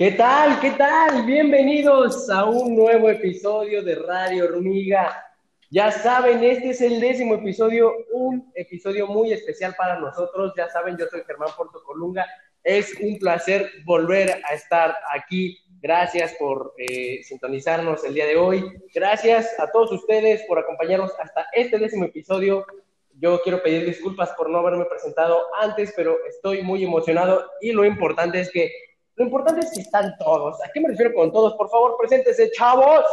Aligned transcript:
¿Qué 0.00 0.12
tal? 0.12 0.58
¿Qué 0.60 0.70
tal? 0.70 1.26
Bienvenidos 1.26 2.30
a 2.30 2.46
un 2.46 2.74
nuevo 2.74 3.10
episodio 3.10 3.82
de 3.82 3.96
Radio 3.96 4.46
Hormiga. 4.46 5.26
Ya 5.68 5.90
saben, 5.92 6.42
este 6.42 6.70
es 6.70 6.80
el 6.80 7.02
décimo 7.02 7.34
episodio, 7.34 7.92
un 8.10 8.50
episodio 8.54 9.06
muy 9.06 9.34
especial 9.34 9.74
para 9.76 10.00
nosotros. 10.00 10.54
Ya 10.56 10.70
saben, 10.70 10.96
yo 10.96 11.04
soy 11.10 11.22
Germán 11.26 11.50
Porto 11.54 11.82
Colunga. 11.84 12.26
Es 12.64 12.94
un 12.98 13.18
placer 13.18 13.70
volver 13.84 14.40
a 14.48 14.54
estar 14.54 14.96
aquí. 15.14 15.58
Gracias 15.82 16.34
por 16.38 16.72
eh, 16.78 17.22
sintonizarnos 17.22 18.02
el 18.02 18.14
día 18.14 18.24
de 18.24 18.38
hoy. 18.38 18.64
Gracias 18.94 19.54
a 19.60 19.70
todos 19.70 19.92
ustedes 19.92 20.42
por 20.48 20.58
acompañarnos 20.58 21.12
hasta 21.20 21.44
este 21.52 21.78
décimo 21.78 22.06
episodio. 22.06 22.64
Yo 23.18 23.38
quiero 23.42 23.62
pedir 23.62 23.84
disculpas 23.84 24.30
por 24.30 24.48
no 24.48 24.60
haberme 24.60 24.86
presentado 24.86 25.42
antes, 25.60 25.92
pero 25.94 26.16
estoy 26.26 26.62
muy 26.62 26.82
emocionado 26.84 27.50
y 27.60 27.72
lo 27.72 27.84
importante 27.84 28.40
es 28.40 28.50
que 28.50 28.72
lo 29.20 29.26
importante 29.26 29.60
es 29.60 29.72
que 29.74 29.82
están 29.82 30.16
todos. 30.16 30.56
¿A 30.64 30.70
qué 30.72 30.80
me 30.80 30.88
refiero 30.88 31.12
con 31.12 31.30
todos? 31.30 31.52
Por 31.52 31.68
favor, 31.68 31.94
preséntese, 32.00 32.50
chavos. 32.52 33.04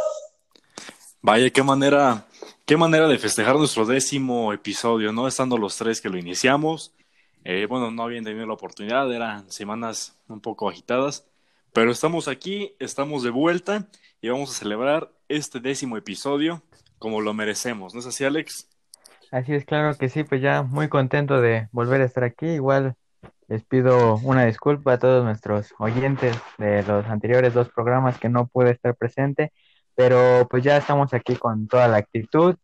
Vaya, 1.20 1.50
qué 1.50 1.62
manera, 1.62 2.24
qué 2.64 2.78
manera 2.78 3.06
de 3.08 3.18
festejar 3.18 3.56
nuestro 3.56 3.84
décimo 3.84 4.54
episodio, 4.54 5.12
¿no? 5.12 5.28
Estando 5.28 5.58
los 5.58 5.76
tres 5.76 6.00
que 6.00 6.08
lo 6.08 6.16
iniciamos. 6.16 6.94
Eh, 7.44 7.66
bueno, 7.68 7.90
no 7.90 8.04
habían 8.04 8.24
tenido 8.24 8.46
la 8.46 8.54
oportunidad, 8.54 9.12
eran 9.12 9.50
semanas 9.50 10.18
un 10.28 10.40
poco 10.40 10.70
agitadas, 10.70 11.26
pero 11.74 11.90
estamos 11.90 12.26
aquí, 12.26 12.74
estamos 12.78 13.22
de 13.22 13.28
vuelta 13.28 13.86
y 14.22 14.30
vamos 14.30 14.50
a 14.50 14.54
celebrar 14.54 15.12
este 15.28 15.60
décimo 15.60 15.98
episodio 15.98 16.62
como 16.98 17.20
lo 17.20 17.34
merecemos, 17.34 17.92
¿no 17.92 18.00
es 18.00 18.06
así, 18.06 18.24
Alex? 18.24 18.66
Así 19.30 19.52
es, 19.52 19.66
claro 19.66 19.94
que 19.98 20.08
sí, 20.08 20.24
pues 20.24 20.40
ya 20.40 20.62
muy 20.62 20.88
contento 20.88 21.42
de 21.42 21.68
volver 21.70 22.00
a 22.00 22.06
estar 22.06 22.24
aquí. 22.24 22.46
Igual 22.46 22.96
les 23.48 23.64
pido 23.64 24.16
una 24.22 24.44
disculpa 24.44 24.92
a 24.92 24.98
todos 24.98 25.24
nuestros 25.24 25.74
oyentes 25.78 26.36
de 26.58 26.82
los 26.82 27.06
anteriores 27.06 27.54
dos 27.54 27.70
programas 27.70 28.18
que 28.18 28.28
no 28.28 28.46
pude 28.46 28.70
estar 28.70 28.94
presente, 28.94 29.52
pero 29.94 30.46
pues 30.50 30.62
ya 30.62 30.76
estamos 30.76 31.14
aquí 31.14 31.34
con 31.34 31.66
toda 31.66 31.88
la 31.88 31.96
actitud 31.96 32.56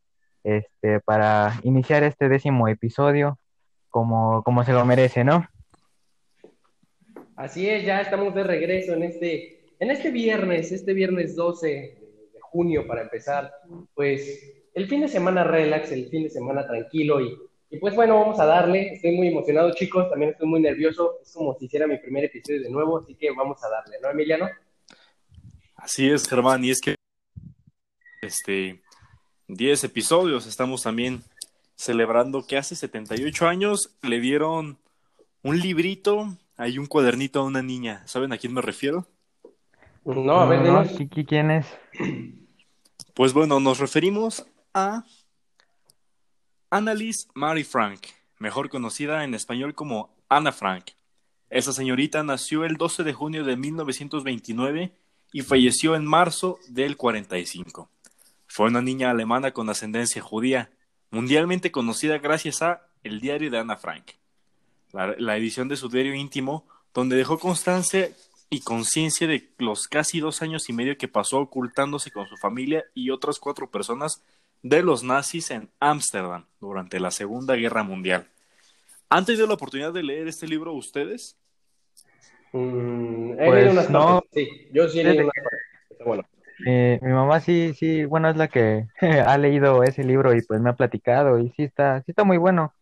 este, 0.44 1.00
para 1.00 1.54
iniciar 1.62 2.04
este 2.04 2.28
décimo 2.28 2.68
episodio 2.68 3.38
como, 3.88 4.42
como 4.42 4.62
se 4.62 4.72
lo 4.72 4.84
merece, 4.84 5.24
¿no? 5.24 5.46
Así 7.34 7.69
es, 7.69 7.84
ya 7.84 8.02
estamos 8.02 8.34
de 8.34 8.44
regreso 8.44 8.92
en 8.92 9.04
este, 9.04 9.74
en 9.80 9.91
este 9.91 10.10
viernes, 10.10 10.70
este 10.70 10.92
viernes 10.92 11.34
12 11.34 11.66
de 11.66 12.41
junio 12.42 12.86
para 12.86 13.03
empezar, 13.03 13.50
pues 13.94 14.53
el 14.75 14.86
fin 14.86 15.00
de 15.00 15.09
semana 15.09 15.44
relax, 15.44 15.91
el 15.92 16.09
fin 16.09 16.25
de 16.25 16.30
semana 16.30 16.66
tranquilo 16.66 17.20
y, 17.22 17.38
y 17.74 17.78
pues 17.78 17.94
bueno, 17.94 18.18
vamos 18.20 18.38
a 18.40 18.46
darle, 18.46 18.94
estoy 18.94 19.16
muy 19.16 19.28
emocionado 19.28 19.72
chicos, 19.74 20.08
también 20.10 20.32
estoy 20.32 20.46
muy 20.46 20.60
nervioso, 20.60 21.18
es 21.22 21.32
como 21.32 21.54
si 21.58 21.66
hiciera 21.66 21.86
mi 21.86 21.98
primer 21.98 22.24
episodio 22.24 22.62
de 22.62 22.70
nuevo, 22.70 22.98
así 22.98 23.14
que 23.14 23.30
vamos 23.32 23.62
a 23.64 23.68
darle, 23.68 23.96
¿no, 24.02 24.10
Emiliano? 24.10 24.48
Así 25.76 26.08
es, 26.10 26.28
Germán, 26.28 26.64
y 26.64 26.70
es 26.70 26.80
que 26.80 26.94
este 28.22 28.82
10 29.48 29.84
episodios 29.84 30.46
estamos 30.46 30.82
también 30.82 31.22
celebrando 31.76 32.46
que 32.46 32.56
hace 32.56 32.74
78 32.76 33.46
años 33.46 33.94
le 34.02 34.20
dieron 34.20 34.78
un 35.42 35.60
librito, 35.60 36.28
hay 36.56 36.78
un 36.78 36.86
cuadernito 36.86 37.41
a 37.41 37.44
una 37.44 37.62
niña. 37.62 38.02
¿Saben 38.06 38.32
a 38.32 38.38
quién 38.38 38.54
me 38.54 38.62
refiero? 38.62 39.06
No, 40.04 40.41
a 40.41 40.46
ver, 40.46 40.60
No, 40.60 40.64
dinos. 40.82 40.98
¿qui- 40.98 41.08
qui- 41.10 41.26
¿quién 41.26 41.50
es? 41.50 41.66
Pues 43.14 43.32
bueno, 43.32 43.60
nos 43.60 43.78
referimos 43.78 44.46
a 44.72 45.04
Annalise 46.74 47.28
Mary 47.34 47.62
Frank, 47.62 48.00
mejor 48.40 48.68
conocida 48.68 49.22
en 49.22 49.32
español 49.32 49.76
como 49.76 50.12
Anna 50.28 50.50
Frank. 50.50 50.86
Esa 51.48 51.72
señorita 51.72 52.24
nació 52.24 52.64
el 52.64 52.76
12 52.76 53.04
de 53.04 53.12
junio 53.12 53.44
de 53.44 53.56
1929 53.56 54.92
y 55.32 55.42
falleció 55.42 55.94
en 55.94 56.04
marzo 56.04 56.58
del 56.66 56.96
45. 56.96 57.88
Fue 58.48 58.66
una 58.66 58.82
niña 58.82 59.12
alemana 59.12 59.52
con 59.52 59.70
ascendencia 59.70 60.20
judía, 60.20 60.72
mundialmente 61.12 61.70
conocida 61.70 62.18
gracias 62.18 62.60
a 62.60 62.88
El 63.04 63.20
diario 63.20 63.52
de 63.52 63.58
Anna 63.58 63.76
Frank, 63.76 64.10
la, 64.91 65.14
la 65.16 65.36
edición 65.36 65.68
de 65.68 65.76
su 65.76 65.88
diario 65.88 66.16
íntimo, 66.16 66.66
donde 66.92 67.14
dejó 67.14 67.38
constancia 67.38 68.10
y 68.50 68.62
conciencia 68.62 69.28
de 69.28 69.48
los 69.58 69.86
casi 69.86 70.18
dos 70.18 70.42
años 70.42 70.68
y 70.68 70.72
medio 70.72 70.98
que 70.98 71.06
pasó 71.06 71.38
ocultándose 71.38 72.10
con 72.10 72.26
su 72.26 72.36
familia 72.36 72.82
y 72.94 73.10
otras 73.10 73.38
cuatro 73.38 73.70
personas 73.70 74.24
de 74.64 74.82
los 74.82 75.04
nazis 75.04 75.50
en 75.50 75.69
Ámsterdam 75.78 76.47
durante 76.58 76.98
la 76.98 77.10
Segunda 77.10 77.54
Guerra 77.54 77.82
Mundial. 77.82 78.26
¿Han 79.10 79.26
tenido 79.26 79.47
la 79.47 79.54
oportunidad 79.54 79.92
de 79.92 80.02
leer 80.02 80.26
este 80.26 80.48
libro 80.48 80.72
ustedes? 80.72 81.36
Mm, 82.52 83.32
he 83.32 83.36
Pues 83.44 83.54
leído 83.56 83.72
unas 83.72 83.91
no. 83.91 84.06
partes, 84.06 84.30
sí, 84.32 84.69
yo 84.72 84.88
sí 84.88 85.00
he 85.00 85.04
leído 85.04 85.24
unas 85.24 85.34
partes, 85.44 86.06
bueno. 86.06 86.22
Eh, 86.66 86.98
mi 87.03 87.12
mamá 87.12 87.41
sí, 87.41 87.74
sí, 87.78 88.06
bueno, 88.06 88.30
es 88.30 88.36
la 88.36 88.48
que 88.48 88.86
ha 89.26 89.36
leído 89.36 89.82
ese 89.82 90.03
libro 90.03 90.34
y 90.34 90.41
pues 90.41 90.60
me 90.62 90.70
ha 90.70 90.76
platicado 90.76 91.38
y 91.38 91.50
sí 91.50 91.64
está, 91.64 91.98
sí 92.00 92.12
está 92.12 92.24
muy 92.24 92.38
bueno, 92.38 92.72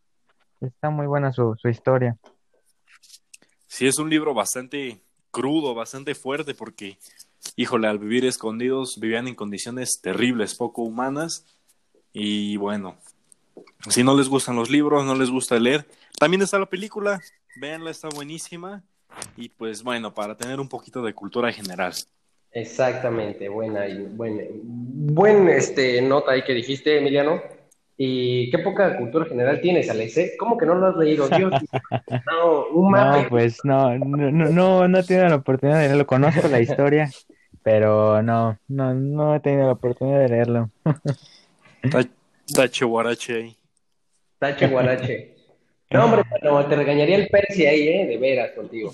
está 0.61 0.89
muy 0.91 1.09
buena 1.09 1.33
su, 1.33 1.57
su 1.61 1.69
historia. 1.69 2.17
Sí, 3.67 3.89
es 3.89 3.99
un 3.99 4.09
libro 4.09 4.35
bastante 4.35 5.01
crudo, 5.33 5.75
bastante 5.75 6.15
fuerte, 6.15 6.55
porque, 6.55 6.99
híjole, 7.57 7.89
al 7.89 7.99
vivir 7.99 8.25
escondidos 8.25 8.99
vivían 9.01 9.27
en 9.27 9.35
condiciones 9.35 9.99
terribles, 10.01 10.55
poco 10.55 10.83
humanas. 10.83 11.45
Y 12.13 12.57
bueno, 12.57 12.97
si 13.89 14.05
no 14.05 14.17
les 14.17 14.29
gustan 14.29 14.57
los 14.57 14.71
libros, 14.71 15.05
no 15.05 15.15
les 15.15 15.31
gusta 15.31 15.59
leer, 15.59 15.87
también 16.19 16.43
está 16.43 16.59
la 16.59 16.67
película, 16.67 17.21
véanla, 17.57 17.91
está 17.91 18.09
buenísima. 18.09 18.83
Y 19.37 19.49
pues 19.51 19.83
bueno, 19.83 20.15
para 20.15 20.37
tener 20.37 20.61
un 20.61 20.69
poquito 20.69 21.03
de 21.03 21.15
cultura 21.15 21.53
general. 21.53 21.93
Exactamente, 22.53 23.49
buena 23.49 23.87
y 23.89 24.03
buen, 24.03 24.49
buen 24.63 25.49
este, 25.49 26.03
nota 26.03 26.33
ahí 26.33 26.45
que 26.45 26.55
dijiste, 26.55 26.99
Emiliano. 26.99 27.41
Y 27.97 28.51
qué 28.51 28.59
poca 28.59 28.97
cultura 28.97 29.27
general 29.27 29.61
tienes, 29.61 29.89
Alex, 29.89 30.17
¿eh? 30.17 30.33
¿Cómo 30.39 30.57
que 30.59 30.67
no 30.67 30.75
lo 30.75 30.89
has 30.89 30.97
leído? 30.97 31.29
Dios, 31.29 31.53
no, 32.27 32.67
un 32.73 32.91
mapa. 32.91 33.23
No, 33.23 33.29
pues 33.29 33.59
no, 33.65 33.97
no, 33.99 34.31
no, 34.31 34.49
no, 34.49 34.89
no 34.89 34.99
he 34.99 35.03
tenido 35.05 35.29
la 35.29 35.37
oportunidad 35.37 35.79
de 35.79 35.87
leerlo, 35.87 36.07
conozco 36.07 36.49
la 36.49 36.61
historia, 36.61 37.11
pero 37.63 38.23
no, 38.23 38.59
no, 38.67 38.95
no 38.95 39.37
he 39.37 39.41
tenido 39.41 39.67
la 39.67 39.73
oportunidad 39.73 40.21
de 40.21 40.29
leerlo. 40.29 40.71
Ta- 41.91 42.09
Tache 42.55 42.85
guarache 42.85 43.35
ahí. 43.35 43.57
Tache 44.39 44.67
guarache. 44.69 45.35
No, 45.91 46.05
hombre, 46.05 46.23
no, 46.43 46.67
te 46.67 46.77
regañaría 46.77 47.17
el 47.17 47.29
Percy 47.29 47.67
ahí, 47.67 47.89
¿eh? 47.89 48.07
De 48.07 48.17
veras 48.19 48.51
contigo. 48.53 48.93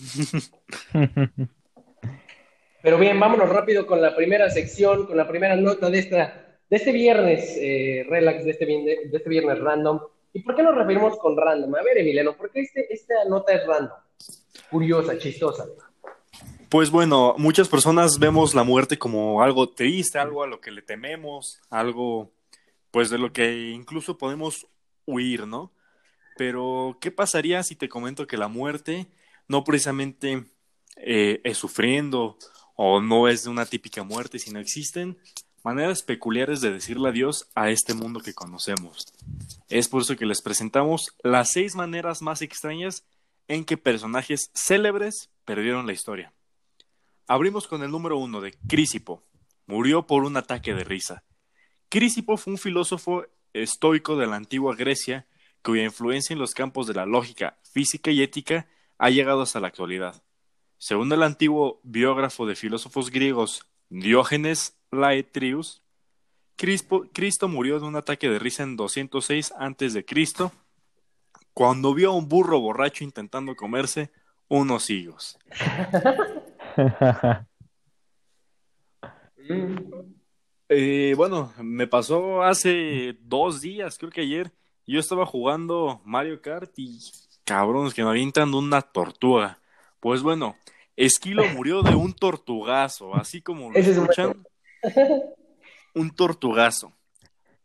Pero 2.82 2.98
bien, 2.98 3.18
vámonos 3.18 3.48
rápido 3.48 3.86
con 3.86 4.00
la 4.00 4.14
primera 4.14 4.50
sección, 4.50 5.06
con 5.06 5.16
la 5.16 5.26
primera 5.26 5.56
nota 5.56 5.90
de 5.90 5.98
esta, 5.98 6.56
de 6.70 6.76
este 6.76 6.92
viernes 6.92 7.56
eh, 7.58 8.06
relax, 8.08 8.44
de 8.44 8.50
este, 8.52 8.66
de 8.66 9.10
este 9.12 9.28
viernes 9.28 9.58
random. 9.58 10.00
¿Y 10.32 10.40
por 10.42 10.54
qué 10.54 10.62
nos 10.62 10.74
referimos 10.74 11.18
con 11.18 11.36
random? 11.36 11.74
A 11.74 11.82
ver, 11.82 11.98
Emiliano, 11.98 12.36
¿por 12.36 12.50
qué 12.50 12.60
este, 12.60 12.92
esta 12.92 13.14
nota 13.28 13.52
es 13.54 13.66
random? 13.66 13.96
Curiosa, 14.70 15.18
chistosa. 15.18 15.64
Pues 16.68 16.90
bueno, 16.90 17.34
muchas 17.38 17.66
personas 17.68 18.18
vemos 18.18 18.54
la 18.54 18.62
muerte 18.62 18.98
como 18.98 19.42
algo 19.42 19.70
triste, 19.70 20.18
algo 20.18 20.42
a 20.42 20.46
lo 20.46 20.60
que 20.60 20.70
le 20.70 20.82
tememos, 20.82 21.60
algo 21.70 22.30
pues 22.90 23.10
de 23.10 23.18
lo 23.18 23.32
que 23.32 23.70
incluso 23.70 24.18
podemos 24.18 24.66
huir, 25.06 25.46
¿no? 25.46 25.72
Pero, 26.36 26.98
¿qué 27.00 27.10
pasaría 27.10 27.62
si 27.62 27.74
te 27.74 27.88
comento 27.88 28.26
que 28.26 28.36
la 28.36 28.48
muerte 28.48 29.08
no 29.48 29.64
precisamente 29.64 30.44
eh, 30.96 31.40
es 31.44 31.58
sufriendo 31.58 32.38
o 32.76 33.00
no 33.00 33.28
es 33.28 33.44
de 33.44 33.50
una 33.50 33.66
típica 33.66 34.04
muerte, 34.04 34.38
sino 34.38 34.60
existen 34.60 35.18
maneras 35.64 36.02
peculiares 36.02 36.60
de 36.60 36.72
decirle 36.72 37.08
adiós 37.08 37.48
a 37.54 37.70
este 37.70 37.92
mundo 37.94 38.20
que 38.20 38.34
conocemos? 38.34 39.12
Es 39.68 39.88
por 39.88 40.02
eso 40.02 40.16
que 40.16 40.26
les 40.26 40.42
presentamos 40.42 41.08
las 41.22 41.50
seis 41.52 41.74
maneras 41.74 42.22
más 42.22 42.40
extrañas 42.42 43.04
en 43.48 43.64
que 43.64 43.76
personajes 43.76 44.50
célebres 44.54 45.30
perdieron 45.44 45.86
la 45.86 45.92
historia. 45.92 46.32
Abrimos 47.26 47.66
con 47.66 47.82
el 47.82 47.90
número 47.90 48.16
uno 48.16 48.40
de 48.40 48.52
Crisipo. 48.68 49.24
Murió 49.66 50.06
por 50.06 50.24
un 50.24 50.36
ataque 50.36 50.72
de 50.72 50.84
risa. 50.84 51.24
Crisipo 51.88 52.36
fue 52.36 52.52
un 52.54 52.58
filósofo 52.58 53.24
estoico 53.52 54.16
de 54.16 54.26
la 54.26 54.36
antigua 54.36 54.74
Grecia 54.76 55.26
cuya 55.62 55.84
influencia 55.84 56.34
en 56.34 56.38
los 56.38 56.54
campos 56.54 56.86
de 56.86 56.94
la 56.94 57.06
lógica, 57.06 57.58
física 57.72 58.10
y 58.10 58.22
ética 58.22 58.66
ha 58.98 59.10
llegado 59.10 59.42
hasta 59.42 59.60
la 59.60 59.68
actualidad. 59.68 60.22
Según 60.76 61.10
el 61.12 61.22
antiguo 61.22 61.80
biógrafo 61.82 62.46
de 62.46 62.54
filósofos 62.54 63.10
griegos 63.10 63.66
Diógenes 63.88 64.76
Crispo- 66.56 67.08
Cristo 67.12 67.48
murió 67.48 67.80
de 67.80 67.86
un 67.86 67.96
ataque 67.96 68.28
de 68.28 68.38
risa 68.38 68.62
en 68.62 68.76
206 68.76 69.52
a.C., 69.58 70.04
cuando 71.54 71.94
vio 71.94 72.10
a 72.10 72.14
un 72.14 72.28
burro 72.28 72.60
borracho 72.60 73.02
intentando 73.02 73.56
comerse 73.56 74.12
unos 74.48 74.90
higos. 74.90 75.38
Eh, 80.68 81.14
bueno, 81.16 81.52
me 81.62 81.86
pasó 81.86 82.42
hace 82.42 83.16
dos 83.22 83.60
días, 83.60 83.96
creo 83.98 84.10
que 84.10 84.20
ayer. 84.20 84.52
Yo 84.86 85.00
estaba 85.00 85.26
jugando 85.26 86.00
Mario 86.04 86.40
Kart 86.40 86.72
y 86.76 86.98
cabrones 87.44 87.94
que 87.94 88.02
me 88.02 88.10
avientan 88.10 88.52
una 88.54 88.82
tortuga. 88.82 89.60
Pues 90.00 90.22
bueno, 90.22 90.56
Esquilo 90.96 91.44
murió 91.54 91.82
de 91.82 91.94
un 91.94 92.12
tortugazo, 92.12 93.14
así 93.14 93.40
como 93.40 93.70
lo 93.70 93.78
escuchan. 93.78 94.46
Un 95.94 96.14
tortugazo. 96.14 96.92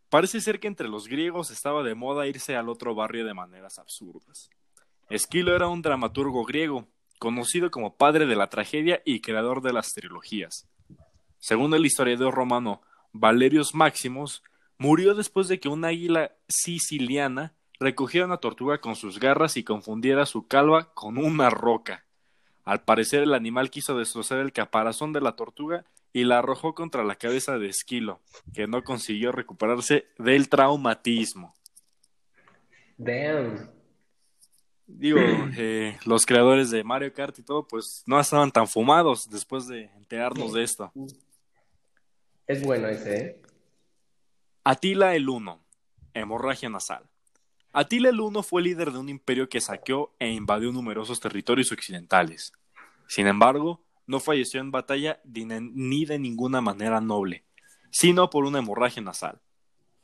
Parece 0.10 0.42
ser 0.42 0.60
que 0.60 0.68
entre 0.68 0.88
los 0.88 1.08
griegos 1.08 1.52
estaba 1.52 1.84
de 1.84 1.94
moda 1.94 2.26
irse 2.26 2.56
al 2.56 2.70
otro 2.70 2.96
barrio 2.96 3.26
de 3.26 3.34
maneras 3.34 3.78
absurdas. 3.78 4.50
Esquilo 5.10 5.56
era 5.56 5.68
un 5.68 5.82
dramaturgo 5.82 6.44
griego, 6.46 6.88
conocido 7.20 7.70
como 7.70 7.96
padre 7.96 8.26
de 8.26 8.36
la 8.36 8.50
tragedia 8.50 9.02
y 9.06 9.22
creador 9.22 9.62
de 9.62 9.74
las 9.74 9.94
trilogías. 9.94 10.68
Según 11.38 11.74
el 11.76 11.86
historiador 11.86 12.34
romano 12.34 12.82
Valerius 13.14 13.74
Maximus, 13.74 14.44
murió 14.78 15.16
después 15.16 15.48
de 15.48 15.60
que 15.60 15.70
una 15.70 15.90
águila 15.90 16.36
siciliana 16.48 17.54
recogiera 17.80 18.26
una 18.26 18.38
tortuga 18.38 18.80
con 18.80 18.96
sus 18.96 19.20
garras 19.20 19.56
y 19.58 19.64
confundiera 19.64 20.26
su 20.26 20.48
calva 20.48 20.94
con 20.94 21.18
una 21.18 21.50
roca. 21.50 22.06
Al 22.64 22.84
parecer 22.84 23.24
el 23.24 23.34
animal 23.34 23.70
quiso 23.70 23.98
destrozar 23.98 24.40
el 24.40 24.54
caparazón 24.54 25.14
de 25.14 25.22
la 25.22 25.36
tortuga 25.36 25.86
y 26.14 26.24
la 26.24 26.40
arrojó 26.40 26.76
contra 26.76 27.04
la 27.04 27.16
cabeza 27.16 27.58
de 27.58 27.68
Esquilo, 27.68 28.22
que 28.54 28.68
no 28.68 28.84
consiguió 28.84 29.32
recuperarse 29.32 30.08
del 30.18 30.48
traumatismo. 30.48 31.54
Damn. 32.98 33.70
Digo, 34.86 35.20
eh, 35.58 35.98
los 36.06 36.26
creadores 36.26 36.70
de 36.70 36.84
Mario 36.84 37.12
Kart 37.14 37.38
y 37.40 37.44
todo, 37.44 37.68
pues 37.68 38.04
no 38.06 38.20
estaban 38.20 38.52
tan 38.52 38.68
fumados 38.68 39.30
después 39.30 39.68
de 39.68 39.86
enterarnos 39.98 40.54
de 40.54 40.64
esto. 40.64 40.92
Es 42.48 42.64
bueno 42.64 42.88
ese, 42.88 43.18
¿eh? 43.18 43.42
Atila 44.64 45.16
el 45.16 45.30
Uno, 45.30 45.64
hemorragia 46.14 46.70
nasal. 46.70 47.04
Atila 47.72 48.10
el 48.10 48.20
Uno 48.20 48.44
fue 48.44 48.62
líder 48.62 48.92
de 48.92 49.00
un 49.00 49.10
imperio 49.10 49.50
que 49.50 49.62
saqueó 49.62 50.14
e 50.20 50.30
invadió 50.30 50.72
numerosos 50.72 51.20
territorios 51.20 51.72
occidentales. 51.72 52.54
Sin 53.08 53.28
embargo, 53.28 53.84
no 54.06 54.20
falleció 54.20 54.60
en 54.62 54.72
batalla 54.72 55.20
ni 55.24 55.46
de- 55.46 55.62
ni 55.62 56.06
de 56.06 56.20
ninguna 56.20 56.62
manera 56.62 57.02
noble, 57.02 57.44
sino 57.92 58.30
por 58.30 58.46
una 58.46 58.60
hemorragia 58.60 59.02
nasal. 59.02 59.42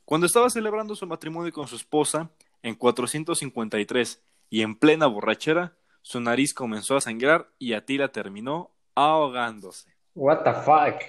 Cuando 0.06 0.25
estaba 0.25 0.50
celebrando 0.50 0.95
su 0.95 1.06
matrimonio 1.06 1.51
con 1.53 1.68
su 1.68 1.75
esposa, 1.75 2.31
en 2.63 2.75
453, 2.75 4.21
y 4.50 4.62
en 4.63 4.75
plena 4.75 5.06
borrachera, 5.06 5.77
su 6.01 6.19
nariz 6.19 6.53
comenzó 6.53 6.95
a 6.97 7.01
sangrar 7.01 7.51
y 7.59 7.74
Atila 7.74 8.12
terminó 8.12 8.71
ahogándose. 8.95 9.94
What 10.15 10.44
the 10.44 10.53
fuck. 10.53 11.01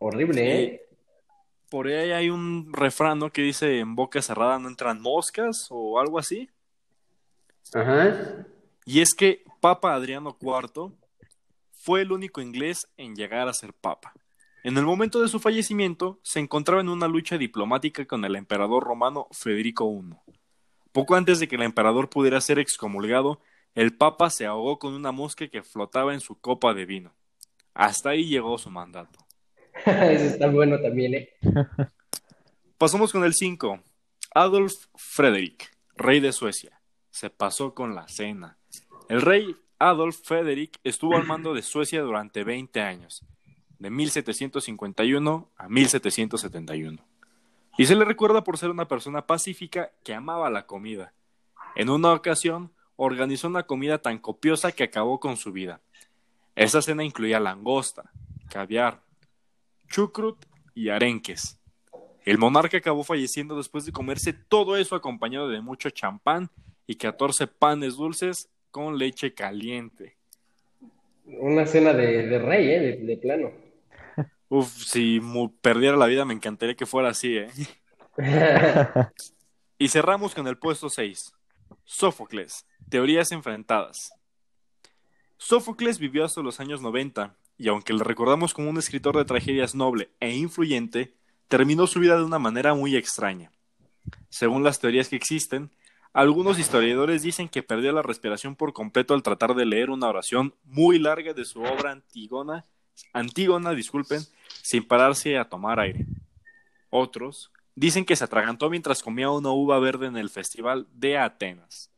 Horrible, 0.00 0.62
¿eh? 0.62 0.88
Por 1.68 1.88
ahí 1.88 2.12
hay 2.12 2.30
un 2.30 2.72
refrán 2.72 3.18
¿no? 3.18 3.30
que 3.30 3.42
dice 3.42 3.80
en 3.80 3.96
boca 3.96 4.22
cerrada 4.22 4.58
no 4.58 4.68
entran 4.68 5.02
moscas 5.02 5.66
o 5.70 5.98
algo 5.98 6.18
así. 6.18 6.48
Ajá. 7.74 8.46
Y 8.86 9.00
es 9.00 9.12
que 9.12 9.44
Papa 9.60 9.92
Adriano 9.92 10.38
IV 10.40 10.92
fue 11.72 12.02
el 12.02 12.12
único 12.12 12.40
inglés 12.40 12.88
en 12.96 13.16
llegar 13.16 13.48
a 13.48 13.52
ser 13.52 13.74
papa. 13.74 14.14
En 14.62 14.78
el 14.78 14.84
momento 14.84 15.20
de 15.20 15.28
su 15.28 15.40
fallecimiento, 15.40 16.20
se 16.22 16.40
encontraba 16.40 16.80
en 16.80 16.88
una 16.88 17.08
lucha 17.08 17.36
diplomática 17.36 18.06
con 18.06 18.24
el 18.24 18.36
emperador 18.36 18.84
romano 18.84 19.26
Federico 19.32 19.90
I. 19.92 20.14
Poco 20.92 21.16
antes 21.16 21.40
de 21.40 21.48
que 21.48 21.56
el 21.56 21.62
emperador 21.62 22.08
pudiera 22.08 22.40
ser 22.40 22.58
excomulgado, 22.58 23.40
el 23.74 23.96
papa 23.96 24.30
se 24.30 24.46
ahogó 24.46 24.78
con 24.78 24.94
una 24.94 25.12
mosca 25.12 25.48
que 25.48 25.62
flotaba 25.62 26.14
en 26.14 26.20
su 26.20 26.40
copa 26.40 26.72
de 26.72 26.86
vino. 26.86 27.14
Hasta 27.74 28.10
ahí 28.10 28.26
llegó 28.26 28.58
su 28.58 28.70
mandato. 28.70 29.27
Ese 30.10 30.26
está 30.26 30.48
bueno 30.48 30.80
también, 30.80 31.14
¿eh? 31.14 31.30
Pasamos 32.78 33.12
con 33.12 33.24
el 33.24 33.34
5. 33.34 33.80
Adolf 34.34 34.74
Frederick, 34.94 35.70
rey 35.96 36.20
de 36.20 36.32
Suecia. 36.32 36.80
Se 37.10 37.30
pasó 37.30 37.74
con 37.74 37.94
la 37.94 38.06
cena. 38.08 38.58
El 39.08 39.22
rey 39.22 39.56
Adolf 39.78 40.20
Frederick 40.22 40.78
estuvo 40.84 41.16
al 41.16 41.26
mando 41.26 41.54
de 41.54 41.62
Suecia 41.62 42.02
durante 42.02 42.44
20 42.44 42.80
años, 42.80 43.24
de 43.78 43.90
1751 43.90 45.50
a 45.56 45.68
1771. 45.68 47.02
Y 47.78 47.86
se 47.86 47.96
le 47.96 48.04
recuerda 48.04 48.44
por 48.44 48.58
ser 48.58 48.70
una 48.70 48.88
persona 48.88 49.26
pacífica 49.26 49.90
que 50.04 50.14
amaba 50.14 50.50
la 50.50 50.66
comida. 50.66 51.14
En 51.76 51.88
una 51.88 52.12
ocasión, 52.12 52.72
organizó 52.96 53.48
una 53.48 53.62
comida 53.62 53.98
tan 53.98 54.18
copiosa 54.18 54.72
que 54.72 54.84
acabó 54.84 55.20
con 55.20 55.36
su 55.36 55.52
vida. 55.52 55.80
Esa 56.56 56.82
cena 56.82 57.04
incluía 57.04 57.40
langosta, 57.40 58.10
caviar, 58.50 59.00
chucrut 59.88 60.44
y 60.74 60.90
arenques. 60.90 61.58
El 62.24 62.38
monarca 62.38 62.76
acabó 62.76 63.04
falleciendo 63.04 63.56
después 63.56 63.84
de 63.84 63.92
comerse 63.92 64.32
todo 64.32 64.76
eso 64.76 64.94
acompañado 64.94 65.48
de 65.48 65.60
mucho 65.60 65.90
champán 65.90 66.50
y 66.86 66.96
14 66.96 67.46
panes 67.46 67.96
dulces 67.96 68.50
con 68.70 68.98
leche 68.98 69.34
caliente. 69.34 70.16
Una 71.24 71.66
cena 71.66 71.92
de, 71.92 72.26
de 72.26 72.38
rey, 72.38 72.68
¿eh? 72.68 72.80
De, 72.80 72.96
de 72.98 73.16
plano. 73.16 73.52
Uf, 74.48 74.68
si 74.68 75.20
perdiera 75.60 75.96
la 75.96 76.06
vida 76.06 76.24
me 76.24 76.34
encantaría 76.34 76.74
que 76.74 76.86
fuera 76.86 77.08
así, 77.10 77.38
¿eh? 77.38 77.50
Y 79.80 79.88
cerramos 79.88 80.34
con 80.34 80.48
el 80.48 80.58
puesto 80.58 80.90
6. 80.90 81.32
Sófocles. 81.84 82.66
Teorías 82.88 83.30
enfrentadas. 83.30 84.12
Sófocles 85.36 86.00
vivió 86.00 86.24
hasta 86.24 86.42
los 86.42 86.58
años 86.58 86.82
90 86.82 87.36
y 87.58 87.68
aunque 87.68 87.92
le 87.92 88.04
recordamos 88.04 88.54
como 88.54 88.70
un 88.70 88.78
escritor 88.78 89.16
de 89.16 89.24
tragedias 89.24 89.74
noble 89.74 90.10
e 90.20 90.34
influyente, 90.34 91.14
terminó 91.48 91.86
su 91.86 91.98
vida 91.98 92.16
de 92.16 92.24
una 92.24 92.38
manera 92.38 92.74
muy 92.74 92.96
extraña. 92.96 93.50
Según 94.28 94.62
las 94.62 94.78
teorías 94.78 95.08
que 95.08 95.16
existen, 95.16 95.70
algunos 96.12 96.58
historiadores 96.58 97.22
dicen 97.22 97.48
que 97.48 97.62
perdió 97.62 97.92
la 97.92 98.02
respiración 98.02 98.54
por 98.54 98.72
completo 98.72 99.12
al 99.12 99.22
tratar 99.22 99.54
de 99.54 99.66
leer 99.66 99.90
una 99.90 100.08
oración 100.08 100.54
muy 100.64 100.98
larga 100.98 101.34
de 101.34 101.44
su 101.44 101.60
obra 101.62 101.90
Antígona, 101.90 102.64
Antígona, 103.12 103.72
disculpen, 103.72 104.20
sin 104.62 104.86
pararse 104.86 105.36
a 105.36 105.48
tomar 105.48 105.80
aire. 105.80 106.06
Otros 106.90 107.52
dicen 107.74 108.04
que 108.04 108.16
se 108.16 108.24
atragantó 108.24 108.70
mientras 108.70 109.02
comía 109.02 109.30
una 109.30 109.50
uva 109.50 109.78
verde 109.78 110.06
en 110.06 110.16
el 110.16 110.30
festival 110.30 110.86
de 110.92 111.18
Atenas. 111.18 111.90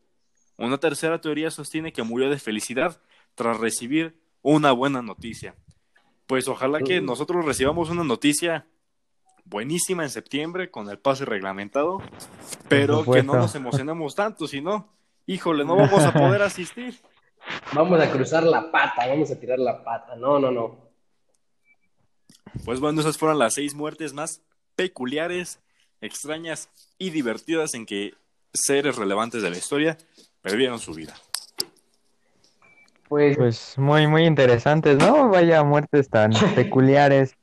Una 0.56 0.78
tercera 0.78 1.20
teoría 1.20 1.50
sostiene 1.50 1.92
que 1.92 2.02
murió 2.02 2.28
de 2.28 2.38
felicidad 2.38 3.00
tras 3.34 3.58
recibir 3.58 4.20
una 4.42 4.72
buena 4.72 5.02
noticia. 5.02 5.54
Pues 6.26 6.48
ojalá 6.48 6.80
que 6.80 7.00
nosotros 7.00 7.44
recibamos 7.44 7.90
una 7.90 8.04
noticia 8.04 8.66
buenísima 9.44 10.04
en 10.04 10.10
septiembre 10.10 10.70
con 10.70 10.88
el 10.88 10.98
pase 10.98 11.24
reglamentado, 11.24 12.00
pero 12.68 13.04
que 13.04 13.22
no 13.22 13.34
nos 13.34 13.54
emocionemos 13.54 14.14
tanto, 14.14 14.46
si 14.46 14.60
no, 14.60 14.88
híjole, 15.26 15.64
no 15.64 15.76
vamos 15.76 16.04
a 16.04 16.12
poder 16.12 16.42
asistir. 16.42 17.00
Vamos 17.72 18.00
a 18.00 18.10
cruzar 18.10 18.44
la 18.44 18.70
pata, 18.70 19.06
vamos 19.08 19.30
a 19.30 19.40
tirar 19.40 19.58
la 19.58 19.82
pata. 19.82 20.14
No, 20.16 20.38
no, 20.38 20.50
no. 20.50 20.90
Pues 22.64 22.80
bueno, 22.80 23.00
esas 23.00 23.18
fueron 23.18 23.38
las 23.38 23.54
seis 23.54 23.74
muertes 23.74 24.12
más 24.12 24.42
peculiares, 24.76 25.60
extrañas 26.00 26.68
y 26.98 27.10
divertidas 27.10 27.74
en 27.74 27.86
que 27.86 28.14
seres 28.52 28.96
relevantes 28.96 29.42
de 29.42 29.50
la 29.50 29.58
historia 29.58 29.98
perdieron 30.42 30.78
su 30.78 30.94
vida. 30.94 31.14
Pues, 33.10 33.36
Pues 33.36 33.76
muy, 33.76 34.06
muy 34.06 34.24
interesantes, 34.24 34.96
¿no? 34.96 35.28
Vaya 35.30 35.64
muertes 35.64 36.08
tan 36.08 36.30
peculiares. 36.54 37.34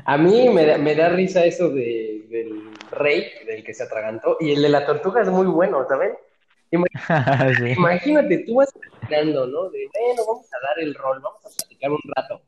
a 0.07 0.17
mí 0.17 0.49
me 0.49 0.65
da, 0.65 0.79
me 0.79 0.95
da 0.95 1.11
risa 1.11 1.45
eso 1.45 1.69
de, 1.69 2.25
del 2.31 2.71
rey, 2.91 3.27
del 3.47 3.63
que 3.63 3.75
se 3.75 3.83
atragantó, 3.83 4.39
y 4.41 4.53
el 4.53 4.63
de 4.63 4.71
la 4.71 4.87
tortuga 4.87 5.21
es 5.21 5.29
muy 5.29 5.47
bueno, 5.47 5.87
¿saben? 5.87 6.13
Sí. 7.59 7.73
Imagínate, 7.77 8.39
tú 8.39 8.55
vas 8.55 8.73
platicando, 8.73 9.47
¿no? 9.47 9.69
De, 9.69 9.87
bueno, 9.93 10.23
vamos 10.27 10.47
a 10.47 10.67
dar 10.67 10.83
el 10.83 10.95
rol, 10.95 11.21
vamos 11.21 11.45
a 11.45 11.51
platicar 11.51 11.91
un 11.91 12.01
rato. 12.17 12.41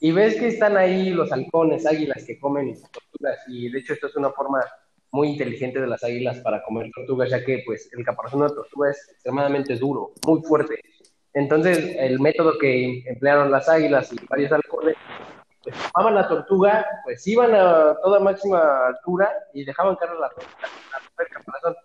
Y 0.00 0.10
ves 0.10 0.34
que 0.34 0.48
están 0.48 0.76
ahí 0.76 1.10
los 1.10 1.30
halcones, 1.30 1.86
águilas 1.86 2.24
que 2.24 2.40
comen 2.40 2.74
tortugas, 2.74 3.38
y 3.46 3.70
de 3.70 3.78
hecho 3.78 3.92
esto 3.94 4.08
es 4.08 4.16
una 4.16 4.30
forma 4.30 4.64
muy 5.12 5.28
inteligente 5.28 5.80
de 5.80 5.86
las 5.86 6.02
águilas 6.02 6.38
para 6.40 6.62
comer 6.64 6.90
tortugas, 6.92 7.30
ya 7.30 7.44
que 7.44 7.62
pues 7.64 7.88
el 7.96 8.04
caparazón 8.04 8.40
de 8.40 8.48
la 8.48 8.54
tortuga 8.54 8.90
es 8.90 9.08
extremadamente 9.12 9.76
duro, 9.76 10.12
muy 10.26 10.42
fuerte. 10.42 10.80
Entonces, 11.36 11.94
el 11.98 12.18
método 12.18 12.58
que 12.58 13.04
emplearon 13.06 13.50
las 13.50 13.68
águilas 13.68 14.10
y 14.12 14.16
varios 14.28 14.50
halcones, 14.52 14.96
pues 15.62 15.76
tomaban 15.92 16.14
la 16.14 16.28
tortuga, 16.28 16.86
pues 17.04 17.26
iban 17.26 17.54
a 17.54 17.94
toda 18.02 18.20
máxima 18.20 18.86
altura 18.88 19.30
y 19.52 19.64
dejaban 19.64 19.96
caer 19.96 20.12
la 20.18 20.30
tortuga, 20.30 20.68
la- 21.18 21.24
caparazón. 21.26 21.76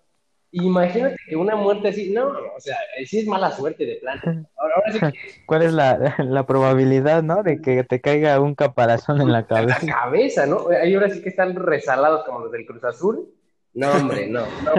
Imagínate 0.53 1.15
que 1.29 1.35
una 1.35 1.55
muerte 1.55 1.89
así, 1.89 2.11
no, 2.11 2.27
o 2.27 2.59
sea, 2.59 2.77
sí 3.05 3.19
es 3.19 3.27
mala 3.27 3.51
suerte 3.51 3.85
de 3.85 3.95
plano. 3.95 4.21
Ahora, 4.57 4.73
ahora 4.75 4.91
sí 4.91 4.99
que 4.99 5.11
¿Cuál 5.45 5.61
es 5.63 5.73
la, 5.73 6.15
la 6.19 6.45
probabilidad, 6.45 7.23
¿no? 7.23 7.41
De 7.43 7.61
que 7.61 7.83
te 7.85 8.01
caiga 8.01 8.39
un 8.41 8.55
caparazón 8.55 9.21
en 9.21 9.31
la 9.31 9.39
la 9.41 9.47
cabeza. 9.47 9.79
cabeza, 9.85 10.45
¿no? 10.45 10.67
Ahí 10.69 10.93
ahora 10.95 11.09
sí 11.09 11.21
que 11.21 11.29
están 11.29 11.55
resalados 11.55 12.23
como 12.25 12.39
los 12.39 12.51
del 12.51 12.65
Cruz 12.65 12.83
Azul 12.83 13.29
No, 13.73 13.91
hombre, 13.91 14.27
no. 14.27 14.45
No, 14.63 14.73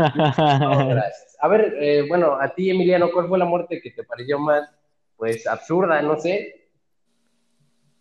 gracias. 0.88 1.36
A 1.40 1.48
ver, 1.48 1.74
eh, 1.80 2.04
bueno, 2.08 2.36
a 2.40 2.54
ti, 2.54 2.70
Emiliano, 2.70 3.10
¿cuál 3.10 3.28
fue 3.28 3.38
la 3.38 3.44
muerte 3.44 3.80
que 3.80 3.90
te 3.90 4.04
pareció 4.04 4.38
más, 4.38 4.68
pues, 5.16 5.46
absurda? 5.46 6.00
No 6.02 6.18
sé. 6.18 6.68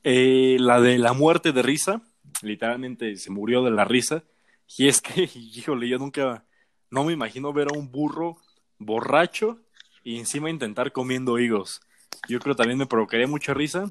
Eh, 0.03 0.57
la 0.59 0.81
de 0.81 0.97
la 0.97 1.13
muerte 1.13 1.51
de 1.51 1.61
risa, 1.61 2.01
literalmente 2.41 3.15
se 3.15 3.31
murió 3.31 3.63
de 3.63 3.71
la 3.71 3.85
risa. 3.85 4.23
Y 4.77 4.87
es 4.87 5.01
que, 5.01 5.29
híjole, 5.35 5.87
yo 5.87 5.97
nunca, 5.97 6.43
no 6.89 7.03
me 7.03 7.13
imagino 7.13 7.53
ver 7.53 7.69
a 7.69 7.77
un 7.77 7.91
burro 7.91 8.37
borracho 8.77 9.59
y 10.03 10.17
encima 10.17 10.49
intentar 10.49 10.91
comiendo 10.91 11.39
higos. 11.39 11.81
Yo 12.27 12.39
creo 12.39 12.55
también 12.55 12.77
me 12.77 12.85
provocaría 12.85 13.27
mucha 13.27 13.53
risa. 13.53 13.89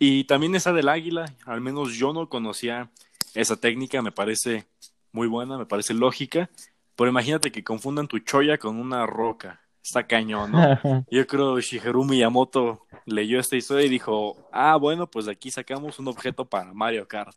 Y 0.00 0.24
también 0.24 0.54
esa 0.54 0.72
del 0.72 0.88
águila, 0.88 1.32
al 1.46 1.60
menos 1.60 1.94
yo 1.94 2.12
no 2.12 2.28
conocía 2.28 2.90
esa 3.34 3.56
técnica, 3.56 4.02
me 4.02 4.12
parece 4.12 4.66
muy 5.14 5.28
buena, 5.28 5.56
me 5.56 5.64
parece 5.64 5.94
lógica. 5.94 6.50
Pero 6.96 7.10
imagínate 7.10 7.50
que 7.50 7.64
confundan 7.64 8.06
tu 8.06 8.18
choya 8.18 8.58
con 8.58 8.78
una 8.78 9.06
roca. 9.06 9.60
Está 9.82 10.06
cañón, 10.06 10.52
¿no? 10.52 10.58
Yo 11.10 11.26
creo 11.26 11.60
Shigeru 11.60 12.04
Miyamoto 12.04 12.86
leyó 13.06 13.38
esta 13.38 13.56
historia 13.56 13.86
y 13.86 13.88
dijo, 13.88 14.48
ah, 14.52 14.76
bueno, 14.76 15.06
pues 15.06 15.26
de 15.26 15.32
aquí 15.32 15.50
sacamos 15.50 15.98
un 15.98 16.08
objeto 16.08 16.44
para 16.44 16.72
Mario 16.72 17.06
Kart. 17.06 17.36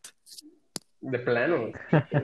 De 1.00 1.20
plano. 1.20 1.72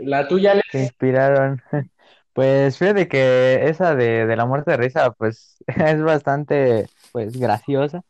La 0.01 0.27
tuya, 0.27 0.59
Se 0.71 0.83
inspiraron. 0.83 1.61
Pues 2.33 2.79
fíjate 2.79 3.07
que 3.07 3.69
esa 3.69 3.93
de, 3.93 4.25
de 4.25 4.35
la 4.35 4.47
muerte 4.47 4.71
de 4.71 4.77
risa, 4.77 5.11
pues 5.11 5.63
es 5.67 6.01
bastante, 6.01 6.89
pues, 7.11 7.37
graciosa, 7.37 8.01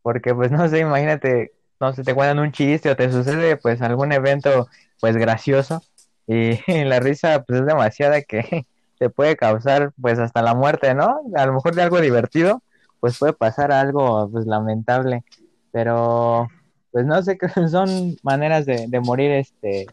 porque, 0.00 0.32
pues, 0.32 0.52
no 0.52 0.68
sé, 0.68 0.78
imagínate, 0.78 1.52
no 1.80 1.92
sé, 1.92 2.04
te 2.04 2.14
cuentan 2.14 2.38
un 2.38 2.52
chiste 2.52 2.88
o 2.88 2.94
te 2.94 3.10
sucede, 3.10 3.56
pues, 3.56 3.82
algún 3.82 4.12
evento, 4.12 4.68
pues, 5.00 5.16
gracioso, 5.16 5.82
y 6.26 6.58
la 6.84 7.00
risa, 7.00 7.42
pues, 7.42 7.60
es 7.60 7.66
demasiada 7.66 8.22
que 8.22 8.66
te 8.98 9.10
puede 9.10 9.36
causar, 9.36 9.92
pues, 10.00 10.18
hasta 10.18 10.42
la 10.42 10.54
muerte, 10.54 10.94
¿no? 10.94 11.20
A 11.36 11.46
lo 11.46 11.54
mejor 11.54 11.74
de 11.74 11.82
algo 11.82 12.00
divertido, 12.00 12.62
pues, 13.00 13.18
puede 13.18 13.32
pasar 13.32 13.72
algo, 13.72 14.28
pues, 14.30 14.46
lamentable, 14.46 15.24
pero, 15.72 16.48
pues, 16.92 17.04
no 17.06 17.22
sé, 17.22 17.38
son 17.70 18.16
maneras 18.22 18.66
de, 18.66 19.00
morir, 19.00 19.32
este, 19.32 19.86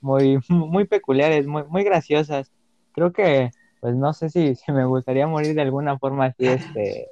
muy, 0.00 0.38
muy 0.48 0.84
peculiares, 0.84 1.46
muy, 1.46 1.64
muy 1.64 1.84
graciosas 1.84 2.50
creo 2.98 3.12
que, 3.12 3.50
pues 3.80 3.94
no 3.94 4.12
sé 4.12 4.28
si 4.28 4.56
me 4.72 4.84
gustaría 4.84 5.26
morir 5.26 5.54
de 5.54 5.62
alguna 5.62 5.98
forma 5.98 6.26
así, 6.26 6.46
este, 6.46 7.06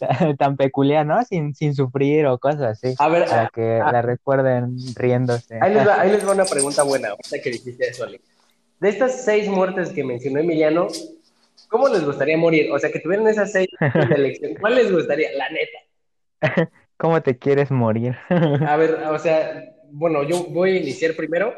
tan 0.38 0.56
peculiar, 0.56 1.06
¿no? 1.06 1.22
Sin, 1.24 1.54
sin 1.54 1.74
sufrir 1.74 2.26
o 2.26 2.38
cosas 2.38 2.62
así. 2.62 2.94
A 2.98 3.08
ver, 3.08 3.28
para 3.28 3.48
que 3.48 3.80
ah, 3.82 3.92
la 3.92 4.02
recuerden 4.02 4.76
riéndose. 4.94 5.58
Ahí 5.60 5.74
les, 5.74 5.86
va, 5.86 6.00
ahí 6.00 6.10
les 6.10 6.26
va 6.26 6.32
una 6.32 6.44
pregunta 6.50 6.82
buena, 6.82 7.10
ahorita 7.10 7.40
que 7.42 7.50
dijiste 7.50 7.88
eso, 7.88 8.04
Alex. 8.04 8.24
De 8.80 8.88
estas 8.88 9.24
seis 9.24 9.48
muertes 9.48 9.90
que 9.90 10.04
mencionó 10.04 10.40
Emiliano, 10.40 10.88
¿cómo 11.68 11.88
les 11.88 12.04
gustaría 12.04 12.36
morir? 12.36 12.70
O 12.70 12.78
sea, 12.78 12.92
que 12.92 13.00
tuvieran 13.00 13.26
esas 13.26 13.52
seis 13.52 13.68
de 13.80 14.14
elección, 14.14 14.54
¿cuál 14.60 14.74
les 14.74 14.92
gustaría? 14.92 15.30
La 15.32 15.48
neta. 15.48 16.70
¿Cómo 16.98 17.22
te 17.22 17.38
quieres 17.38 17.70
morir? 17.70 18.16
A 18.30 18.76
ver, 18.76 18.94
o 19.10 19.18
sea, 19.18 19.74
bueno, 19.90 20.22
yo 20.22 20.44
voy 20.44 20.76
a 20.76 20.80
iniciar 20.80 21.14
primero. 21.14 21.54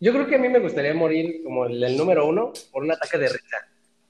Yo 0.00 0.12
creo 0.12 0.26
que 0.26 0.36
a 0.36 0.38
mí 0.38 0.48
me 0.48 0.58
gustaría 0.60 0.94
morir 0.94 1.42
como 1.42 1.66
el, 1.66 1.82
el 1.82 1.96
número 1.96 2.26
uno 2.26 2.52
por 2.70 2.82
un 2.82 2.92
ataque 2.92 3.18
de 3.18 3.28
risa. 3.28 3.56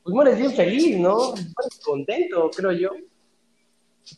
Pues 0.02 0.14
mueres 0.14 0.38
bien 0.38 0.52
feliz, 0.52 0.98
¿no? 0.98 1.30
Mueres 1.30 1.80
contento, 1.84 2.50
creo 2.56 2.72
yo. 2.72 2.90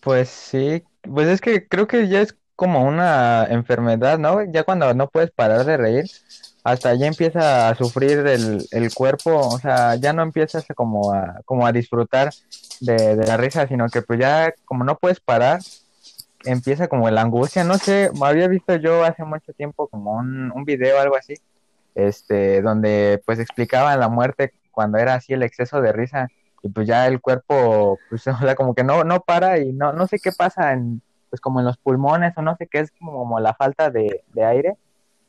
Pues 0.03 0.29
sí, 0.29 0.83
pues 1.03 1.29
es 1.29 1.41
que 1.41 1.67
creo 1.67 1.87
que 1.87 2.09
ya 2.09 2.21
es 2.21 2.37
como 2.57 2.85
una 2.85 3.47
enfermedad, 3.49 4.19
¿no? 4.19 4.45
Ya 4.45 4.65
cuando 4.65 4.93
no 4.95 5.09
puedes 5.09 5.31
parar 5.31 5.65
de 5.65 5.77
reír, 5.77 6.05
hasta 6.63 6.95
ya 6.95 7.07
empieza 7.07 7.69
a 7.69 7.75
sufrir 7.75 8.19
el, 8.27 8.95
cuerpo, 8.95 9.39
o 9.39 9.59
sea, 9.59 9.95
ya 9.97 10.13
no 10.13 10.23
empiezas 10.23 10.67
como 10.75 11.15
a, 11.15 11.41
como 11.45 11.67
a 11.67 11.73
disfrutar 11.73 12.31
de, 12.81 13.17
de 13.17 13.27
la 13.27 13.37
risa, 13.37 13.67
sino 13.67 13.89
que 13.89 14.03
pues 14.03 14.21
ya 14.21 14.53
como 14.67 14.85
no 14.85 14.99
puedes 14.99 15.21
parar, 15.21 15.61
empieza 16.45 16.89
como 16.89 17.09
la 17.11 17.23
angustia, 17.23 17.65
no 17.65 17.79
sé, 17.79 18.11
había 18.23 18.49
visto 18.49 18.77
yo 18.77 19.05
hace 19.05 19.25
mucho 19.25 19.53
tiempo 19.53 19.89
como 19.89 20.13
un, 20.17 20.53
un 20.53 20.65
video 20.65 21.01
algo 21.01 21.17
así, 21.17 21.35
este, 21.95 22.63
donde 22.63 23.23
pues 23.25 23.39
explicaban 23.39 23.99
la 24.01 24.09
muerte 24.09 24.53
cuando 24.71 24.99
era 24.99 25.15
así 25.15 25.33
el 25.33 25.43
exceso 25.43 25.81
de 25.81 25.93
risa 25.93 26.29
y 26.63 26.69
pues 26.69 26.87
ya 26.87 27.07
el 27.07 27.21
cuerpo, 27.21 27.99
pues 28.09 28.27
o 28.29 28.39
sea, 28.39 28.55
como 28.55 28.75
que 28.75 28.85
no, 28.85 29.05
no 29.05 29.21
para 29.21 29.59
y 29.59 29.73
no, 29.73 29.93
no 29.93 30.07
sé 30.07 30.19
qué 30.19 30.33
pasa 30.33 30.73
en, 30.73 31.03
pues 31.29 31.41
como 31.41 31.61
en 31.61 31.67
los 31.67 31.77
pulmones 31.77 32.33
o 32.37 32.43
no 32.43 32.57
sé 32.57 32.67
qué 32.67 32.81
es 32.81 32.91
como, 32.93 33.13
como 33.13 33.41
la 33.41 33.55
falta 33.55 33.91
de, 33.91 34.23
de 34.33 34.45
aire 34.45 34.77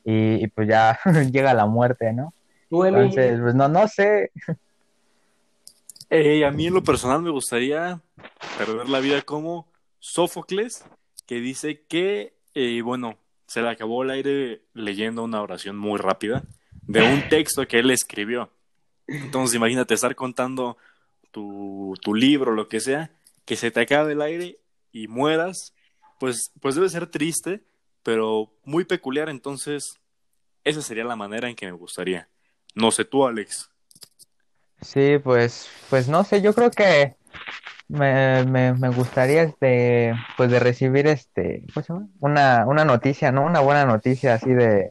y, 0.04 0.44
y, 0.44 0.46
pues 0.48 0.68
ya 0.68 0.98
llega 1.30 1.54
la 1.54 1.66
muerte, 1.66 2.12
¿no? 2.12 2.32
Entonces, 2.70 3.38
pues 3.40 3.54
no, 3.54 3.68
no 3.68 3.86
sé, 3.86 4.30
Eh, 6.14 6.44
a 6.44 6.50
mí 6.50 6.66
en 6.66 6.74
lo 6.74 6.84
personal 6.84 7.22
me 7.22 7.30
gustaría 7.30 7.98
perder 8.58 8.86
la 8.86 9.00
vida 9.00 9.22
como 9.22 9.66
Sófocles, 9.98 10.84
que 11.26 11.36
dice 11.36 11.86
que, 11.88 12.34
eh, 12.52 12.82
bueno, 12.82 13.16
se 13.46 13.62
le 13.62 13.70
acabó 13.70 14.02
el 14.02 14.10
aire 14.10 14.60
leyendo 14.74 15.24
una 15.24 15.40
oración 15.40 15.78
muy 15.78 15.98
rápida 15.98 16.42
de 16.82 17.00
un 17.00 17.30
texto 17.30 17.66
que 17.66 17.78
él 17.78 17.90
escribió. 17.90 18.50
Entonces 19.06 19.56
imagínate 19.56 19.94
estar 19.94 20.14
contando 20.14 20.76
tu, 21.32 21.94
tu 22.02 22.14
libro, 22.14 22.52
lo 22.52 22.68
que 22.68 22.80
sea, 22.80 23.10
que 23.46 23.56
se 23.56 23.72
te 23.72 23.80
acabe 23.80 24.12
el 24.12 24.22
aire 24.22 24.60
y 24.92 25.08
mueras, 25.08 25.74
pues, 26.20 26.52
pues 26.60 26.76
debe 26.76 26.88
ser 26.90 27.08
triste, 27.08 27.64
pero 28.04 28.52
muy 28.64 28.84
peculiar, 28.84 29.28
entonces 29.30 30.00
esa 30.64 30.82
sería 30.82 31.04
la 31.04 31.16
manera 31.16 31.48
en 31.48 31.56
que 31.56 31.66
me 31.66 31.72
gustaría. 31.72 32.28
No 32.74 32.92
sé 32.92 33.04
tú, 33.04 33.26
Alex. 33.26 33.70
sí, 34.80 35.18
pues, 35.22 35.68
pues 35.90 36.08
no 36.08 36.24
sé, 36.24 36.42
yo 36.42 36.54
creo 36.54 36.70
que 36.70 37.16
me, 37.88 38.44
me, 38.46 38.74
me 38.74 38.88
gustaría 38.90 39.42
este, 39.44 40.14
pues 40.36 40.50
de 40.50 40.60
recibir 40.60 41.06
este. 41.06 41.64
Una, 42.20 42.66
una 42.66 42.84
noticia, 42.84 43.32
¿no? 43.32 43.44
Una 43.46 43.60
buena 43.60 43.84
noticia 43.86 44.34
así 44.34 44.50
de, 44.52 44.90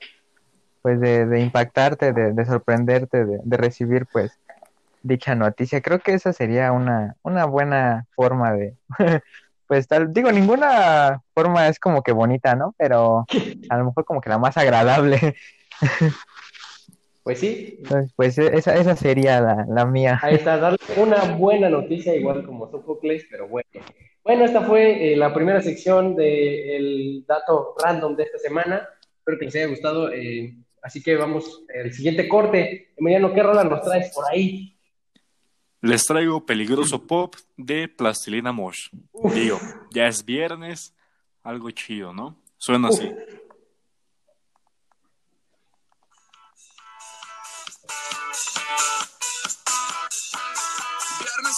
pues 0.81 0.99
de, 1.01 1.25
de 1.25 1.41
impactarte, 1.41 2.13
de, 2.13 2.33
de 2.33 2.45
sorprenderte, 2.45 3.25
de, 3.25 3.39
de 3.43 3.57
recibir 3.57 4.07
pues 4.11 4.39
dicha 5.01 5.35
noticia. 5.35 5.81
Creo 5.81 5.99
que 5.99 6.13
esa 6.13 6.33
sería 6.33 6.71
una, 6.71 7.15
una 7.23 7.45
buena 7.45 8.05
forma 8.15 8.53
de, 8.53 8.75
pues 9.67 9.87
tal, 9.87 10.13
digo, 10.13 10.31
ninguna 10.31 11.21
forma 11.33 11.67
es 11.67 11.79
como 11.79 12.03
que 12.03 12.11
bonita, 12.11 12.55
¿no? 12.55 12.75
Pero 12.77 13.25
a 13.69 13.77
lo 13.77 13.85
mejor 13.85 14.05
como 14.05 14.21
que 14.21 14.29
la 14.29 14.37
más 14.37 14.57
agradable. 14.57 15.35
pues 17.23 17.39
sí, 17.39 17.77
Entonces, 17.83 18.11
pues 18.15 18.37
e- 18.37 18.55
esa, 18.57 18.75
esa 18.75 18.95
sería 18.95 19.41
la, 19.41 19.65
la 19.69 19.85
mía. 19.85 20.19
ahí 20.23 20.35
está, 20.35 20.57
darle 20.57 20.77
una 20.97 21.23
buena 21.37 21.69
noticia, 21.69 22.15
igual 22.15 22.43
como 22.45 22.69
Sófocles, 22.69 23.25
pero 23.29 23.47
bueno. 23.47 23.67
Bueno, 24.23 24.45
esta 24.45 24.61
fue 24.61 25.13
eh, 25.13 25.17
la 25.17 25.33
primera 25.33 25.61
sección 25.61 26.15
del 26.15 27.25
dato 27.27 27.75
random 27.83 28.15
de 28.15 28.23
esta 28.23 28.37
semana. 28.37 28.87
Espero 29.17 29.39
que 29.39 29.45
les 29.45 29.55
haya 29.55 29.67
gustado. 29.67 30.11
eh, 30.11 30.55
así 30.83 31.01
que 31.01 31.15
vamos 31.15 31.63
al 31.83 31.91
siguiente 31.91 32.27
corte. 32.27 32.89
Emiliano, 32.97 33.33
¿qué 33.33 33.41
rola 33.43 33.63
nos 33.63 33.81
traes 33.83 34.11
por 34.13 34.25
ahí? 34.31 34.77
Les 35.81 36.05
traigo 36.05 36.45
Peligroso 36.45 36.99
Pop 37.07 37.35
de 37.57 37.87
Plastilina 37.87 38.51
Mosh. 38.51 38.89
Digo, 39.33 39.59
ya 39.91 40.07
es 40.07 40.23
viernes, 40.23 40.93
algo 41.41 41.71
chido, 41.71 42.13
¿no? 42.13 42.37
Suena 42.57 42.89
así. 42.89 43.03
Viernes 43.03 43.27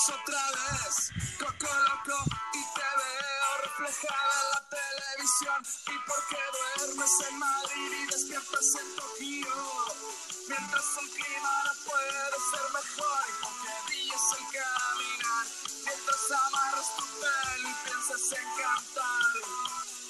otra 0.07 0.43
vez, 0.55 1.11
coco 1.37 1.67
loco 1.67 2.17
y 2.53 2.63
te 2.73 2.87
veo 2.99 3.49
reflejada 3.63 4.35
en 4.39 4.47
la 4.53 4.61
televisión. 5.23 5.63
¿Y 5.87 6.07
por 6.07 6.27
qué 6.27 6.37
duermes 6.77 7.11
en 7.29 7.39
Madrid 7.39 7.91
y 7.91 8.11
despiertas 8.11 8.75
en 8.81 8.95
Tokio? 8.95 9.47
Mientras 10.49 10.85
el 11.01 11.09
clima 11.11 11.63
no 11.65 11.91
puede 11.91 12.37
ser 12.51 12.65
mejor 12.73 13.23
y 13.29 13.43
porque 13.43 13.71
brillas 13.87 14.33
al 14.33 14.45
caminar. 14.51 15.45
Mientras 15.85 16.31
amarras 16.47 16.95
tu 16.97 17.03
pelo 17.21 17.69
y 17.69 17.73
piensas 17.85 18.31
en 18.31 18.47
cantar. 18.57 20.02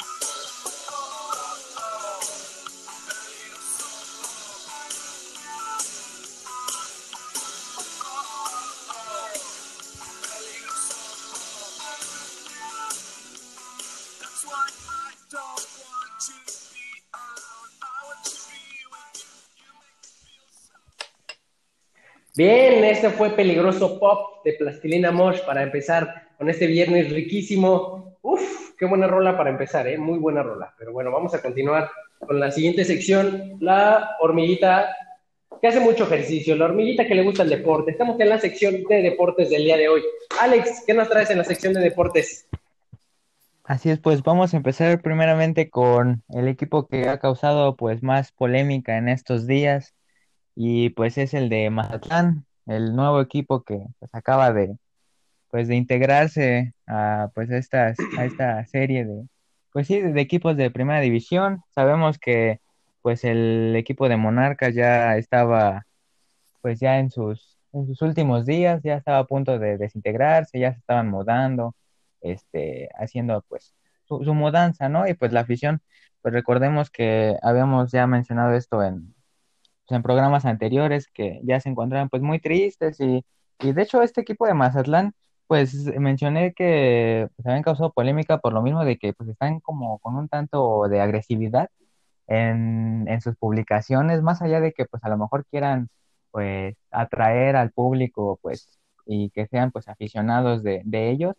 Bien, 22.35 22.83
este 22.83 23.11
fue 23.11 23.29
Peligroso 23.29 23.99
Pop 23.99 24.43
de 24.43 24.53
Plastilina 24.53 25.11
Mosh 25.11 25.41
para 25.45 25.61
empezar 25.61 26.29
con 26.35 26.49
este 26.49 26.65
viernes 26.65 27.11
riquísimo. 27.11 28.17
Uf, 28.23 28.75
qué 28.75 28.85
buena 28.85 29.05
rola 29.05 29.37
para 29.37 29.51
empezar, 29.51 29.87
¿eh? 29.87 29.99
Muy 29.99 30.17
buena 30.17 30.41
rola. 30.41 30.73
Pero 30.79 30.93
bueno, 30.93 31.11
vamos 31.11 31.35
a 31.35 31.43
continuar 31.43 31.91
con 32.17 32.39
la 32.39 32.49
siguiente 32.49 32.85
sección, 32.85 33.57
la 33.59 34.17
hormiguita 34.19 34.95
que 35.61 35.67
hace 35.67 35.79
mucho 35.79 36.05
ejercicio, 36.05 36.55
la 36.55 36.65
hormiguita 36.65 37.05
que 37.05 37.13
le 37.13 37.21
gusta 37.21 37.43
el 37.43 37.51
deporte. 37.51 37.91
Estamos 37.91 38.19
en 38.19 38.29
la 38.29 38.39
sección 38.39 38.83
de 38.89 39.03
deportes 39.03 39.51
del 39.51 39.65
día 39.65 39.77
de 39.77 39.89
hoy. 39.89 40.01
Alex, 40.41 40.85
¿qué 40.87 40.95
nos 40.95 41.09
traes 41.09 41.29
en 41.29 41.37
la 41.37 41.43
sección 41.43 41.73
de 41.73 41.81
deportes? 41.81 42.47
Así 43.63 43.91
es, 43.91 43.99
pues 43.99 44.23
vamos 44.23 44.55
a 44.55 44.57
empezar 44.57 44.99
primeramente 45.03 45.69
con 45.69 46.23
el 46.29 46.47
equipo 46.47 46.87
que 46.87 47.07
ha 47.09 47.19
causado 47.19 47.75
pues 47.75 48.01
más 48.01 48.31
polémica 48.31 48.97
en 48.97 49.07
estos 49.07 49.45
días 49.45 49.93
y 50.55 50.89
pues 50.91 51.17
es 51.17 51.33
el 51.33 51.49
de 51.49 51.69
Mazatlán, 51.69 52.45
el 52.67 52.95
nuevo 52.95 53.21
equipo 53.21 53.63
que 53.63 53.85
pues 53.99 54.13
acaba 54.15 54.53
de 54.53 54.77
pues 55.51 55.67
de 55.67 55.75
integrarse 55.75 56.73
a 56.87 57.29
pues 57.35 57.49
estas 57.51 57.97
a 58.17 58.25
esta 58.25 58.65
serie 58.65 59.05
de 59.05 59.27
pues 59.71 59.87
sí 59.87 60.01
de 60.01 60.21
equipos 60.21 60.57
de 60.57 60.71
primera 60.71 60.99
división. 61.01 61.63
Sabemos 61.75 62.19
que 62.19 62.61
pues 63.01 63.23
el 63.23 63.75
equipo 63.75 64.09
de 64.09 64.17
Monarcas 64.17 64.75
ya 64.75 65.17
estaba 65.17 65.85
pues 66.61 66.79
ya 66.79 66.99
en 66.99 67.11
sus 67.11 67.59
en 67.73 67.87
sus 67.87 68.01
últimos 68.01 68.45
días, 68.45 68.81
ya 68.83 68.95
estaba 68.97 69.19
a 69.19 69.25
punto 69.25 69.59
de 69.59 69.77
desintegrarse, 69.77 70.59
ya 70.59 70.73
se 70.73 70.79
estaban 70.79 71.09
mudando 71.09 71.75
este, 72.21 72.89
haciendo 72.97 73.43
pues 73.47 73.75
su, 74.05 74.19
mudanza, 74.33 74.89
¿no? 74.89 75.07
Y 75.07 75.13
pues 75.13 75.33
la 75.33 75.41
afición, 75.41 75.81
pues 76.21 76.33
recordemos 76.33 76.89
que 76.89 77.37
habíamos 77.41 77.91
ya 77.91 78.07
mencionado 78.07 78.53
esto 78.53 78.83
en, 78.83 79.13
pues, 79.87 79.95
en 79.97 80.03
programas 80.03 80.45
anteriores, 80.45 81.07
que 81.07 81.41
ya 81.43 81.59
se 81.59 81.69
encontraban 81.69 82.09
pues 82.09 82.21
muy 82.21 82.39
tristes 82.39 82.99
y, 82.99 83.25
y 83.59 83.73
de 83.73 83.81
hecho 83.83 84.01
este 84.01 84.21
equipo 84.21 84.47
de 84.47 84.53
Mazatlán, 84.53 85.13
pues 85.47 85.73
mencioné 85.99 86.53
que 86.53 87.29
pues, 87.35 87.45
habían 87.47 87.63
causado 87.63 87.91
polémica 87.93 88.39
por 88.39 88.53
lo 88.53 88.61
mismo 88.61 88.85
de 88.85 88.97
que 88.97 89.13
pues 89.13 89.29
están 89.29 89.59
como 89.59 89.99
con 89.99 90.15
un 90.15 90.29
tanto 90.29 90.87
de 90.89 91.01
agresividad 91.01 91.69
en, 92.27 93.05
en 93.07 93.21
sus 93.21 93.35
publicaciones, 93.37 94.21
más 94.21 94.41
allá 94.41 94.59
de 94.61 94.73
que 94.73 94.85
pues 94.85 95.03
a 95.03 95.09
lo 95.09 95.17
mejor 95.17 95.45
quieran 95.45 95.89
pues 96.31 96.75
atraer 96.91 97.55
al 97.55 97.71
público 97.71 98.39
pues 98.41 98.79
y 99.05 99.29
que 99.31 99.47
sean 99.47 99.71
pues 99.71 99.87
aficionados 99.87 100.63
de, 100.63 100.81
de 100.85 101.09
ellos, 101.11 101.35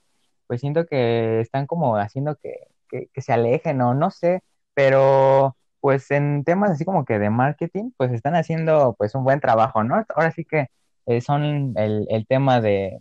pues 0.46 0.60
siento 0.60 0.86
que 0.86 1.40
están 1.40 1.66
como 1.66 1.96
haciendo 1.96 2.36
que, 2.36 2.68
se 3.16 3.32
alejen 3.32 3.80
o 3.82 3.94
no 3.94 4.10
sé, 4.10 4.42
pero 4.74 5.56
pues 5.84 6.10
en 6.10 6.44
temas 6.44 6.70
así 6.70 6.86
como 6.86 7.04
que 7.04 7.18
de 7.18 7.28
marketing, 7.28 7.90
pues 7.98 8.10
están 8.10 8.34
haciendo 8.36 8.94
pues 8.96 9.14
un 9.14 9.22
buen 9.22 9.38
trabajo, 9.38 9.84
¿no? 9.84 10.02
Ahora 10.16 10.30
sí 10.30 10.46
que 10.46 10.68
eh, 11.04 11.20
son 11.20 11.74
el, 11.76 12.06
el 12.08 12.26
tema 12.26 12.62
de, 12.62 13.00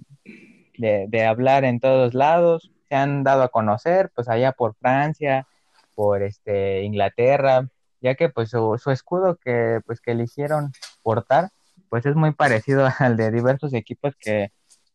de, 0.77 1.25
hablar 1.25 1.63
en 1.63 1.79
todos 1.79 2.13
lados, 2.13 2.73
se 2.89 2.95
han 2.95 3.23
dado 3.23 3.43
a 3.43 3.47
conocer 3.47 4.11
pues 4.13 4.27
allá 4.27 4.51
por 4.51 4.75
Francia, 4.75 5.47
por 5.95 6.23
este 6.23 6.83
Inglaterra, 6.83 7.69
ya 8.01 8.15
que 8.15 8.27
pues 8.27 8.49
su, 8.49 8.77
su 8.77 8.91
escudo 8.91 9.37
que 9.37 9.79
pues 9.85 10.01
que 10.01 10.11
eligieron 10.11 10.73
portar 11.03 11.51
pues 11.87 12.05
es 12.05 12.17
muy 12.17 12.33
parecido 12.33 12.85
al 12.99 13.15
de 13.15 13.31
diversos 13.31 13.73
equipos 13.73 14.13
que 14.19 14.51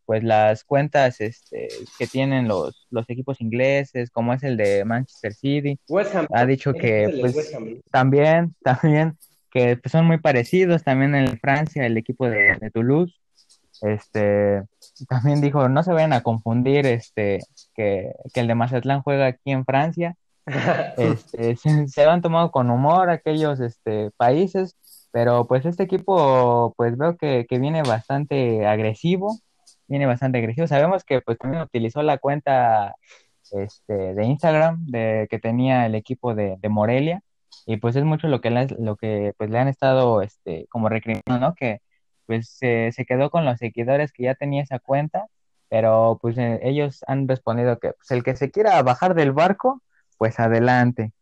pues 0.08 0.24
las 0.24 0.64
cuentas 0.64 1.20
este, 1.20 1.68
que 1.98 2.06
tienen 2.06 2.48
los, 2.48 2.86
los 2.88 3.04
equipos 3.10 3.42
ingleses, 3.42 4.10
como 4.10 4.32
es 4.32 4.42
el 4.42 4.56
de 4.56 4.82
Manchester 4.86 5.34
City, 5.34 5.78
ha 6.32 6.46
dicho 6.46 6.72
que 6.72 7.14
pues, 7.20 7.54
también, 7.90 8.54
también 8.64 9.18
que 9.50 9.76
pues, 9.76 9.92
son 9.92 10.06
muy 10.06 10.16
parecidos, 10.16 10.82
también 10.82 11.14
en 11.14 11.38
Francia 11.38 11.84
el 11.84 11.98
equipo 11.98 12.26
de, 12.26 12.56
Toulouse, 12.72 13.20
este, 13.82 14.62
también 15.10 15.42
dijo, 15.42 15.68
no 15.68 15.82
se 15.82 15.92
vayan 15.92 16.14
a 16.14 16.22
confundir 16.22 16.86
este, 16.86 17.40
que, 17.74 18.12
el 18.32 18.46
de 18.46 18.54
Mazatlán 18.54 19.02
juega 19.02 19.26
aquí 19.26 19.50
en 19.50 19.66
Francia, 19.66 20.14
este, 20.96 21.54
se, 21.56 21.86
se, 21.86 22.04
han 22.04 22.22
tomado 22.22 22.50
con 22.50 22.70
humor 22.70 23.10
aquellos 23.10 23.60
este, 23.60 24.10
países, 24.16 24.74
pero 25.10 25.46
pues 25.46 25.66
este 25.66 25.82
equipo 25.82 26.72
pues 26.78 26.96
veo 26.96 27.18
que, 27.18 27.44
que 27.46 27.58
viene 27.58 27.82
bastante 27.82 28.66
agresivo, 28.66 29.38
viene 29.88 30.06
bastante 30.06 30.38
agresivo. 30.38 30.66
Sabemos 30.66 31.04
que 31.04 31.20
pues 31.20 31.38
también 31.38 31.62
utilizó 31.62 32.02
la 32.02 32.18
cuenta 32.18 32.94
este, 33.52 34.14
de 34.14 34.24
Instagram 34.24 34.86
de, 34.86 35.26
que 35.30 35.38
tenía 35.38 35.86
el 35.86 35.94
equipo 35.94 36.34
de, 36.34 36.56
de 36.58 36.68
Morelia 36.68 37.22
y 37.66 37.78
pues 37.78 37.96
es 37.96 38.04
mucho 38.04 38.28
lo 38.28 38.40
que, 38.40 38.50
le, 38.50 38.66
lo 38.78 38.96
que 38.96 39.34
pues 39.36 39.50
le 39.50 39.58
han 39.58 39.68
estado 39.68 40.22
este, 40.22 40.66
como 40.70 40.88
recriminando, 40.88 41.38
¿no? 41.38 41.54
Que 41.54 41.80
pues 42.26 42.48
se, 42.50 42.92
se 42.92 43.06
quedó 43.06 43.30
con 43.30 43.44
los 43.44 43.58
seguidores 43.58 44.12
que 44.12 44.24
ya 44.24 44.34
tenía 44.34 44.62
esa 44.62 44.78
cuenta, 44.78 45.26
pero 45.68 46.18
pues 46.20 46.38
eh, 46.38 46.60
ellos 46.62 47.04
han 47.06 47.28
respondido 47.28 47.78
que 47.78 47.92
pues 47.92 48.10
el 48.10 48.22
que 48.24 48.36
se 48.36 48.50
quiera 48.50 48.82
bajar 48.82 49.14
del 49.14 49.32
barco, 49.32 49.82
pues 50.18 50.38
adelante. 50.40 51.12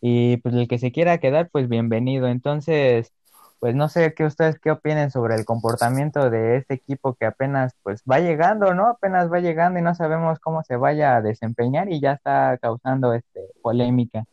Y 0.00 0.38
pues 0.38 0.54
el 0.54 0.68
que 0.68 0.78
se 0.78 0.92
quiera 0.92 1.18
quedar, 1.18 1.50
pues 1.50 1.68
bienvenido. 1.68 2.28
Entonces, 2.28 3.12
pues 3.60 3.74
no 3.74 3.88
sé 3.88 4.14
qué 4.14 4.24
ustedes 4.24 4.58
qué 4.58 4.70
opinen 4.70 5.10
sobre 5.10 5.34
el 5.34 5.44
comportamiento 5.44 6.30
de 6.30 6.56
este 6.56 6.74
equipo 6.74 7.14
que 7.14 7.26
apenas 7.26 7.74
pues 7.82 8.02
va 8.10 8.20
llegando, 8.20 8.74
¿no? 8.74 8.88
Apenas 8.88 9.30
va 9.32 9.40
llegando 9.40 9.78
y 9.78 9.82
no 9.82 9.94
sabemos 9.94 10.38
cómo 10.38 10.62
se 10.62 10.76
vaya 10.76 11.16
a 11.16 11.22
desempeñar 11.22 11.90
y 11.90 12.00
ya 12.00 12.12
está 12.12 12.58
causando 12.60 13.12
este 13.14 13.40
polémica. 13.62 14.24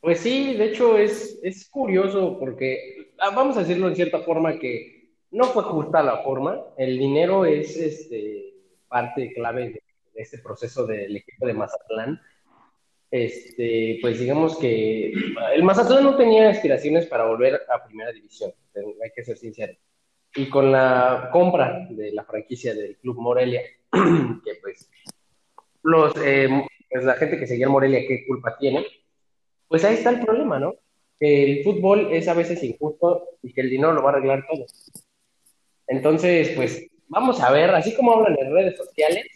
Pues 0.00 0.20
sí, 0.20 0.56
de 0.56 0.66
hecho 0.66 0.98
es, 0.98 1.38
es 1.42 1.68
curioso 1.68 2.38
porque 2.38 3.12
ah, 3.20 3.30
vamos 3.34 3.56
a 3.56 3.60
decirlo 3.60 3.88
en 3.88 3.96
cierta 3.96 4.18
forma 4.20 4.58
que 4.58 5.12
no 5.30 5.44
fue 5.44 5.62
justa 5.62 6.02
la 6.02 6.18
forma, 6.18 6.60
el 6.76 6.98
dinero 6.98 7.44
es 7.44 7.76
este 7.76 8.54
parte 8.88 9.32
clave 9.32 9.70
de 9.70 9.82
este 10.14 10.38
proceso 10.38 10.86
del 10.86 11.16
equipo 11.16 11.46
de 11.46 11.54
Mazatlán 11.54 12.20
este, 13.12 13.98
pues 14.00 14.18
digamos 14.18 14.56
que 14.56 15.12
el 15.54 15.62
Mazatlán 15.62 16.02
no 16.02 16.16
tenía 16.16 16.48
aspiraciones 16.48 17.04
para 17.04 17.26
volver 17.26 17.60
a 17.68 17.84
primera 17.84 18.10
división, 18.10 18.52
hay 18.74 19.10
que 19.14 19.22
ser 19.22 19.36
sincero. 19.36 19.74
Y 20.34 20.48
con 20.48 20.72
la 20.72 21.28
compra 21.30 21.86
de 21.90 22.10
la 22.12 22.24
franquicia 22.24 22.74
del 22.74 22.96
Club 22.96 23.18
Morelia, 23.18 23.60
que 23.92 24.54
pues, 24.62 24.90
los, 25.82 26.14
eh, 26.24 26.48
pues 26.90 27.04
la 27.04 27.14
gente 27.16 27.38
que 27.38 27.46
seguía 27.46 27.66
en 27.66 27.72
Morelia, 27.72 28.00
¿qué 28.08 28.24
culpa 28.26 28.56
tiene? 28.58 28.86
Pues 29.68 29.84
ahí 29.84 29.96
está 29.96 30.08
el 30.08 30.24
problema, 30.24 30.58
¿no? 30.58 30.76
Que 31.20 31.58
el 31.58 31.64
fútbol 31.64 32.08
es 32.12 32.28
a 32.28 32.34
veces 32.34 32.62
injusto 32.62 33.28
y 33.42 33.52
que 33.52 33.60
el 33.60 33.68
dinero 33.68 33.92
lo 33.92 34.02
va 34.02 34.08
a 34.08 34.12
arreglar 34.14 34.46
todo. 34.50 34.64
Entonces, 35.86 36.52
pues 36.56 36.86
vamos 37.08 37.42
a 37.42 37.52
ver, 37.52 37.74
así 37.74 37.94
como 37.94 38.14
hablan 38.14 38.38
en 38.40 38.54
redes 38.54 38.78
sociales, 38.78 39.26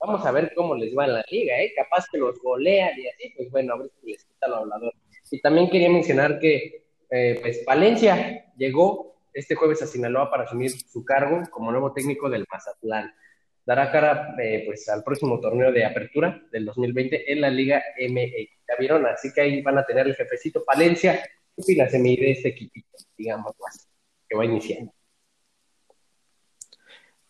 Vamos 0.00 0.24
a 0.24 0.32
ver 0.32 0.52
cómo 0.54 0.74
les 0.74 0.96
va 0.96 1.04
en 1.04 1.14
la 1.14 1.24
liga, 1.30 1.60
¿eh? 1.60 1.72
Capaz 1.76 2.06
que 2.10 2.16
los 2.16 2.38
golean 2.40 2.98
y 2.98 3.06
así, 3.06 3.34
pues 3.36 3.50
bueno, 3.50 3.74
a 3.74 3.78
ver 3.78 3.90
si 4.00 4.10
les 4.10 4.24
quita 4.24 4.48
lo 4.48 4.56
hablador. 4.56 4.94
Y 5.30 5.40
también 5.40 5.68
quería 5.68 5.90
mencionar 5.90 6.38
que, 6.38 6.86
eh, 7.10 7.38
pues, 7.40 7.58
Palencia 7.66 8.50
llegó 8.56 9.16
este 9.32 9.54
jueves 9.54 9.82
a 9.82 9.86
Sinaloa 9.86 10.30
para 10.30 10.44
asumir 10.44 10.70
su 10.70 11.04
cargo 11.04 11.42
como 11.50 11.70
nuevo 11.70 11.92
técnico 11.92 12.30
del 12.30 12.46
Mazatlán. 12.50 13.14
Dará 13.66 13.92
cara, 13.92 14.34
eh, 14.42 14.64
pues, 14.66 14.88
al 14.88 15.04
próximo 15.04 15.38
torneo 15.38 15.70
de 15.70 15.84
apertura 15.84 16.42
del 16.50 16.64
2020 16.64 17.30
en 17.30 17.40
la 17.42 17.50
Liga 17.50 17.82
MX. 17.98 18.50
Ya 18.68 18.76
vieron, 18.78 19.06
así 19.06 19.32
que 19.34 19.42
ahí 19.42 19.62
van 19.62 19.78
a 19.78 19.84
tener 19.84 20.06
el 20.06 20.16
jefecito 20.16 20.64
Palencia 20.64 21.22
y 21.56 21.74
la 21.74 21.88
semilla 21.90 22.22
de 22.22 22.32
este 22.32 22.48
equipito, 22.48 22.96
digamos, 23.16 23.52
más, 23.60 23.86
que 24.26 24.36
va 24.36 24.46
iniciando. 24.46 24.92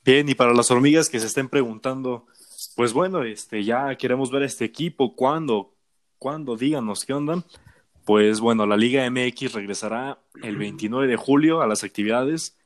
Bien, 0.04 0.28
y 0.28 0.34
para 0.34 0.54
las 0.54 0.70
hormigas 0.70 1.10
que 1.10 1.20
se 1.20 1.26
estén 1.26 1.48
preguntando, 1.48 2.26
pues 2.76 2.92
bueno, 2.92 3.22
este, 3.22 3.64
ya 3.64 3.94
queremos 3.96 4.30
ver 4.30 4.42
este 4.42 4.64
equipo. 4.64 5.14
¿Cuándo? 5.14 5.74
¿Cuándo? 6.18 6.56
Díganos, 6.56 7.04
¿qué 7.04 7.14
onda? 7.14 7.44
Pues 8.04 8.40
bueno, 8.40 8.66
la 8.66 8.76
Liga 8.76 9.08
MX 9.10 9.52
regresará 9.52 10.18
el 10.42 10.56
29 10.56 11.06
de 11.06 11.16
julio 11.16 11.60
a 11.60 11.66
las 11.66 11.84
actividades. 11.84 12.56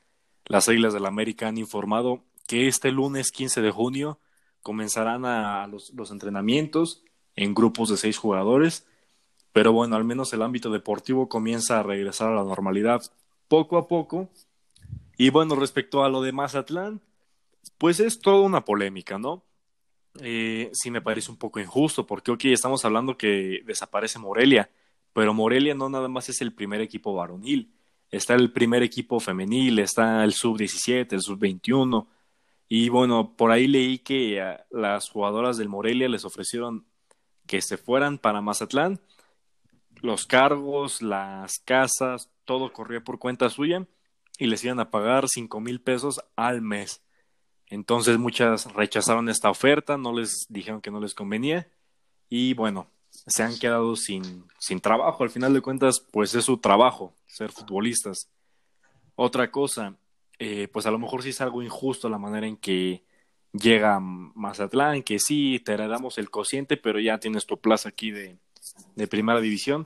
Las 0.47 0.69
Águilas 0.69 0.93
del 0.93 1.03
la 1.03 1.09
América 1.09 1.49
han 1.49 1.59
informado 1.59 2.25
que 2.47 2.69
este 2.69 2.93
lunes 2.93 3.31
15 3.31 3.63
de 3.63 3.71
junio 3.71 4.19
comenzarán 4.63 5.25
a 5.25 5.67
los, 5.67 5.93
los 5.95 6.11
entrenamientos 6.11 7.03
en 7.37 7.55
grupos 7.55 7.89
de 7.89 7.97
seis 7.97 8.19
jugadores. 8.19 8.87
Pero 9.53 9.73
bueno, 9.73 9.97
al 9.97 10.05
menos 10.05 10.33
el 10.33 10.43
ámbito 10.43 10.71
deportivo 10.71 11.29
comienza 11.29 11.81
a 11.81 11.83
regresar 11.83 12.33
a 12.33 12.37
la 12.37 12.45
normalidad 12.45 13.03
poco 13.49 13.79
a 13.79 13.89
poco. 13.89 14.29
Y 15.17 15.31
bueno, 15.31 15.55
respecto 15.55 16.05
a 16.05 16.09
lo 16.09 16.23
de 16.23 16.33
Mazatlán, 16.33 17.01
pues 17.79 18.01
es 18.01 18.21
toda 18.21 18.41
una 18.41 18.65
polémica, 18.65 19.19
¿no? 19.19 19.45
Eh, 20.21 20.71
sí 20.73 20.91
me 20.91 21.03
parece 21.03 21.31
un 21.31 21.37
poco 21.37 21.61
injusto, 21.61 22.07
porque 22.07 22.31
ok, 22.31 22.45
estamos 22.47 22.85
hablando 22.85 23.17
que 23.17 23.63
desaparece 23.65 24.19
Morelia, 24.19 24.71
pero 25.13 25.35
Morelia 25.35 25.75
no 25.75 25.89
nada 25.89 26.09
más 26.09 26.29
es 26.29 26.41
el 26.41 26.53
primer 26.53 26.81
equipo 26.81 27.15
varonil, 27.15 27.73
está 28.11 28.35
el 28.35 28.53
primer 28.53 28.83
equipo 28.83 29.21
femenil, 29.21 29.79
está 29.79 30.25
el 30.25 30.33
sub-17, 30.33 31.13
el 31.13 31.23
sub-21, 31.23 32.07
y 32.69 32.89
bueno, 32.89 33.37
por 33.37 33.51
ahí 33.51 33.67
leí 33.67 33.99
que 33.99 34.57
las 34.71 35.09
jugadoras 35.11 35.57
del 35.57 35.69
Morelia 35.69 36.09
les 36.09 36.25
ofrecieron 36.25 36.87
que 37.47 37.61
se 37.61 37.77
fueran 37.77 38.19
para 38.19 38.41
Mazatlán, 38.41 39.01
los 40.01 40.27
cargos, 40.27 41.03
las 41.03 41.59
casas, 41.61 42.31
todo 42.45 42.73
corría 42.73 43.03
por 43.03 43.19
cuenta 43.19 43.51
suya 43.51 43.87
y 44.39 44.47
les 44.47 44.65
iban 44.65 44.81
a 44.81 44.91
pagar 44.91 45.29
cinco 45.29 45.61
mil 45.61 45.81
pesos 45.81 46.21
al 46.37 46.63
mes. 46.63 47.04
Entonces 47.75 48.19
muchas 48.19 48.73
rechazaron 48.73 49.29
esta 49.29 49.51
oferta, 49.51 49.99
no 49.99 50.13
les 50.13 50.47
dijeron 50.49 50.81
que 50.81 50.93
no 50.93 51.01
les 51.01 51.13
convenía 51.13 51.67
y 52.29 52.55
bueno, 52.55 52.87
se 53.11 53.43
han 53.43 53.59
quedado 53.59 53.97
sin, 53.97 54.45
sin 54.59 54.81
trabajo. 54.81 55.25
Al 55.25 55.31
final 55.31 55.53
de 55.53 55.61
cuentas, 55.61 56.01
pues 56.13 56.35
es 56.37 56.45
su 56.45 56.59
trabajo, 56.59 57.13
ser 57.27 57.51
futbolistas. 57.51 58.29
Otra 59.17 59.51
cosa, 59.51 59.97
eh, 60.39 60.69
pues 60.73 60.87
a 60.87 60.93
lo 60.93 61.01
mejor 61.01 61.25
sí 61.25 61.31
es 61.31 61.41
algo 61.41 61.63
injusto 61.63 62.09
la 62.09 62.19
manera 62.19 62.47
en 62.47 62.57
que 62.57 63.03
llega 63.53 63.99
Mazatlán, 64.01 65.03
que 65.03 65.19
sí, 65.19 65.61
te 65.65 65.73
heredamos 65.73 66.19
el 66.19 66.31
cociente, 66.31 66.77
pero 66.77 67.01
ya 67.01 67.19
tienes 67.19 67.45
tu 67.45 67.59
plaza 67.59 67.89
aquí 67.89 68.13
de, 68.13 68.37
de 68.95 69.07
primera 69.09 69.41
división. 69.41 69.85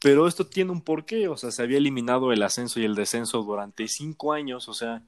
Pero 0.00 0.26
esto 0.26 0.46
tiene 0.46 0.72
un 0.72 0.80
porqué, 0.80 1.28
o 1.28 1.36
sea, 1.36 1.52
se 1.52 1.62
había 1.62 1.78
eliminado 1.78 2.32
el 2.32 2.42
ascenso 2.42 2.80
y 2.80 2.84
el 2.84 2.96
descenso 2.96 3.42
durante 3.44 3.86
cinco 3.86 4.32
años, 4.32 4.68
o 4.68 4.74
sea, 4.74 5.04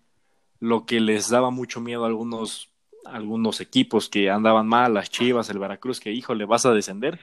lo 0.63 0.87
que 0.87 1.01
les 1.01 1.29
daba 1.29 1.51
mucho 1.51 1.81
miedo 1.81 2.05
a 2.05 2.07
algunos, 2.07 2.71
algunos 3.05 3.61
equipos 3.61 4.09
que 4.09 4.31
andaban 4.31 4.69
mal, 4.69 4.95
las 4.95 5.11
Chivas, 5.11 5.51
el 5.51 5.59
Veracruz, 5.59 5.99
que 5.99 6.13
híjole, 6.13 6.45
vas 6.45 6.65
a 6.67 6.73
descender, 6.73 7.19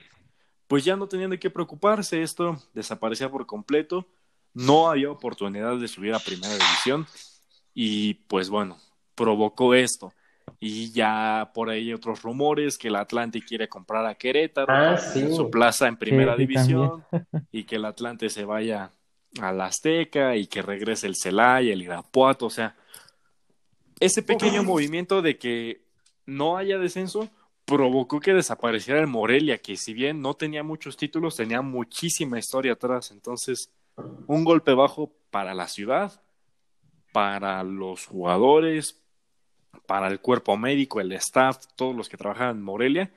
pues 0.67 0.83
ya 0.83 0.97
no 0.97 1.07
tenían 1.07 1.29
de 1.29 1.39
qué 1.39 1.49
preocuparse, 1.49 2.21
esto 2.21 2.61
desaparecía 2.73 3.31
por 3.31 3.45
completo, 3.45 4.05
no 4.53 4.89
había 4.89 5.09
oportunidad 5.09 5.77
de 5.77 5.87
subir 5.87 6.13
a 6.13 6.19
primera 6.19 6.51
división 6.53 7.07
y 7.73 8.15
pues 8.27 8.49
bueno, 8.49 8.77
provocó 9.15 9.73
esto. 9.73 10.13
Y 10.59 10.91
ya 10.91 11.51
por 11.53 11.69
ahí 11.69 11.93
otros 11.93 12.21
rumores 12.23 12.77
que 12.77 12.89
el 12.89 12.97
Atlante 12.97 13.41
quiere 13.41 13.69
comprar 13.69 14.05
a 14.05 14.15
Querétaro, 14.15 14.73
Ah, 14.73 14.97
sí. 14.97 15.33
su 15.33 15.49
plaza 15.49 15.87
en 15.87 15.95
primera 15.95 16.33
sí, 16.35 16.39
división, 16.39 17.05
y 17.53 17.63
que 17.63 17.77
el 17.77 17.85
Atlante 17.85 18.29
se 18.29 18.43
vaya 18.43 18.91
al 19.39 19.61
Azteca 19.61 20.35
y 20.35 20.47
que 20.47 20.61
regrese 20.61 21.07
el 21.07 21.15
Celaya, 21.15 21.71
el 21.71 21.83
Irapuato, 21.83 22.47
o 22.47 22.49
sea, 22.49 22.75
ese 23.99 24.23
pequeño 24.23 24.63
movimiento 24.63 25.21
de 25.21 25.37
que 25.37 25.81
no 26.25 26.57
haya 26.57 26.77
descenso 26.77 27.29
provocó 27.65 28.19
que 28.19 28.33
desapareciera 28.33 28.99
el 28.99 29.07
Morelia, 29.07 29.59
que 29.59 29.77
si 29.77 29.93
bien 29.93 30.21
no 30.21 30.33
tenía 30.33 30.63
muchos 30.63 30.97
títulos, 30.97 31.35
tenía 31.35 31.61
muchísima 31.61 32.39
historia 32.39 32.73
atrás. 32.73 33.11
Entonces, 33.11 33.71
un 34.27 34.43
golpe 34.43 34.73
bajo 34.73 35.11
para 35.29 35.53
la 35.53 35.67
ciudad, 35.67 36.21
para 37.11 37.63
los 37.63 38.05
jugadores, 38.07 38.99
para 39.85 40.07
el 40.07 40.19
cuerpo 40.19 40.57
médico, 40.57 40.99
el 40.99 41.11
staff, 41.13 41.65
todos 41.75 41.95
los 41.95 42.09
que 42.09 42.17
trabajan 42.17 42.57
en 42.57 42.63
Morelia 42.63 43.11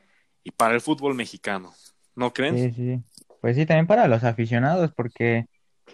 y 0.45 0.51
para 0.51 0.75
el 0.75 0.81
fútbol 0.81 1.15
mexicano. 1.15 1.73
¿No 2.15 2.33
creen? 2.33 2.59
Sí, 2.59 2.73
sí. 2.73 3.03
Pues 3.41 3.57
sí, 3.57 3.67
también 3.67 3.87
para 3.87 4.07
los 4.07 4.23
aficionados, 4.23 4.93
porque 4.93 5.47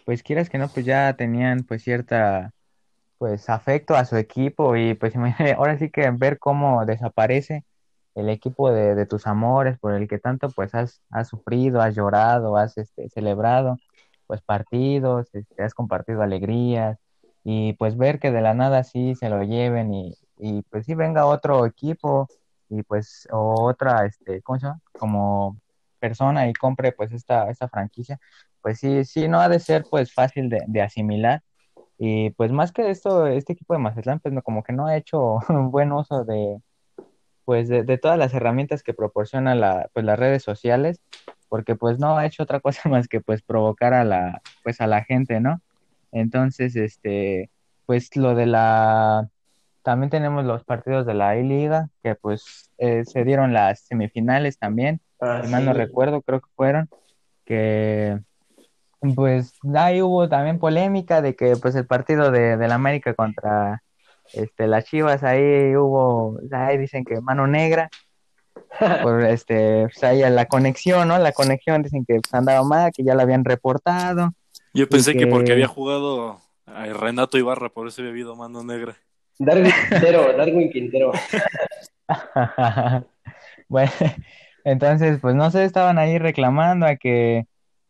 pues 0.05 0.23
quieras 0.23 0.51
que 0.51 0.59
no, 0.59 0.69
pues 0.69 0.85
ya 0.85 1.15
tenían 1.17 1.65
pues 1.65 1.83
cierta 1.83 2.53
pues 3.19 3.49
afecto 3.51 3.95
a 3.97 4.05
su 4.05 4.17
equipo 4.17 4.77
y 4.77 4.95
pues 4.95 5.15
ahora 5.57 5.79
sí 5.79 5.91
que 5.91 6.11
ver 6.13 6.39
cómo 6.39 6.87
desaparece 6.87 7.65
el 8.15 8.29
equipo 8.31 8.71
de, 8.73 8.95
de 8.95 9.07
tus 9.07 9.27
amores 9.27 9.79
por 9.79 9.95
el 9.95 10.09
que 10.09 10.19
tanto 10.19 10.51
pues 10.51 10.75
has, 10.75 11.03
has 11.11 11.29
sufrido, 11.29 11.81
has 11.83 11.95
llorado, 11.97 12.57
has 12.57 12.79
este, 12.79 13.09
celebrado 13.11 13.77
pues 14.27 14.43
partidos, 14.43 15.29
este, 15.35 15.63
has 15.63 15.75
compartido 15.75 16.23
alegrías 16.23 16.99
y 17.45 17.73
pues 17.75 17.97
ver 17.97 18.21
que 18.21 18.31
de 18.33 18.43
la 18.43 18.55
nada 18.55 18.85
sí 18.85 19.15
se 19.17 19.31
lo 19.31 19.43
lleven 19.43 19.95
y, 19.95 20.15
y 20.39 20.63
pues 20.63 20.87
sí 20.87 20.95
venga 20.95 21.27
otro 21.27 21.67
equipo 21.67 22.29
y 22.69 22.83
pues 22.83 23.29
o 23.33 23.65
otra, 23.65 24.05
este, 24.07 24.43
¿cómo 24.43 24.59
se 24.59 24.67
llama? 24.67 24.81
Como 24.93 25.59
persona 25.99 26.49
y 26.49 26.53
compre 26.55 26.93
pues 26.93 27.13
esta, 27.13 27.51
esta 27.51 27.69
franquicia, 27.69 28.21
pues 28.61 28.79
sí, 28.81 29.05
sí, 29.05 29.29
no 29.29 29.41
ha 29.41 29.49
de 29.49 29.61
ser 29.61 29.85
pues 29.91 30.13
fácil 30.13 30.49
de, 30.51 30.63
de 30.67 30.83
asimilar. 30.83 31.43
Y 31.99 32.31
pues 32.31 32.53
más 32.53 32.73
que 32.73 32.91
esto, 32.91 33.27
este 33.27 33.55
equipo 33.55 33.75
de 33.75 33.81
Mazatlán, 33.81 34.21
pues 34.21 34.33
no, 34.33 34.43
como 34.43 34.63
que 34.63 34.73
no 34.73 34.87
ha 34.87 34.97
hecho 34.97 35.39
un 35.49 35.71
buen 35.71 35.93
uso 35.93 36.25
de, 36.25 36.61
pues 37.45 37.69
de, 37.69 37.83
de 37.83 37.99
todas 37.99 38.19
las 38.19 38.33
herramientas 38.35 38.83
que 38.83 38.95
proporcionan 38.95 39.61
la, 39.61 39.91
pues 39.93 40.05
las 40.05 40.19
redes 40.19 40.43
sociales, 40.43 41.01
porque 41.49 41.77
pues 41.77 41.99
no 41.99 42.17
ha 42.17 42.27
hecho 42.27 42.43
otra 42.43 42.61
cosa 42.61 42.89
más 42.89 43.09
que 43.09 43.21
pues 43.21 43.43
provocar 43.43 43.95
a 43.95 44.05
la, 44.05 44.41
pues 44.63 44.81
a 44.81 44.87
la 44.87 45.05
gente, 45.05 45.41
¿no? 45.41 45.61
Entonces, 46.13 46.77
este, 46.77 47.51
pues 47.87 48.17
lo 48.17 48.35
de 48.35 48.47
la, 48.47 49.29
también 49.83 50.11
tenemos 50.11 50.45
los 50.45 50.65
partidos 50.65 51.05
de 51.07 51.15
la 51.15 51.37
I-Liga, 51.37 51.91
que 52.03 52.15
pues 52.15 52.71
eh, 52.79 53.05
se 53.05 53.25
dieron 53.25 53.53
las 53.53 53.81
semifinales 53.81 54.59
también, 54.59 55.01
Ah, 55.21 55.41
si 55.43 55.51
mal 55.51 55.65
no 55.65 55.73
recuerdo, 55.73 56.23
creo 56.23 56.41
que 56.41 56.51
fueron, 56.55 56.89
que 57.45 58.21
pues 59.15 59.53
ahí 59.75 60.03
hubo 60.03 60.29
también 60.29 60.59
polémica 60.59 61.23
de 61.23 61.37
que 61.37 61.57
pues 61.57 61.75
el 61.75 61.87
partido 61.87 62.31
de, 62.31 62.57
del 62.57 62.73
América 62.73 63.15
contra 63.15 63.83
este 64.33 64.67
las 64.67 64.85
Chivas 64.85 65.23
ahí 65.23 65.75
hubo, 65.77 66.39
ahí 66.53 66.77
dicen 66.79 67.05
que 67.05 67.21
mano 67.21 67.47
negra, 67.47 67.89
por 69.03 69.23
este, 69.25 69.85
pues 69.85 70.05
ahí 70.05 70.21
la 70.31 70.47
conexión, 70.47 71.09
¿no? 71.09 71.19
La 71.19 71.33
conexión 71.33 71.83
dicen 71.83 72.05
que 72.05 72.21
pues, 72.21 72.35
andaba 72.35 72.63
mal, 72.65 72.91
que 72.95 73.05
ya 73.05 73.15
la 73.15 73.23
habían 73.23 73.45
reportado. 73.45 74.33
Yo 74.75 74.89
pensé 74.89 75.13
que 75.13 75.21
que- 75.21 75.27
porque 75.27 75.53
había 75.53 75.69
jugado 75.69 76.41
a 76.67 76.85
Renato 76.87 77.39
Ibarra, 77.39 77.71
por 77.71 77.89
eso 77.89 78.03
había 78.03 78.11
habido 78.13 78.37
mano 78.37 78.63
negra. 78.63 78.97
Darwin 79.39 79.73
Quintero, 79.89 80.37
Darwin 80.37 80.71
Quintero. 80.71 81.13
Bueno, 83.71 83.91
entonces, 84.65 85.19
pues 85.21 85.35
no 85.35 85.51
sé, 85.51 85.65
estaban 85.65 85.99
ahí 85.99 86.19
reclamando 86.19 86.87
a 86.87 86.97
que, 86.97 87.47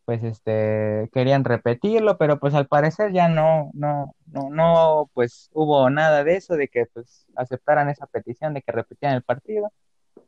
pues, 0.08 0.24
este, 0.24 1.10
querían 1.12 1.44
repetirlo, 1.44 2.16
pero 2.16 2.38
pues 2.38 2.54
al 2.54 2.66
parecer 2.66 3.12
ya 3.12 3.28
no, 3.28 3.70
no, 3.74 4.14
no, 4.32 4.48
no, 4.48 5.10
pues 5.12 5.50
hubo 5.52 5.90
nada 5.90 6.24
de 6.24 6.36
eso, 6.36 6.56
de 6.56 6.68
que 6.68 6.86
pues 6.86 7.26
aceptaran 7.36 7.90
esa 7.90 8.06
petición 8.06 8.54
de 8.54 8.62
que 8.62 8.72
repetían 8.72 9.12
el 9.12 9.22
partido, 9.22 9.70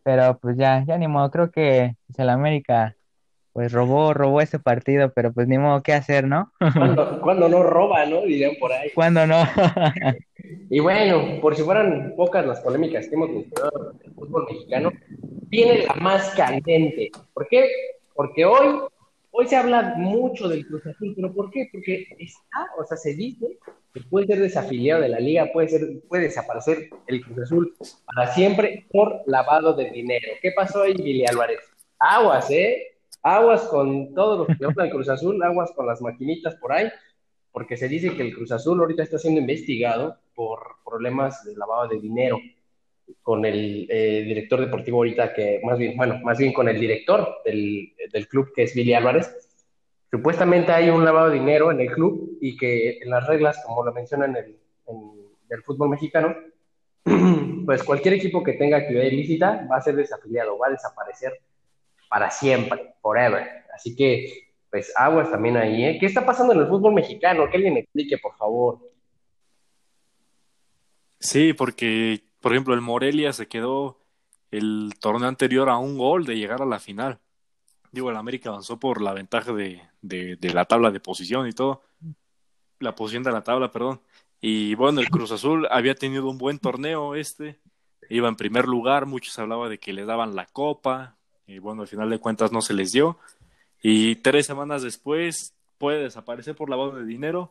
pero 0.02 0.38
pues 0.38 0.58
ya, 0.58 0.84
ya 0.86 0.98
ni 0.98 1.08
modo, 1.08 1.30
creo 1.30 1.50
que 1.50 1.96
pues, 2.06 2.18
el 2.18 2.28
América, 2.28 2.94
pues 3.54 3.72
robó, 3.72 4.12
robó 4.12 4.42
ese 4.42 4.58
partido, 4.58 5.14
pero 5.14 5.32
pues 5.32 5.48
ni 5.48 5.56
modo 5.56 5.82
qué 5.82 5.94
hacer, 5.94 6.28
¿no? 6.28 6.52
Cuando, 6.76 7.18
cuando 7.22 7.48
no 7.48 7.62
roba, 7.62 8.04
¿no? 8.04 8.20
Dirían 8.20 8.56
por 8.60 8.74
ahí. 8.74 8.90
Cuando 8.94 9.26
no. 9.26 9.42
Y 10.68 10.80
bueno, 10.80 11.40
por 11.40 11.56
si 11.56 11.62
fueran 11.62 12.12
pocas 12.18 12.44
las 12.44 12.60
polémicas 12.60 13.08
que 13.08 13.14
hemos 13.14 13.30
mencionado 13.30 13.92
del 13.92 14.12
fútbol 14.12 14.46
mexicano, 14.50 14.92
viene 15.48 15.86
la 15.86 15.94
más 15.94 16.34
candente. 16.34 17.10
¿Por 17.32 17.48
qué? 17.48 17.66
Porque 18.14 18.44
hoy, 18.44 18.80
hoy 19.32 19.46
se 19.46 19.56
habla 19.56 19.94
mucho 19.96 20.48
del 20.48 20.66
Cruz 20.66 20.86
Azul, 20.86 21.12
pero 21.14 21.32
¿por 21.32 21.50
qué? 21.50 21.68
Porque 21.72 22.06
está, 22.18 22.68
o 22.78 22.84
sea, 22.84 22.96
se 22.96 23.14
dice 23.14 23.58
que 23.92 24.00
puede 24.02 24.26
ser 24.26 24.40
desafiliado 24.40 25.02
de 25.02 25.08
la 25.08 25.20
liga, 25.20 25.50
puede 25.52 25.68
ser, 25.68 25.82
puede 26.08 26.24
desaparecer 26.24 26.90
el 27.06 27.20
Cruz 27.22 27.38
Azul 27.38 27.74
para 28.06 28.32
siempre 28.34 28.86
por 28.90 29.22
lavado 29.26 29.74
de 29.74 29.90
dinero. 29.90 30.28
¿Qué 30.40 30.52
pasó 30.54 30.82
ahí, 30.82 30.94
Billy 30.94 31.24
Álvarez? 31.26 31.60
Aguas, 31.98 32.50
¿eh? 32.50 32.96
Aguas 33.22 33.62
con 33.62 34.14
todos 34.14 34.38
los 34.38 34.58
que 34.58 34.64
hablan 34.64 34.86
del 34.86 34.90
Cruz 34.90 35.08
Azul, 35.08 35.42
aguas 35.42 35.72
con 35.72 35.86
las 35.86 36.00
maquinitas 36.00 36.54
por 36.56 36.72
ahí, 36.72 36.88
porque 37.52 37.76
se 37.76 37.88
dice 37.88 38.16
que 38.16 38.22
el 38.22 38.34
Cruz 38.34 38.52
Azul 38.52 38.80
ahorita 38.80 39.02
está 39.02 39.18
siendo 39.18 39.40
investigado 39.40 40.18
por 40.34 40.60
problemas 40.84 41.44
de 41.44 41.54
lavado 41.56 41.88
de 41.88 42.00
dinero 42.00 42.38
con 43.22 43.44
el 43.44 43.86
eh, 43.90 44.22
director 44.26 44.60
deportivo 44.60 44.98
ahorita 44.98 45.32
que, 45.32 45.60
más 45.64 45.78
bien, 45.78 45.96
bueno, 45.96 46.18
más 46.22 46.38
bien 46.38 46.52
con 46.52 46.68
el 46.68 46.78
director 46.78 47.38
del, 47.44 47.92
del 48.12 48.28
club 48.28 48.52
que 48.54 48.64
es 48.64 48.74
Billy 48.74 48.94
Álvarez. 48.94 49.34
Supuestamente 50.10 50.72
hay 50.72 50.90
un 50.90 51.04
lavado 51.04 51.30
de 51.30 51.38
dinero 51.38 51.70
en 51.70 51.80
el 51.80 51.90
club 51.92 52.38
y 52.40 52.56
que 52.56 52.98
en 52.98 53.10
las 53.10 53.26
reglas, 53.26 53.62
como 53.64 53.84
lo 53.84 53.92
mencionan 53.92 54.36
en 54.36 54.44
el, 54.44 54.58
en 54.88 55.10
el 55.50 55.62
fútbol 55.62 55.90
mexicano, 55.90 56.34
pues 57.64 57.82
cualquier 57.82 58.14
equipo 58.14 58.42
que 58.42 58.54
tenga 58.54 58.78
actividad 58.78 59.04
ilícita 59.04 59.66
va 59.70 59.76
a 59.76 59.82
ser 59.82 59.96
desafiliado, 59.96 60.58
va 60.58 60.68
a 60.68 60.70
desaparecer 60.70 61.40
para 62.08 62.30
siempre, 62.30 62.94
forever. 63.00 63.46
Así 63.72 63.94
que, 63.94 64.50
pues 64.68 64.92
aguas 64.96 65.30
también 65.30 65.56
ahí, 65.56 65.84
¿eh? 65.84 65.98
¿Qué 65.98 66.06
está 66.06 66.26
pasando 66.26 66.52
en 66.52 66.60
el 66.60 66.66
fútbol 66.66 66.92
mexicano? 66.92 67.48
Que 67.48 67.56
alguien 67.56 67.76
explique, 67.76 68.18
por 68.18 68.36
favor. 68.36 68.78
Sí, 71.20 71.52
porque, 71.52 72.20
por 72.40 72.52
ejemplo, 72.52 72.74
el 72.74 72.80
Morelia 72.80 73.32
se 73.32 73.48
quedó 73.48 73.98
el 74.50 74.94
torneo 75.00 75.28
anterior 75.28 75.68
a 75.68 75.78
un 75.78 75.96
gol 75.96 76.24
de 76.24 76.36
llegar 76.36 76.62
a 76.62 76.66
la 76.66 76.78
final. 76.78 77.20
Digo, 77.92 78.10
el 78.10 78.16
América 78.16 78.50
avanzó 78.50 78.78
por 78.78 79.00
la 79.00 79.12
ventaja 79.12 79.52
de, 79.52 79.82
de, 80.02 80.36
de 80.36 80.54
la 80.54 80.64
tabla 80.64 80.90
de 80.90 81.00
posición 81.00 81.46
y 81.48 81.52
todo. 81.52 81.82
La 82.78 82.94
posición 82.94 83.22
de 83.22 83.32
la 83.32 83.42
tabla, 83.42 83.70
perdón. 83.70 84.00
Y 84.40 84.74
bueno, 84.74 85.00
el 85.00 85.10
Cruz 85.10 85.32
Azul 85.32 85.68
había 85.70 85.94
tenido 85.94 86.28
un 86.28 86.38
buen 86.38 86.58
torneo 86.58 87.14
este. 87.14 87.60
Iba 88.08 88.28
en 88.28 88.36
primer 88.36 88.66
lugar, 88.66 89.06
muchos 89.06 89.38
hablaban 89.38 89.70
de 89.70 89.78
que 89.78 89.92
le 89.92 90.04
daban 90.04 90.34
la 90.34 90.46
copa. 90.46 91.16
Y 91.46 91.58
bueno, 91.58 91.82
al 91.82 91.88
final 91.88 92.08
de 92.10 92.18
cuentas 92.18 92.52
no 92.52 92.62
se 92.62 92.74
les 92.74 92.92
dio. 92.92 93.18
Y 93.82 94.16
tres 94.16 94.46
semanas 94.46 94.82
después 94.82 95.54
puede 95.78 96.02
desaparecer 96.02 96.54
por 96.54 96.70
lavado 96.70 96.92
de 96.92 97.04
dinero. 97.04 97.50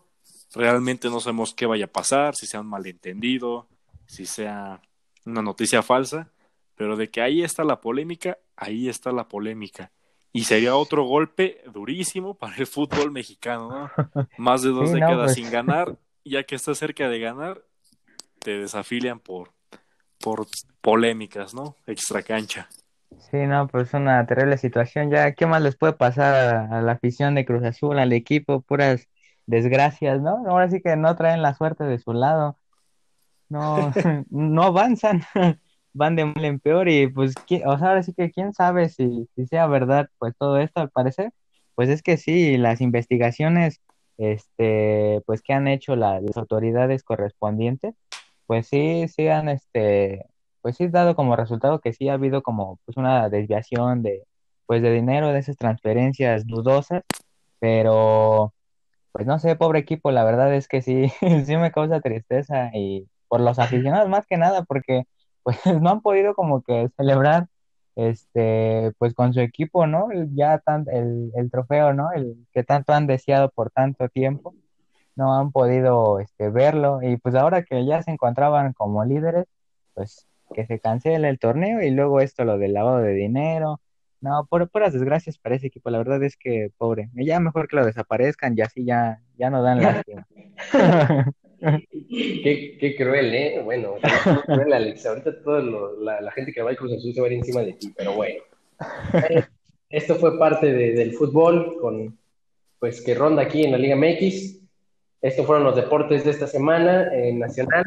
Realmente 0.53 1.09
no 1.09 1.19
sabemos 1.19 1.53
qué 1.53 1.65
vaya 1.65 1.85
a 1.85 1.89
pasar, 1.89 2.35
si 2.35 2.47
sea 2.47 2.61
un 2.61 2.67
malentendido, 2.67 3.67
si 4.09 4.25
sea 4.25 4.81
una 5.25 5.41
noticia 5.43 5.83
falsa, 5.83 6.31
pero 6.75 6.97
de 6.97 7.09
que 7.11 7.21
ahí 7.21 7.43
está 7.43 7.63
la 7.63 7.79
polémica, 7.79 8.39
ahí 8.57 8.89
está 8.89 9.11
la 9.11 9.27
polémica. 9.27 9.91
Y 10.33 10.45
sería 10.45 10.75
otro 10.75 11.03
golpe 11.05 11.61
durísimo 11.71 12.35
para 12.35 12.55
el 12.57 12.67
fútbol 12.67 13.11
mexicano, 13.11 13.69
¿no? 13.69 14.27
Más 14.37 14.63
de 14.63 14.69
dos 14.69 14.91
Sí, 14.91 14.99
no, 14.99 15.07
décadas 15.07 15.25
pues. 15.25 15.35
sin 15.35 15.51
ganar, 15.51 15.97
ya 16.25 16.43
que 16.43 16.55
estás 16.55 16.79
cerca 16.79 17.07
de 17.07 17.19
ganar, 17.19 17.63
te 18.39 18.57
desafilian 18.59 19.19
por, 19.19 19.53
por 20.19 20.47
polémicas, 20.81 21.53
¿no? 21.53 21.75
Extra 21.85 22.23
cancha. 22.23 22.67
Sí, 23.31 23.37
no, 23.47 23.67
pues 23.67 23.93
una 23.93 24.25
terrible 24.25 24.57
situación. 24.57 25.11
Ya, 25.11 25.33
¿qué 25.33 25.45
más 25.47 25.61
les 25.61 25.75
puede 25.75 25.93
pasar 25.93 26.33
a, 26.35 26.79
a 26.79 26.81
la 26.81 26.93
afición 26.93 27.35
de 27.35 27.45
Cruz 27.45 27.63
Azul, 27.63 27.99
al 27.99 28.13
equipo? 28.13 28.61
Puras 28.61 29.07
desgracias, 29.47 30.21
¿no? 30.21 30.43
Ahora 30.47 30.69
sí 30.69 30.81
que 30.81 30.95
no 30.95 31.15
traen 31.15 31.41
la 31.41 31.53
suerte 31.55 31.83
de 31.85 31.99
su 31.99 32.13
lado, 32.13 32.58
no, 33.49 33.91
no 34.29 34.63
avanzan, 34.63 35.23
van 35.93 36.15
de 36.15 36.25
mal 36.25 36.45
en 36.45 36.59
peor 36.59 36.89
y 36.89 37.07
pues, 37.07 37.35
qui- 37.45 37.63
o 37.65 37.77
sea, 37.77 37.89
ahora 37.89 38.03
sí 38.03 38.13
que 38.13 38.31
quién 38.31 38.53
sabe 38.53 38.89
si, 38.89 39.27
si 39.35 39.47
sea 39.47 39.67
verdad, 39.67 40.09
pues 40.19 40.33
todo 40.37 40.57
esto 40.59 40.81
al 40.81 40.89
parecer, 40.89 41.31
pues 41.75 41.89
es 41.89 42.03
que 42.03 42.17
sí, 42.17 42.57
las 42.57 42.81
investigaciones, 42.81 43.81
este, 44.17 45.21
pues 45.25 45.41
que 45.41 45.53
han 45.53 45.67
hecho 45.67 45.95
la- 45.95 46.21
las 46.21 46.37
autoridades 46.37 47.03
correspondientes, 47.03 47.95
pues 48.47 48.67
sí, 48.67 49.07
sí 49.07 49.27
han, 49.27 49.49
este, 49.49 50.25
pues 50.61 50.75
sí 50.77 50.87
dado 50.87 51.15
como 51.15 51.35
resultado 51.35 51.79
que 51.79 51.93
sí 51.93 52.09
ha 52.09 52.13
habido 52.13 52.41
como 52.43 52.79
pues 52.85 52.97
una 52.97 53.29
desviación 53.29 54.03
de, 54.03 54.23
pues 54.65 54.81
de 54.81 54.91
dinero 54.93 55.29
de 55.33 55.39
esas 55.39 55.57
transferencias 55.57 56.45
dudosas, 56.47 57.03
pero 57.59 58.53
pues 59.11 59.25
no 59.27 59.39
sé, 59.39 59.55
pobre 59.55 59.79
equipo, 59.79 60.11
la 60.11 60.23
verdad 60.23 60.53
es 60.53 60.67
que 60.67 60.81
sí, 60.81 61.09
sí 61.45 61.57
me 61.57 61.71
causa 61.71 62.01
tristeza 62.01 62.71
y 62.73 63.07
por 63.29 63.39
los 63.39 63.59
aficionados 63.59 64.09
más 64.09 64.25
que 64.27 64.37
nada, 64.37 64.63
porque 64.63 65.03
pues 65.43 65.57
no 65.65 65.89
han 65.89 66.01
podido 66.01 66.33
como 66.35 66.61
que 66.61 66.89
celebrar 66.97 67.47
este, 67.95 68.93
pues 68.97 69.13
con 69.13 69.33
su 69.33 69.39
equipo, 69.41 69.87
¿no? 69.87 70.07
Ya 70.33 70.59
tan, 70.59 70.85
el, 70.91 71.31
el 71.35 71.51
trofeo, 71.51 71.93
¿no? 71.93 72.11
El 72.11 72.45
que 72.53 72.63
tanto 72.63 72.93
han 72.93 73.07
deseado 73.07 73.49
por 73.49 73.71
tanto 73.71 74.09
tiempo, 74.09 74.55
no 75.15 75.37
han 75.37 75.51
podido 75.51 76.19
este, 76.19 76.49
verlo 76.49 77.01
y 77.01 77.17
pues 77.17 77.35
ahora 77.35 77.63
que 77.63 77.85
ya 77.85 78.01
se 78.01 78.11
encontraban 78.11 78.73
como 78.73 79.03
líderes, 79.03 79.45
pues 79.93 80.27
que 80.53 80.65
se 80.65 80.79
cancele 80.79 81.29
el 81.29 81.39
torneo 81.39 81.81
y 81.81 81.91
luego 81.91 82.21
esto, 82.21 82.45
lo 82.45 82.57
del 82.57 82.73
lavado 82.73 82.99
de 82.99 83.13
dinero. 83.13 83.81
No, 84.21 84.45
por 84.49 84.69
puras 84.69 84.93
desgracias 84.93 85.37
para 85.37 85.55
ese 85.55 85.67
equipo, 85.67 85.89
la 85.89 85.97
verdad 85.97 86.21
es 86.23 86.35
que 86.35 86.71
pobre, 86.77 87.09
ya 87.13 87.39
mejor 87.39 87.67
que 87.67 87.77
lo 87.77 87.85
desaparezcan 87.85 88.57
y 88.57 88.61
así 88.61 88.83
ya, 88.85 89.21
ya 89.37 89.49
no 89.49 89.61
dan 89.61 89.81
lástima. 89.81 90.27
Qué, 92.09 92.77
qué 92.79 92.95
cruel, 92.95 93.33
¿eh? 93.33 93.61
Bueno, 93.63 93.95
qué 94.01 94.53
cruel, 94.53 94.73
Alex. 94.73 95.05
Ahorita 95.05 95.41
toda 95.43 95.61
la, 95.61 96.21
la 96.21 96.31
gente 96.31 96.51
que 96.53 96.61
va 96.61 96.69
al 96.69 96.77
Cruz 96.77 96.93
Azul 96.93 97.13
se 97.13 97.21
va 97.21 97.27
a 97.27 97.29
ir 97.31 97.37
encima 97.37 97.61
de 97.61 97.73
ti, 97.73 97.93
pero 97.95 98.13
bueno. 98.13 98.41
Esto 99.89 100.15
fue 100.15 100.37
parte 100.37 100.71
de- 100.71 100.93
del 100.93 101.13
fútbol 101.13 101.77
con, 101.81 102.17
pues, 102.79 103.01
que 103.01 103.15
ronda 103.15 103.41
aquí 103.43 103.63
en 103.63 103.71
la 103.71 103.77
Liga 103.77 103.95
MX. 103.95 104.59
Estos 105.21 105.45
fueron 105.45 105.63
los 105.65 105.75
deportes 105.75 106.23
de 106.23 106.31
esta 106.31 106.47
semana 106.47 107.09
en 107.13 107.39
Nacional. 107.39 107.83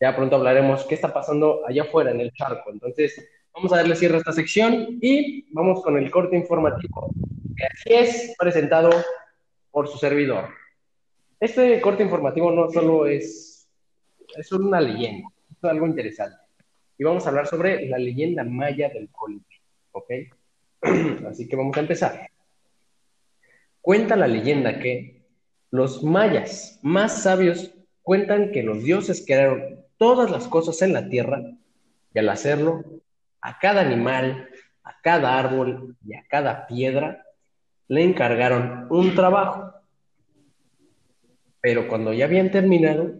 Ya 0.00 0.14
pronto 0.16 0.36
hablaremos 0.36 0.84
qué 0.84 0.94
está 0.94 1.12
pasando 1.12 1.62
allá 1.66 1.82
afuera 1.82 2.10
en 2.12 2.20
el 2.20 2.32
charco. 2.32 2.70
Entonces, 2.72 3.28
vamos 3.52 3.72
a 3.72 3.76
darle 3.76 3.96
cierre 3.96 4.14
a 4.14 4.18
esta 4.18 4.32
sección 4.32 4.98
y 5.02 5.44
vamos 5.52 5.82
con 5.82 5.98
el 5.98 6.10
corte 6.10 6.36
informativo, 6.36 7.10
que 7.56 7.64
así 7.64 7.92
es 7.92 8.34
presentado 8.38 8.90
por 9.72 9.88
su 9.88 9.98
servidor. 9.98 10.48
Este 11.40 11.80
corte 11.80 12.02
informativo 12.02 12.50
no 12.50 12.70
solo 12.70 13.06
es, 13.06 13.68
es 14.36 14.52
una 14.52 14.80
leyenda, 14.80 15.28
es 15.50 15.64
algo 15.64 15.86
interesante. 15.86 16.36
Y 16.98 17.04
vamos 17.04 17.24
a 17.24 17.28
hablar 17.28 17.46
sobre 17.46 17.88
la 17.88 17.98
leyenda 17.98 18.42
maya 18.42 18.88
del 18.88 19.08
colibrí, 19.10 19.56
¿ok? 19.92 20.10
Así 21.28 21.48
que 21.48 21.56
vamos 21.56 21.76
a 21.76 21.80
empezar. 21.80 22.28
Cuenta 23.80 24.16
la 24.16 24.26
leyenda 24.26 24.80
que 24.80 25.22
los 25.70 26.02
mayas 26.02 26.80
más 26.82 27.22
sabios 27.22 27.72
cuentan 28.02 28.50
que 28.50 28.62
los 28.62 28.82
dioses 28.82 29.22
crearon 29.26 29.84
todas 29.96 30.30
las 30.30 30.48
cosas 30.48 30.80
en 30.82 30.92
la 30.92 31.08
tierra 31.08 31.42
y 32.14 32.18
al 32.18 32.28
hacerlo, 32.30 32.82
a 33.40 33.58
cada 33.58 33.82
animal, 33.82 34.48
a 34.82 35.00
cada 35.02 35.38
árbol 35.38 35.96
y 36.04 36.14
a 36.14 36.24
cada 36.28 36.66
piedra 36.66 37.24
le 37.86 38.02
encargaron 38.02 38.86
un 38.90 39.14
trabajo. 39.14 39.72
Pero 41.60 41.88
cuando 41.88 42.12
ya 42.12 42.26
habían 42.26 42.50
terminado, 42.50 43.14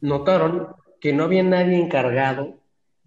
notaron 0.00 0.68
que 1.00 1.12
no 1.12 1.24
había 1.24 1.42
nadie 1.42 1.78
encargado 1.78 2.60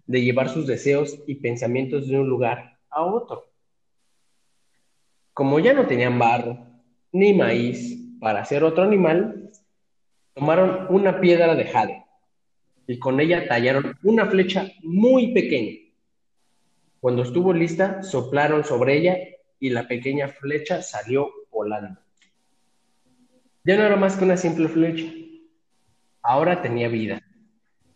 de 0.06 0.22
llevar 0.22 0.48
sus 0.48 0.66
deseos 0.66 1.18
y 1.26 1.36
pensamientos 1.36 2.08
de 2.08 2.18
un 2.18 2.28
lugar 2.28 2.78
a 2.90 3.02
otro. 3.02 3.44
Como 5.32 5.58
ya 5.58 5.72
no 5.72 5.86
tenían 5.86 6.18
barro 6.18 6.58
ni 7.12 7.32
maíz 7.32 7.98
para 8.20 8.40
hacer 8.40 8.64
otro 8.64 8.84
animal, 8.84 9.50
tomaron 10.34 10.86
una 10.90 11.20
piedra 11.20 11.54
de 11.54 11.64
jade 11.64 12.04
y 12.86 12.98
con 12.98 13.20
ella 13.20 13.46
tallaron 13.48 13.96
una 14.02 14.26
flecha 14.26 14.68
muy 14.82 15.32
pequeña. 15.32 15.78
Cuando 17.00 17.22
estuvo 17.22 17.52
lista, 17.52 18.02
soplaron 18.02 18.64
sobre 18.64 18.96
ella 18.96 19.16
y 19.58 19.70
la 19.70 19.86
pequeña 19.86 20.28
flecha 20.28 20.82
salió 20.82 21.30
volando. 21.50 22.03
Ya 23.66 23.78
no 23.78 23.84
era 23.84 23.96
más 23.96 24.16
que 24.16 24.24
una 24.24 24.36
simple 24.36 24.68
flecha. 24.68 25.10
Ahora 26.22 26.60
tenía 26.60 26.88
vida. 26.88 27.22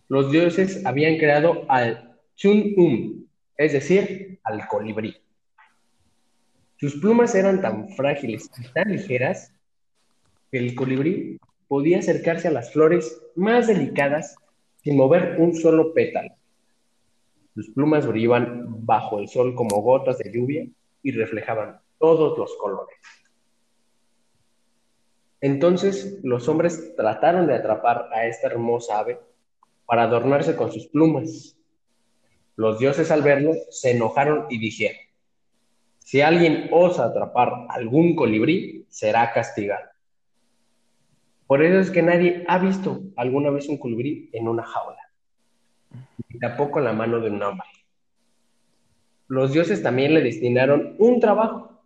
Los 0.09 0.33
dioses 0.33 0.85
habían 0.87 1.19
creado 1.19 1.67
al 1.69 2.17
Chun-Um, 2.37 3.27
es 3.59 3.75
decir, 3.75 4.41
al 4.45 4.67
colibrí. 4.67 5.15
Sus 6.77 6.99
plumas 6.99 7.35
eran 7.35 7.61
tan 7.61 7.91
frágiles 7.91 8.51
y 8.59 8.73
tan 8.73 8.91
ligeras 8.91 9.53
que 10.51 10.59
el 10.59 10.75
colibrí 10.75 11.39
podía 11.67 11.99
acercarse 11.99 12.49
a 12.49 12.53
las 12.53 12.73
flores 12.73 13.21
más 13.37 13.67
delicadas 13.67 14.37
sin 14.83 14.97
mover 14.97 15.37
un 15.39 15.55
solo 15.55 15.93
pétalo. 15.93 16.31
Sus 17.55 17.69
plumas 17.71 18.07
brillaban 18.07 18.87
bajo 18.87 19.19
el 19.19 19.29
sol 19.29 19.55
como 19.55 19.83
gotas 19.83 20.17
de 20.17 20.33
lluvia 20.33 20.67
y 21.03 21.11
reflejaban 21.11 21.79
todos 21.99 22.39
los 22.39 22.57
colores. 22.57 22.97
Entonces 25.41 26.19
los 26.23 26.49
hombres 26.49 26.95
trataron 26.97 27.47
de 27.47 27.55
atrapar 27.55 28.09
a 28.13 28.27
esta 28.27 28.49
hermosa 28.49 28.99
ave 28.99 29.21
para 29.87 30.05
adornarse 30.05 30.57
con 30.57 30.73
sus 30.73 30.87
plumas. 30.89 31.57
Los 32.57 32.79
dioses 32.79 33.11
al 33.11 33.23
verlo 33.23 33.53
se 33.71 33.93
enojaron 33.93 34.47
y 34.51 34.59
dijeron, 34.59 35.01
si 35.99 36.23
alguien 36.23 36.69
osa 36.73 37.05
atrapar 37.05 37.53
algún 37.69 38.17
colibrí, 38.17 38.87
será 38.89 39.31
castigado. 39.33 39.89
Por 41.47 41.63
eso 41.63 41.79
es 41.79 41.91
que 41.91 42.03
nadie 42.03 42.45
ha 42.49 42.59
visto 42.59 43.01
alguna 43.17 43.51
vez 43.51 43.69
un 43.69 43.79
colibrí 43.79 44.29
en 44.33 44.49
una 44.49 44.65
jaula, 44.65 45.11
ni 46.29 46.39
tampoco 46.39 46.79
en 46.79 46.87
la 46.87 46.93
mano 46.93 47.21
de 47.21 47.31
un 47.31 47.43
hombre. 47.43 47.69
Los 49.29 49.53
dioses 49.53 49.83
también 49.83 50.15
le 50.15 50.23
destinaron 50.23 50.97
un 50.99 51.21
trabajo. 51.21 51.78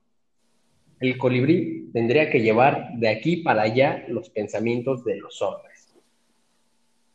El 1.03 1.19
colibrí 1.19 1.91
tendría 1.93 2.31
que 2.31 2.41
llevar 2.41 2.91
de 2.95 3.09
aquí 3.09 3.39
para 3.39 3.63
allá 3.63 4.05
los 4.09 4.31
pensamientos 4.31 5.05
de 5.05 5.17
los 5.17 5.43
hombres. 5.43 5.93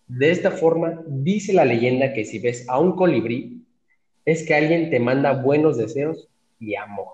De 0.08 0.30
esta 0.30 0.52
forma, 0.52 1.02
dice 1.08 1.54
la 1.54 1.64
leyenda 1.64 2.14
que 2.14 2.26
si 2.26 2.40
ves 2.40 2.68
a 2.70 2.80
un 2.80 2.98
colibrí, 2.98 3.62
es 4.26 4.46
que 4.46 4.56
alguien 4.56 4.90
te 4.90 5.00
manda 5.00 5.42
buenos 5.42 5.78
deseos 5.78 6.28
y 6.60 6.76
amor. 6.76 7.14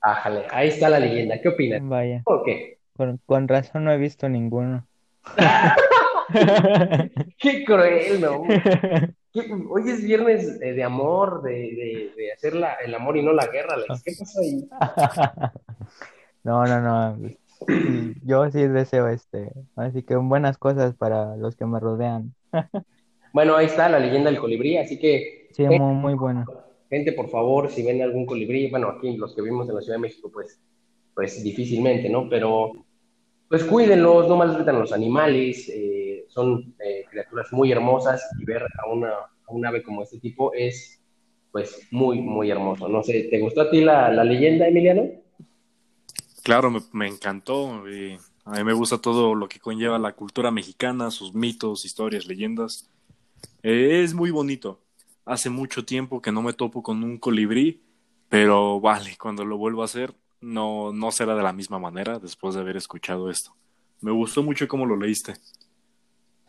Ájale, 0.00 0.44
ahí 0.50 0.68
está 0.68 0.88
la 0.88 0.98
leyenda. 0.98 1.40
¿Qué 1.40 1.48
opinas? 1.48 1.86
Vaya, 1.86 2.22
¿O 2.24 2.42
qué? 2.42 2.78
con, 2.96 3.20
con 3.26 3.46
razón 3.46 3.84
no 3.84 3.92
he 3.92 3.98
visto 3.98 4.28
ninguno. 4.28 4.86
Qué 7.38 7.64
cruel, 7.64 8.20
¿no? 8.20 8.42
¿Qué- 9.32 9.50
Hoy 9.70 9.88
es 9.90 10.02
viernes 10.02 10.60
eh, 10.60 10.72
de 10.74 10.84
amor, 10.84 11.42
de, 11.42 11.50
de- 11.50 12.12
de 12.16 12.32
hacer 12.32 12.54
la- 12.54 12.74
el 12.84 12.94
amor 12.94 13.16
y 13.16 13.22
no 13.22 13.32
la 13.32 13.46
guerra, 13.46 13.74
Alex. 13.74 14.02
¿Qué 14.04 14.12
pasó 14.18 14.40
ahí? 14.40 14.68
No, 16.44 16.64
no, 16.66 16.80
no. 16.80 17.30
Yo 18.24 18.50
sí 18.50 18.66
deseo 18.66 19.06
este, 19.08 19.52
así 19.76 20.02
que 20.02 20.16
buenas 20.16 20.58
cosas 20.58 20.94
para 20.96 21.36
los 21.36 21.54
que 21.56 21.66
me 21.66 21.78
rodean. 21.80 22.34
Bueno, 23.34 23.56
ahí 23.56 23.64
está 23.64 23.88
la 23.88 23.98
leyenda 23.98 24.30
del 24.30 24.38
colibrí, 24.38 24.76
así 24.76 24.98
que 24.98 25.48
Sí, 25.52 25.62
muy, 25.64 25.78
muy 25.94 26.12
bueno. 26.14 26.44
gente, 26.90 27.12
por 27.14 27.30
favor, 27.30 27.70
si 27.70 27.82
ven 27.82 28.02
algún 28.02 28.26
colibrí, 28.26 28.68
bueno, 28.68 28.88
aquí 28.88 29.16
los 29.16 29.34
que 29.34 29.40
vivimos 29.40 29.66
en 29.70 29.74
la 29.76 29.80
Ciudad 29.80 29.96
de 29.96 30.02
México, 30.02 30.30
pues, 30.30 30.60
pues 31.14 31.42
difícilmente, 31.42 32.10
¿no? 32.10 32.28
Pero 32.28 32.72
pues 33.48 33.64
cuídenlos, 33.64 34.28
no 34.28 34.36
maltraten 34.36 34.74
a 34.76 34.78
los 34.80 34.92
animales, 34.92 35.66
eh, 35.74 36.01
son 36.32 36.74
eh, 36.84 37.04
criaturas 37.10 37.52
muy 37.52 37.70
hermosas 37.70 38.22
y 38.38 38.44
ver 38.44 38.62
a 38.62 38.88
una, 38.88 39.10
a 39.10 39.52
un 39.52 39.66
ave 39.66 39.82
como 39.82 40.02
este 40.02 40.18
tipo 40.18 40.52
es 40.54 40.98
pues 41.50 41.86
muy, 41.90 42.20
muy 42.20 42.50
hermoso. 42.50 42.88
No 42.88 43.02
sé, 43.02 43.24
¿te 43.24 43.38
gustó 43.38 43.60
a 43.60 43.70
ti 43.70 43.82
la, 43.82 44.10
la 44.10 44.24
leyenda, 44.24 44.66
Emiliano? 44.66 45.10
Claro, 46.42 46.70
me, 46.70 46.80
me 46.92 47.06
encantó. 47.06 47.70
a 48.44 48.50
mí 48.50 48.64
me 48.64 48.72
gusta 48.72 48.98
todo 48.98 49.34
lo 49.34 49.48
que 49.48 49.60
conlleva 49.60 49.98
la 49.98 50.14
cultura 50.14 50.50
mexicana, 50.50 51.10
sus 51.10 51.34
mitos, 51.34 51.84
historias, 51.84 52.26
leyendas. 52.26 52.90
Es 53.62 54.14
muy 54.14 54.30
bonito. 54.30 54.80
Hace 55.26 55.50
mucho 55.50 55.84
tiempo 55.84 56.22
que 56.22 56.32
no 56.32 56.40
me 56.40 56.54
topo 56.54 56.82
con 56.82 57.04
un 57.04 57.18
colibrí, 57.18 57.82
pero 58.30 58.80
vale, 58.80 59.16
cuando 59.20 59.44
lo 59.44 59.58
vuelvo 59.58 59.82
a 59.82 59.84
hacer, 59.84 60.14
no, 60.40 60.92
no 60.92 61.12
será 61.12 61.36
de 61.36 61.42
la 61.42 61.52
misma 61.52 61.78
manera 61.78 62.18
después 62.18 62.54
de 62.54 62.62
haber 62.62 62.78
escuchado 62.78 63.30
esto. 63.30 63.54
Me 64.00 64.10
gustó 64.10 64.42
mucho 64.42 64.66
cómo 64.66 64.86
lo 64.86 64.96
leíste. 64.96 65.34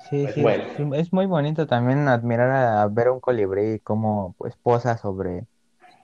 Sí, 0.04 0.28
Pues 0.28 0.36
sí, 0.36 0.42
bueno. 0.42 0.68
sí, 0.76 0.84
es 0.96 1.14
muy 1.14 1.26
bonito 1.28 1.66
también 1.66 2.08
admirar 2.10 2.50
a, 2.52 2.82
a 2.84 2.88
ver 2.90 3.10
un 3.10 3.22
colibrí 3.22 3.80
cómo 3.80 4.36
pues 4.38 4.56
posa 4.58 4.98
sobre, 4.98 5.48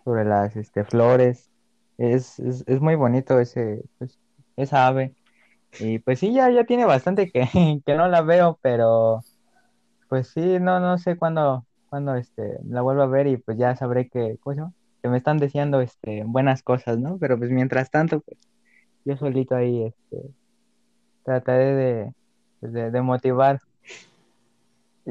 sobre 0.05 0.25
las 0.25 0.55
este, 0.57 0.85
flores. 0.85 1.51
Es, 1.97 2.39
es, 2.39 2.63
es 2.67 2.81
muy 2.81 2.95
bonito 2.95 3.39
ese, 3.39 3.83
pues, 3.99 4.19
esa 4.57 4.87
ave. 4.87 5.15
Y 5.77 5.99
pues 5.99 6.19
sí, 6.19 6.33
ya, 6.33 6.49
ya 6.51 6.65
tiene 6.65 6.85
bastante 6.85 7.31
que, 7.31 7.41
que 7.85 7.95
no 7.95 8.07
la 8.09 8.21
veo, 8.23 8.59
pero 8.63 9.25
pues 10.09 10.29
sí, 10.29 10.41
no, 10.59 10.79
no 10.79 10.97
sé 10.99 11.17
cuándo, 11.17 11.67
cuándo 11.89 12.15
este, 12.15 12.59
la 12.65 12.81
vuelvo 12.81 13.03
a 13.03 13.07
ver 13.07 13.27
y 13.27 13.37
pues 13.37 13.57
ya 13.57 13.75
sabré 13.75 14.09
que, 14.09 14.37
¿cómo 14.41 14.55
se 14.55 14.61
llama? 14.61 14.73
que 15.03 15.09
me 15.09 15.17
están 15.17 15.37
deseando 15.39 15.81
este, 15.81 16.23
buenas 16.25 16.63
cosas, 16.63 16.99
¿no? 16.99 17.17
Pero 17.19 17.37
pues 17.39 17.51
mientras 17.51 17.91
tanto, 17.91 18.21
pues 18.21 18.39
yo 19.05 19.17
solito 19.17 19.55
ahí 19.55 19.83
este, 19.85 20.33
trataré 21.23 21.75
de, 21.75 22.13
pues, 22.59 22.73
de, 22.73 22.91
de 22.91 23.01
motivar. 23.01 23.59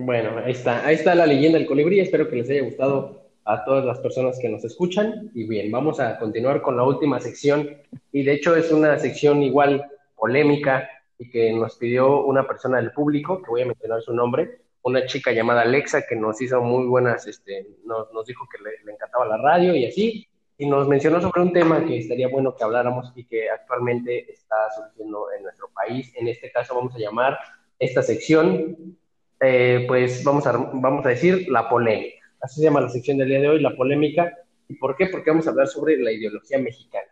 Bueno, 0.00 0.38
ahí 0.44 0.52
está, 0.52 0.86
ahí 0.86 0.94
está 0.94 1.12
la 1.16 1.26
leyenda 1.26 1.58
del 1.58 1.66
colibrí. 1.66 1.98
Espero 1.98 2.28
que 2.28 2.36
les 2.36 2.48
haya 2.48 2.62
gustado 2.62 3.20
a 3.44 3.64
todas 3.64 3.84
las 3.84 3.98
personas 3.98 4.38
que 4.38 4.48
nos 4.48 4.64
escuchan. 4.64 5.32
Y 5.34 5.48
bien, 5.48 5.72
vamos 5.72 5.98
a 5.98 6.18
continuar 6.20 6.62
con 6.62 6.76
la 6.76 6.84
última 6.84 7.18
sección. 7.18 7.68
Y 8.12 8.22
de 8.22 8.34
hecho 8.34 8.54
es 8.54 8.70
una 8.70 8.96
sección 9.00 9.42
igual 9.42 9.84
polémica 10.14 10.88
y 11.18 11.28
que 11.28 11.52
nos 11.52 11.76
pidió 11.78 12.24
una 12.24 12.46
persona 12.46 12.76
del 12.76 12.92
público, 12.92 13.42
que 13.42 13.50
voy 13.50 13.62
a 13.62 13.66
mencionar 13.66 14.00
su 14.00 14.14
nombre, 14.14 14.60
una 14.82 15.04
chica 15.04 15.32
llamada 15.32 15.62
Alexa 15.62 16.06
que 16.08 16.14
nos 16.14 16.40
hizo 16.40 16.62
muy 16.62 16.86
buenas, 16.86 17.26
este, 17.26 17.66
nos, 17.84 18.12
nos 18.12 18.24
dijo 18.24 18.46
que 18.52 18.62
le, 18.62 18.84
le 18.84 18.92
encantaba 18.92 19.26
la 19.26 19.38
radio 19.38 19.74
y 19.74 19.84
así, 19.84 20.28
y 20.56 20.66
nos 20.66 20.86
mencionó 20.86 21.20
sobre 21.20 21.42
un 21.42 21.52
tema 21.52 21.84
que 21.84 21.98
estaría 21.98 22.28
bueno 22.28 22.54
que 22.54 22.62
habláramos 22.62 23.12
y 23.16 23.24
que 23.24 23.50
actualmente 23.50 24.30
está 24.32 24.54
surgiendo 24.76 25.26
en 25.36 25.42
nuestro 25.42 25.68
país. 25.74 26.12
En 26.14 26.28
este 26.28 26.52
caso 26.52 26.76
vamos 26.76 26.94
a 26.94 26.98
llamar 26.98 27.36
esta 27.80 28.02
sección, 28.02 28.96
eh, 29.40 29.84
pues 29.86 30.24
vamos 30.24 30.46
a, 30.46 30.52
vamos 30.52 31.06
a 31.06 31.10
decir 31.10 31.48
la 31.48 31.68
polémica. 31.68 32.16
Así 32.40 32.60
se 32.60 32.64
llama 32.64 32.80
la 32.80 32.88
sección 32.88 33.18
del 33.18 33.28
día 33.28 33.40
de 33.40 33.48
hoy, 33.48 33.60
la 33.60 33.74
polémica. 33.76 34.36
¿Y 34.68 34.74
por 34.74 34.96
qué? 34.96 35.06
Porque 35.06 35.30
vamos 35.30 35.46
a 35.46 35.50
hablar 35.50 35.66
sobre 35.66 35.96
la 35.98 36.12
ideología 36.12 36.58
mexicana. 36.58 37.08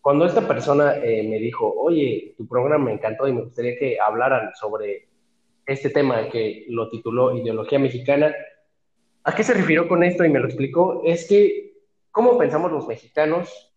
Cuando 0.00 0.24
esta 0.24 0.46
persona 0.46 0.96
eh, 0.96 1.22
me 1.28 1.38
dijo, 1.38 1.72
oye, 1.76 2.34
tu 2.36 2.48
programa 2.48 2.86
me 2.86 2.92
encantó 2.92 3.28
y 3.28 3.32
me 3.32 3.42
gustaría 3.42 3.78
que 3.78 3.98
hablaran 4.00 4.50
sobre 4.54 5.08
este 5.66 5.90
tema 5.90 6.28
que 6.30 6.64
lo 6.68 6.88
tituló 6.88 7.36
Ideología 7.36 7.78
Mexicana, 7.78 8.34
¿a 9.24 9.34
qué 9.34 9.44
se 9.44 9.54
refirió 9.54 9.86
con 9.86 10.02
esto? 10.02 10.24
Y 10.24 10.30
me 10.30 10.40
lo 10.40 10.46
explicó, 10.46 11.02
es 11.04 11.28
que, 11.28 11.74
¿cómo 12.10 12.38
pensamos 12.38 12.72
los 12.72 12.88
mexicanos 12.88 13.72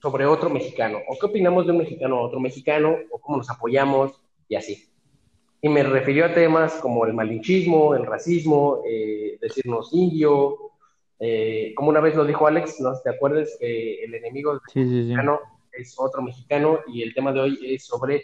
sobre 0.00 0.26
otro 0.26 0.48
mexicano? 0.48 1.00
¿O 1.08 1.18
qué 1.18 1.26
opinamos 1.26 1.66
de 1.66 1.72
un 1.72 1.78
mexicano 1.78 2.18
a 2.18 2.22
otro 2.22 2.38
mexicano? 2.38 2.96
¿O 3.10 3.18
cómo 3.18 3.38
nos 3.38 3.50
apoyamos? 3.50 4.22
Y 4.48 4.54
así. 4.54 4.88
Y 5.60 5.68
me 5.68 5.82
refirió 5.82 6.26
a 6.26 6.34
temas 6.34 6.74
como 6.74 7.04
el 7.04 7.14
malinchismo, 7.14 7.94
el 7.94 8.06
racismo, 8.06 8.82
eh, 8.88 9.38
decirnos 9.40 9.90
indio, 9.92 10.56
eh, 11.18 11.72
como 11.74 11.88
una 11.88 12.00
vez 12.00 12.14
lo 12.14 12.24
dijo 12.24 12.46
Alex, 12.46 12.80
no 12.80 12.92
te 13.00 13.10
acuerdas 13.10 13.56
que 13.58 14.04
el 14.04 14.14
enemigo 14.14 14.52
del 14.52 14.60
Sí, 14.72 14.84
sí, 14.84 14.88
sí. 14.88 14.94
mexicano 14.96 15.40
es 15.72 15.94
otro 15.98 16.22
mexicano 16.22 16.80
y 16.86 17.02
el 17.02 17.14
tema 17.14 17.32
de 17.32 17.40
hoy 17.40 17.58
es 17.62 17.86
sobre 17.86 18.22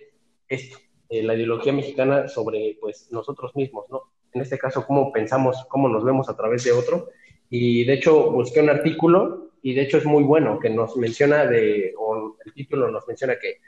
esto, 0.48 0.78
eh, 1.08 1.22
la 1.22 1.34
ideología 1.34 1.72
mexicana 1.72 2.28
sobre 2.28 2.76
pues 2.80 3.08
nosotros 3.10 3.54
mismos, 3.56 3.86
¿no? 3.90 4.02
En 4.32 4.42
este 4.42 4.58
caso, 4.58 4.86
cómo 4.86 5.12
pensamos, 5.12 5.64
cómo 5.68 5.88
nos 5.88 6.04
vemos 6.04 6.28
a 6.28 6.36
través 6.36 6.64
de 6.64 6.72
otro. 6.72 7.08
Y 7.50 7.84
de 7.84 7.94
hecho, 7.94 8.30
busqué 8.30 8.60
un 8.60 8.70
artículo 8.70 9.50
y 9.62 9.74
de 9.74 9.82
hecho 9.82 9.98
es 9.98 10.04
muy 10.04 10.24
bueno 10.24 10.58
que 10.58 10.70
nos 10.70 10.96
menciona 10.96 11.46
de, 11.46 11.94
o 11.98 12.36
el 12.44 12.52
título 12.52 12.90
nos 12.90 13.06
menciona 13.06 13.38
que, 13.38 13.58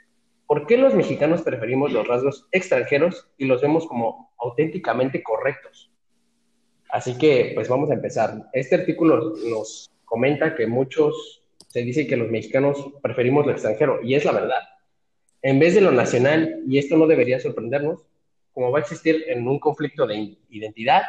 ¿por 0.47 0.65
qué 0.65 0.77
los 0.77 0.95
mexicanos 0.95 1.41
preferimos 1.41 1.91
los 1.91 2.07
rasgos 2.07 2.47
extranjeros 2.51 3.29
y 3.37 3.45
los 3.45 3.61
vemos 3.61 3.85
como 3.85 4.33
auténticamente 4.39 5.21
correctos? 5.21 5.91
Así 6.89 7.17
que, 7.17 7.51
pues 7.53 7.67
vamos 7.67 7.91
a 7.91 7.95
empezar. 7.95 8.45
Este 8.53 8.75
artículo 8.75 9.33
nos 9.49 9.91
comenta 10.05 10.55
que 10.55 10.67
muchos 10.67 11.43
se 11.67 11.81
dice 11.81 12.07
que 12.07 12.15
los 12.15 12.31
mexicanos 12.31 12.77
preferimos 13.03 13.45
lo 13.45 13.51
extranjero, 13.51 13.99
y 14.01 14.15
es 14.15 14.23
la 14.23 14.31
verdad. 14.31 14.61
En 15.41 15.59
vez 15.59 15.75
de 15.75 15.81
lo 15.81 15.91
nacional, 15.91 16.63
y 16.65 16.77
esto 16.77 16.97
no 16.97 17.07
debería 17.07 17.39
sorprendernos, 17.39 18.05
como 18.53 18.71
va 18.71 18.79
a 18.79 18.81
existir 18.81 19.25
en 19.27 19.47
un 19.47 19.59
conflicto 19.59 20.07
de 20.07 20.37
identidad 20.49 21.03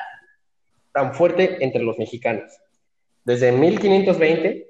tan 0.92 1.14
fuerte 1.14 1.64
entre 1.64 1.82
los 1.82 1.96
mexicanos. 1.96 2.52
Desde 3.24 3.52
1520 3.52 4.67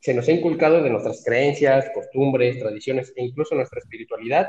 se 0.00 0.14
nos 0.14 0.26
ha 0.28 0.32
inculcado 0.32 0.82
de 0.82 0.90
nuestras 0.90 1.22
creencias, 1.22 1.90
costumbres, 1.94 2.58
tradiciones 2.58 3.12
e 3.14 3.22
incluso 3.22 3.54
nuestra 3.54 3.80
espiritualidad, 3.80 4.48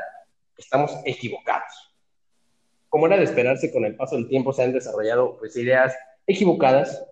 estamos 0.58 0.98
equivocados. 1.06 1.94
Como 2.88 3.06
era 3.08 3.18
de 3.18 3.26
esperarse, 3.26 3.72
con 3.72 3.86
el 3.86 3.96
paso 3.96 4.16
del 4.16 4.30
tiempo 4.30 4.54
se 4.54 4.64
han 4.64 4.72
desarrollado 4.72 5.38
pues, 5.38 5.56
ideas 5.58 5.94
equivocadas 6.26 7.06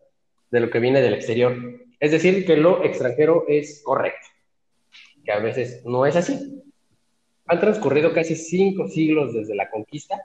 de 0.52 0.62
lo 0.62 0.70
que 0.70 0.80
viene 0.80 1.02
del 1.02 1.14
exterior. 1.14 1.56
Es 2.00 2.12
decir, 2.12 2.46
que 2.46 2.56
lo 2.56 2.84
extranjero 2.84 3.44
es 3.48 3.82
correcto, 3.84 4.28
que 5.26 5.32
a 5.34 5.40
veces 5.40 5.86
no 5.86 6.06
es 6.06 6.16
así. 6.16 6.64
Han 7.46 7.60
transcurrido 7.60 8.14
casi 8.14 8.36
cinco 8.36 8.88
siglos 8.88 9.34
desde 9.34 9.56
la 9.56 9.70
conquista 9.70 10.22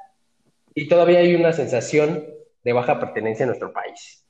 y 0.72 0.86
todavía 0.88 1.18
hay 1.18 1.34
una 1.34 1.52
sensación 1.52 2.24
de 2.62 2.72
baja 2.72 3.00
pertenencia 3.00 3.44
a 3.44 3.48
nuestro 3.48 3.72
país. 3.72 4.24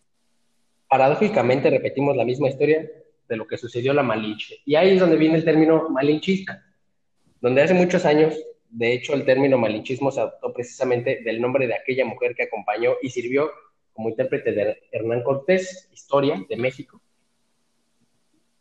Paradójicamente 0.89 1.71
repetimos 1.71 2.17
la 2.17 2.25
misma 2.25 2.49
historia 2.49 2.89
de 3.29 3.37
lo 3.37 3.47
que 3.47 3.57
sucedió 3.57 3.93
la 3.93 4.03
Malinche. 4.03 4.61
Y 4.65 4.75
ahí 4.75 4.95
es 4.95 5.01
donde 5.01 5.17
viene 5.17 5.37
el 5.37 5.45
término 5.45 5.89
malinchista, 5.89 6.65
donde 7.41 7.63
hace 7.63 7.75
muchos 7.75 8.05
años, 8.05 8.35
de 8.71 8.93
hecho, 8.93 9.15
el 9.15 9.25
término 9.25 9.57
malinchismo 9.57 10.11
se 10.11 10.21
adoptó 10.21 10.53
precisamente 10.53 11.21
del 11.23 11.41
nombre 11.41 11.67
de 11.67 11.75
aquella 11.75 12.05
mujer 12.05 12.35
que 12.35 12.43
acompañó 12.43 12.95
y 13.03 13.11
sirvió 13.11 13.51
como 13.93 14.09
intérprete 14.09 14.53
de 14.53 14.79
Hernán 14.91 15.23
Cortés, 15.23 15.89
historia 15.93 16.45
de 16.49 16.57
México. 16.57 17.01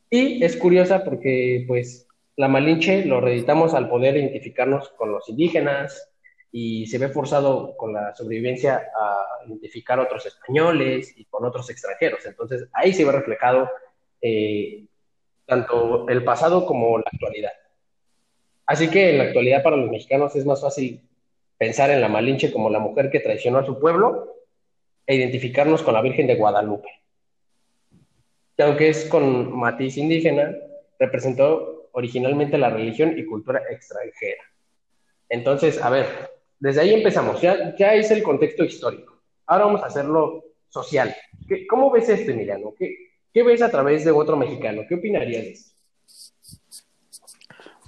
Y 0.09 0.43
es 0.43 0.55
curiosa 0.55 1.03
porque, 1.03 1.65
pues, 1.67 2.07
la 2.35 2.47
Malinche 2.47 3.05
lo 3.05 3.21
reeditamos 3.21 3.73
al 3.73 3.89
poder 3.89 4.15
identificarnos 4.15 4.89
con 4.89 5.11
los 5.11 5.27
indígenas 5.29 6.11
y 6.51 6.85
se 6.85 6.99
ve 6.99 7.09
forzado 7.09 7.75
con 7.75 7.93
la 7.93 8.13
sobrevivencia 8.13 8.75
a 8.95 9.45
identificar 9.47 9.97
a 9.97 10.03
otros 10.03 10.27
españoles 10.27 11.13
y 11.17 11.25
con 11.25 11.43
otros 11.45 11.69
extranjeros. 11.71 12.23
Entonces, 12.27 12.67
ahí 12.73 12.93
se 12.93 13.03
ve 13.03 13.11
reflejado 13.11 13.67
eh, 14.23 14.85
tanto 15.45 16.07
el 16.07 16.23
pasado 16.23 16.65
como 16.65 16.97
la 16.97 17.05
actualidad. 17.11 17.51
Así 18.65 18.89
que 18.89 19.09
en 19.09 19.17
la 19.17 19.25
actualidad 19.25 19.61
para 19.61 19.75
los 19.75 19.91
mexicanos 19.91 20.33
es 20.37 20.45
más 20.45 20.61
fácil 20.61 21.01
pensar 21.57 21.91
en 21.91 21.99
la 21.99 22.07
Malinche 22.07 22.51
como 22.51 22.69
la 22.69 22.79
mujer 22.79 23.11
que 23.11 23.19
traicionó 23.19 23.59
a 23.59 23.65
su 23.65 23.79
pueblo 23.79 24.33
e 25.05 25.15
identificarnos 25.15 25.83
con 25.83 25.93
la 25.93 26.01
Virgen 26.01 26.27
de 26.27 26.35
Guadalupe. 26.35 26.87
Que 28.55 28.63
aunque 28.63 28.89
es 28.89 29.05
con 29.05 29.53
matiz 29.53 29.97
indígena, 29.97 30.55
representó 30.97 31.89
originalmente 31.91 32.57
la 32.57 32.69
religión 32.69 33.17
y 33.17 33.25
cultura 33.25 33.61
extranjera. 33.69 34.43
Entonces, 35.27 35.81
a 35.81 35.89
ver, 35.89 36.05
desde 36.59 36.79
ahí 36.79 36.93
empezamos, 36.93 37.41
ya, 37.41 37.75
ya 37.75 37.93
es 37.93 38.09
el 38.11 38.23
contexto 38.23 38.63
histórico. 38.63 39.21
Ahora 39.47 39.65
vamos 39.65 39.83
a 39.83 39.87
hacerlo 39.87 40.45
social. 40.69 41.13
¿Qué, 41.47 41.67
¿Cómo 41.67 41.91
ves 41.91 42.07
esto, 42.07 42.31
Emiliano? 42.31 42.73
¿Qué, 42.77 43.02
¿Qué 43.33 43.41
ves 43.41 43.61
a 43.63 43.71
través 43.71 44.05
de 44.05 44.11
otro 44.11 44.37
mexicano? 44.37 44.83
¿Qué 44.87 44.95
opinarías 44.95 45.43
de 45.43 45.51
esto? 45.53 45.71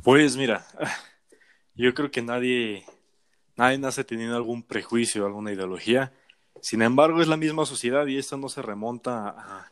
Pues 0.04 0.36
mira, 0.38 0.66
yo 1.76 1.93
creo 1.93 2.10
que 2.10 2.22
nadie, 2.24 2.84
nadie 3.56 3.78
nace 3.78 4.04
teniendo 4.04 4.36
algún 4.36 4.64
prejuicio, 4.64 5.26
alguna 5.26 5.54
ideología. 5.54 6.14
Sin 6.62 6.82
embargo, 6.82 7.22
es 7.22 7.28
la 7.28 7.38
misma 7.38 7.66
sociedad 7.66 8.08
y 8.08 8.18
esto 8.18 8.38
no 8.38 8.50
se 8.50 8.64
remonta 8.64 9.30
a, 9.30 9.72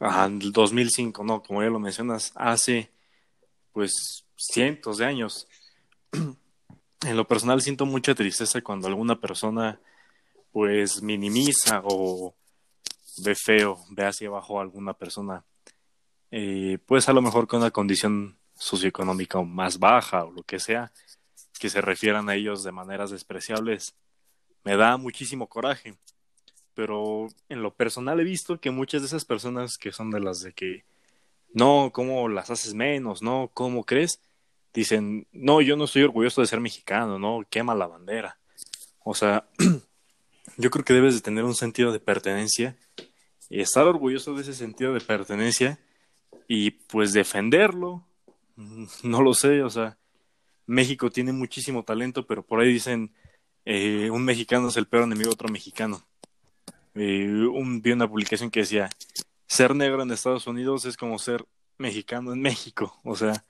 al 0.00 0.52
2005, 0.52 1.24
¿no? 1.24 1.42
Como 1.42 1.62
ya 1.62 1.68
lo 1.68 1.78
mencionas, 1.78 2.32
hace 2.34 2.90
pues 3.72 4.24
cientos 4.34 4.98
de 4.98 5.04
años. 5.04 5.46
En 7.06 7.16
lo 7.16 7.28
personal 7.28 7.60
siento 7.60 7.84
mucha 7.84 8.14
tristeza 8.14 8.62
cuando 8.62 8.88
alguna 8.88 9.20
persona 9.20 9.78
pues 10.50 11.02
minimiza 11.02 11.82
o 11.84 12.34
ve 13.18 13.34
feo, 13.34 13.78
ve 13.90 14.06
hacia 14.06 14.28
abajo 14.28 14.58
a 14.58 14.62
alguna 14.62 14.94
persona, 14.94 15.44
eh, 16.30 16.78
pues 16.86 17.08
a 17.08 17.12
lo 17.12 17.22
mejor 17.22 17.46
con 17.46 17.60
una 17.60 17.70
condición 17.70 18.38
socioeconómica 18.54 19.40
más 19.42 19.78
baja 19.78 20.24
o 20.24 20.32
lo 20.32 20.42
que 20.42 20.58
sea, 20.58 20.92
que 21.58 21.70
se 21.70 21.80
refieran 21.80 22.28
a 22.28 22.34
ellos 22.34 22.62
de 22.62 22.72
maneras 22.72 23.10
despreciables, 23.10 23.94
me 24.64 24.76
da 24.76 24.96
muchísimo 24.96 25.48
coraje. 25.48 25.96
Pero 26.74 27.28
en 27.48 27.62
lo 27.62 27.74
personal 27.74 28.20
he 28.20 28.24
visto 28.24 28.60
que 28.60 28.70
muchas 28.70 29.00
de 29.00 29.06
esas 29.06 29.24
personas 29.24 29.78
que 29.78 29.92
son 29.92 30.10
de 30.10 30.20
las 30.20 30.40
de 30.40 30.52
que 30.52 30.84
no, 31.54 31.90
¿cómo 31.92 32.28
las 32.28 32.50
haces 32.50 32.74
menos? 32.74 33.22
No, 33.22 33.50
¿cómo 33.54 33.84
crees? 33.84 34.20
Dicen, 34.74 35.26
no, 35.32 35.62
yo 35.62 35.76
no 35.76 35.84
estoy 35.84 36.02
orgulloso 36.02 36.42
de 36.42 36.46
ser 36.46 36.60
mexicano, 36.60 37.18
no, 37.18 37.46
quema 37.48 37.74
la 37.74 37.86
bandera. 37.86 38.38
O 39.02 39.14
sea, 39.14 39.48
yo 40.56 40.70
creo 40.70 40.84
que 40.84 40.94
debes 40.94 41.14
de 41.14 41.20
tener 41.20 41.44
un 41.44 41.54
sentido 41.54 41.92
de 41.92 42.00
pertenencia 42.00 42.76
y 43.48 43.60
estar 43.60 43.86
orgulloso 43.86 44.34
de 44.34 44.42
ese 44.42 44.54
sentido 44.54 44.92
de 44.92 45.00
pertenencia 45.00 45.78
y 46.48 46.70
pues 46.70 47.12
defenderlo. 47.12 48.04
No 49.02 49.20
lo 49.20 49.34
sé, 49.34 49.62
o 49.62 49.68
sea, 49.68 49.98
México 50.66 51.10
tiene 51.10 51.32
muchísimo 51.32 51.82
talento, 51.82 52.26
pero 52.26 52.42
por 52.42 52.60
ahí 52.60 52.72
dicen, 52.72 53.12
eh, 53.66 54.08
un 54.10 54.24
mexicano 54.24 54.68
es 54.68 54.76
el 54.78 54.86
peor 54.86 55.04
enemigo 55.04 55.28
de 55.28 55.34
otro 55.34 55.48
mexicano. 55.48 56.02
Eh, 56.94 57.26
un, 57.26 57.82
vi 57.82 57.92
una 57.92 58.08
publicación 58.08 58.50
que 58.50 58.60
decía, 58.60 58.88
ser 59.46 59.74
negro 59.74 60.02
en 60.02 60.10
Estados 60.10 60.46
Unidos 60.46 60.86
es 60.86 60.96
como 60.96 61.18
ser 61.18 61.44
mexicano 61.78 62.32
en 62.32 62.40
México. 62.40 62.98
O 63.04 63.14
sea, 63.14 63.44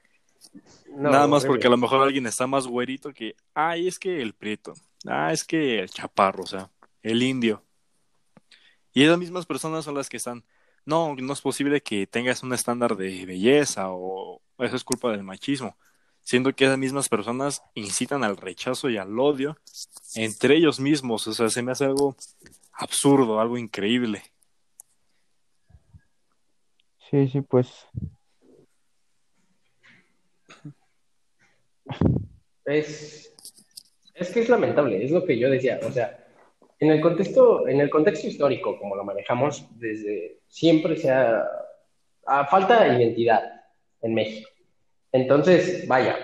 No, 0.88 1.10
Nada 1.10 1.26
más 1.26 1.44
porque 1.44 1.66
a 1.66 1.70
lo 1.70 1.76
mejor 1.76 2.02
alguien 2.02 2.26
está 2.26 2.46
más 2.46 2.66
güerito 2.66 3.12
que, 3.12 3.36
ay, 3.54 3.86
es 3.86 3.98
que 3.98 4.20
el 4.20 4.34
prieto, 4.34 4.74
ah, 5.06 5.32
es 5.32 5.44
que 5.44 5.78
el 5.78 5.90
chaparro, 5.90 6.42
o 6.42 6.46
sea, 6.46 6.70
el 7.06 7.22
indio. 7.22 7.62
Y 8.92 9.04
esas 9.04 9.18
mismas 9.18 9.46
personas 9.46 9.84
son 9.84 9.94
las 9.94 10.08
que 10.08 10.16
están, 10.16 10.44
no, 10.84 11.14
no 11.14 11.32
es 11.32 11.40
posible 11.40 11.80
que 11.80 12.06
tengas 12.06 12.42
un 12.42 12.52
estándar 12.52 12.96
de 12.96 13.26
belleza 13.26 13.90
o 13.90 14.40
eso 14.58 14.76
es 14.76 14.84
culpa 14.84 15.10
del 15.10 15.22
machismo, 15.22 15.76
siendo 16.22 16.52
que 16.54 16.64
esas 16.64 16.78
mismas 16.78 17.08
personas 17.08 17.62
incitan 17.74 18.24
al 18.24 18.36
rechazo 18.36 18.88
y 18.90 18.96
al 18.96 19.18
odio 19.18 19.56
entre 20.14 20.56
ellos 20.56 20.80
mismos, 20.80 21.26
o 21.28 21.32
sea, 21.32 21.48
se 21.48 21.62
me 21.62 21.72
hace 21.72 21.84
algo 21.84 22.16
absurdo, 22.72 23.40
algo 23.40 23.58
increíble. 23.58 24.22
Sí, 27.10 27.28
sí, 27.28 27.40
pues 27.40 27.86
Es, 32.64 33.32
es 34.14 34.30
que 34.30 34.40
es 34.40 34.48
lamentable, 34.48 35.04
es 35.04 35.12
lo 35.12 35.24
que 35.24 35.38
yo 35.38 35.48
decía. 35.48 35.78
O 35.84 35.92
sea, 35.92 36.25
en 36.78 36.90
el 36.90 37.00
contexto, 37.00 37.66
en 37.68 37.80
el 37.80 37.88
contexto 37.88 38.26
histórico, 38.26 38.78
como 38.78 38.96
lo 38.96 39.04
manejamos, 39.04 39.66
desde 39.78 40.40
siempre 40.48 40.96
se 40.96 41.10
ha, 41.10 41.44
falta 42.50 42.84
de 42.84 42.96
identidad 43.02 43.42
en 44.02 44.14
México. 44.14 44.50
Entonces, 45.12 45.86
vaya, 45.86 46.16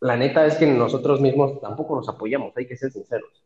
la 0.00 0.16
neta 0.16 0.46
es 0.46 0.54
que 0.54 0.66
nosotros 0.66 1.20
mismos 1.20 1.60
tampoco 1.60 1.96
nos 1.96 2.08
apoyamos, 2.08 2.56
hay 2.56 2.66
que 2.66 2.76
ser 2.76 2.90
sinceros. 2.90 3.44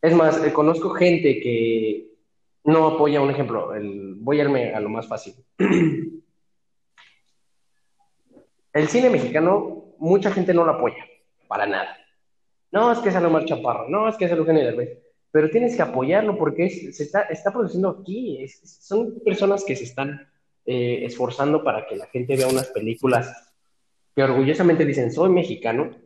Es 0.00 0.14
más, 0.14 0.42
eh, 0.44 0.52
conozco 0.52 0.90
gente 0.90 1.40
que 1.40 2.12
no 2.64 2.86
apoya, 2.86 3.20
un 3.20 3.30
ejemplo, 3.30 3.72
voy 4.18 4.38
a 4.38 4.44
irme 4.44 4.72
a 4.72 4.80
lo 4.80 4.88
más 4.88 5.06
fácil. 5.08 5.34
El 8.72 8.88
cine 8.88 9.10
mexicano, 9.10 9.94
mucha 9.98 10.30
gente 10.30 10.54
no 10.54 10.64
lo 10.64 10.72
apoya, 10.72 11.04
para 11.48 11.66
nada. 11.66 11.98
No, 12.70 12.92
es 12.92 13.00
que 13.00 13.10
sale 13.10 13.26
Omar 13.26 13.44
Chaparro, 13.44 13.88
no, 13.88 14.08
es 14.08 14.16
que 14.16 14.28
sale 14.28 14.40
Eugenio 14.40 14.62
Derbez, 14.64 15.07
pero 15.30 15.50
tienes 15.50 15.76
que 15.76 15.82
apoyarlo 15.82 16.36
porque 16.38 16.66
es- 16.66 16.96
se 16.96 17.02
está, 17.04 17.22
está 17.22 17.52
produciendo 17.52 17.88
aquí, 17.90 18.42
es- 18.42 18.60
son 18.86 19.20
personas 19.24 19.64
que 19.64 19.76
se 19.76 19.84
están 19.84 20.28
eh, 20.70 21.04
esforzando 21.06 21.64
para 21.64 21.86
que 21.86 21.96
la 21.96 22.06
gente 22.06 22.36
vea 22.36 22.46
unas 22.46 22.68
películas 22.68 23.54
que 24.14 24.22
orgullosamente 24.22 24.84
dicen, 24.84 25.10
soy 25.10 25.30
mexicano, 25.30 25.96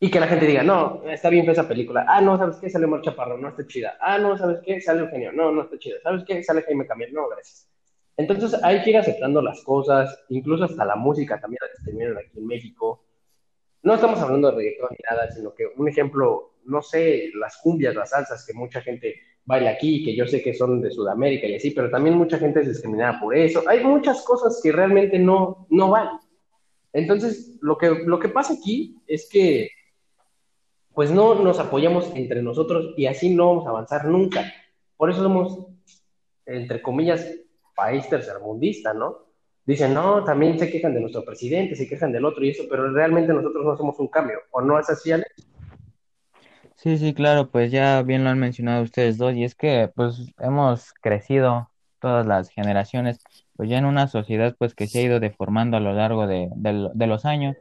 y 0.00 0.10
que 0.10 0.20
la 0.20 0.26
gente 0.26 0.46
diga, 0.46 0.62
no, 0.62 1.02
está 1.08 1.30
bien 1.30 1.48
esa 1.48 1.66
película, 1.68 2.04
ah, 2.08 2.20
no, 2.20 2.36
¿sabes 2.36 2.56
qué? 2.56 2.68
Sale 2.68 2.84
Omar 2.86 3.00
Chaparro, 3.00 3.38
no 3.38 3.48
está 3.48 3.66
chida, 3.66 3.96
ah, 4.00 4.18
no, 4.18 4.36
¿sabes 4.36 4.58
qué? 4.64 4.80
Sale 4.80 5.00
Eugenio, 5.00 5.32
no, 5.32 5.50
no 5.52 5.62
está 5.62 5.78
chida, 5.78 5.96
¿sabes 6.02 6.24
qué? 6.26 6.42
Sale 6.42 6.62
Jaime 6.62 6.86
Camil, 6.86 7.12
no, 7.14 7.28
gracias. 7.28 7.68
Entonces 8.16 8.54
hay 8.62 8.82
que 8.82 8.90
ir 8.90 8.96
aceptando 8.98 9.40
las 9.40 9.62
cosas, 9.62 10.24
incluso 10.28 10.64
hasta 10.64 10.84
la 10.84 10.96
música 10.96 11.40
también 11.40 11.60
la 11.62 11.68
discriminan 11.68 12.18
aquí 12.18 12.38
en 12.38 12.46
México. 12.46 13.04
No 13.82 13.94
estamos 13.94 14.20
hablando 14.20 14.50
de 14.50 14.56
reggaetón 14.56 14.88
ni 14.90 14.98
nada, 15.10 15.30
sino 15.30 15.54
que 15.54 15.66
un 15.76 15.88
ejemplo, 15.88 16.53
no 16.66 16.82
sé, 16.82 17.30
las 17.34 17.58
cumbias, 17.62 17.94
las 17.94 18.10
salsas 18.10 18.44
que 18.46 18.54
mucha 18.54 18.80
gente 18.80 19.14
baila 19.44 19.70
aquí, 19.70 20.04
que 20.04 20.16
yo 20.16 20.26
sé 20.26 20.42
que 20.42 20.54
son 20.54 20.80
de 20.80 20.90
Sudamérica 20.90 21.46
y 21.46 21.56
así, 21.56 21.70
pero 21.70 21.90
también 21.90 22.16
mucha 22.16 22.38
gente 22.38 22.60
es 22.60 22.68
discriminada 22.68 23.20
por 23.20 23.36
eso. 23.36 23.62
Hay 23.68 23.84
muchas 23.84 24.22
cosas 24.22 24.60
que 24.62 24.72
realmente 24.72 25.18
no, 25.18 25.66
no 25.70 25.90
van. 25.90 26.08
Entonces, 26.92 27.58
lo 27.60 27.76
que, 27.76 27.90
lo 28.06 28.18
que 28.18 28.28
pasa 28.28 28.54
aquí 28.54 28.96
es 29.06 29.28
que 29.28 29.68
pues 30.94 31.10
no 31.10 31.34
nos 31.34 31.58
apoyamos 31.58 32.10
entre 32.14 32.40
nosotros 32.40 32.94
y 32.96 33.06
así 33.06 33.34
no 33.34 33.48
vamos 33.48 33.66
a 33.66 33.70
avanzar 33.70 34.06
nunca. 34.06 34.52
Por 34.96 35.10
eso 35.10 35.22
somos, 35.22 35.66
entre 36.46 36.80
comillas, 36.80 37.28
país 37.74 38.08
tercermundista, 38.08 38.94
¿no? 38.94 39.24
Dicen, 39.66 39.92
no, 39.92 40.22
también 40.24 40.58
se 40.58 40.70
quejan 40.70 40.94
de 40.94 41.00
nuestro 41.00 41.24
presidente, 41.24 41.74
se 41.74 41.88
quejan 41.88 42.12
del 42.12 42.24
otro 42.24 42.44
y 42.44 42.50
eso, 42.50 42.64
pero 42.68 42.92
realmente 42.92 43.32
nosotros 43.32 43.64
no 43.64 43.76
somos 43.76 43.98
un 43.98 44.08
cambio, 44.08 44.38
¿o 44.50 44.60
no 44.60 44.78
es 44.78 44.88
así, 44.88 45.10
Ale? 45.10 45.26
Sí, 46.84 46.98
sí, 46.98 47.14
claro, 47.14 47.50
pues 47.50 47.72
ya 47.72 48.02
bien 48.02 48.24
lo 48.24 48.30
han 48.30 48.38
mencionado 48.38 48.82
ustedes 48.82 49.16
dos, 49.16 49.34
y 49.34 49.44
es 49.44 49.54
que 49.54 49.90
pues 49.96 50.32
hemos 50.38 50.92
crecido 51.00 51.70
todas 51.98 52.26
las 52.26 52.50
generaciones, 52.50 53.20
pues 53.56 53.70
ya 53.70 53.78
en 53.78 53.86
una 53.86 54.06
sociedad 54.06 54.54
pues 54.58 54.74
que 54.74 54.86
se 54.86 54.98
ha 54.98 55.02
ido 55.02 55.18
deformando 55.20 55.78
a 55.78 55.80
lo 55.80 55.94
largo 55.94 56.26
de, 56.26 56.50
de- 56.54 57.06
los 57.06 57.24
años 57.24 57.56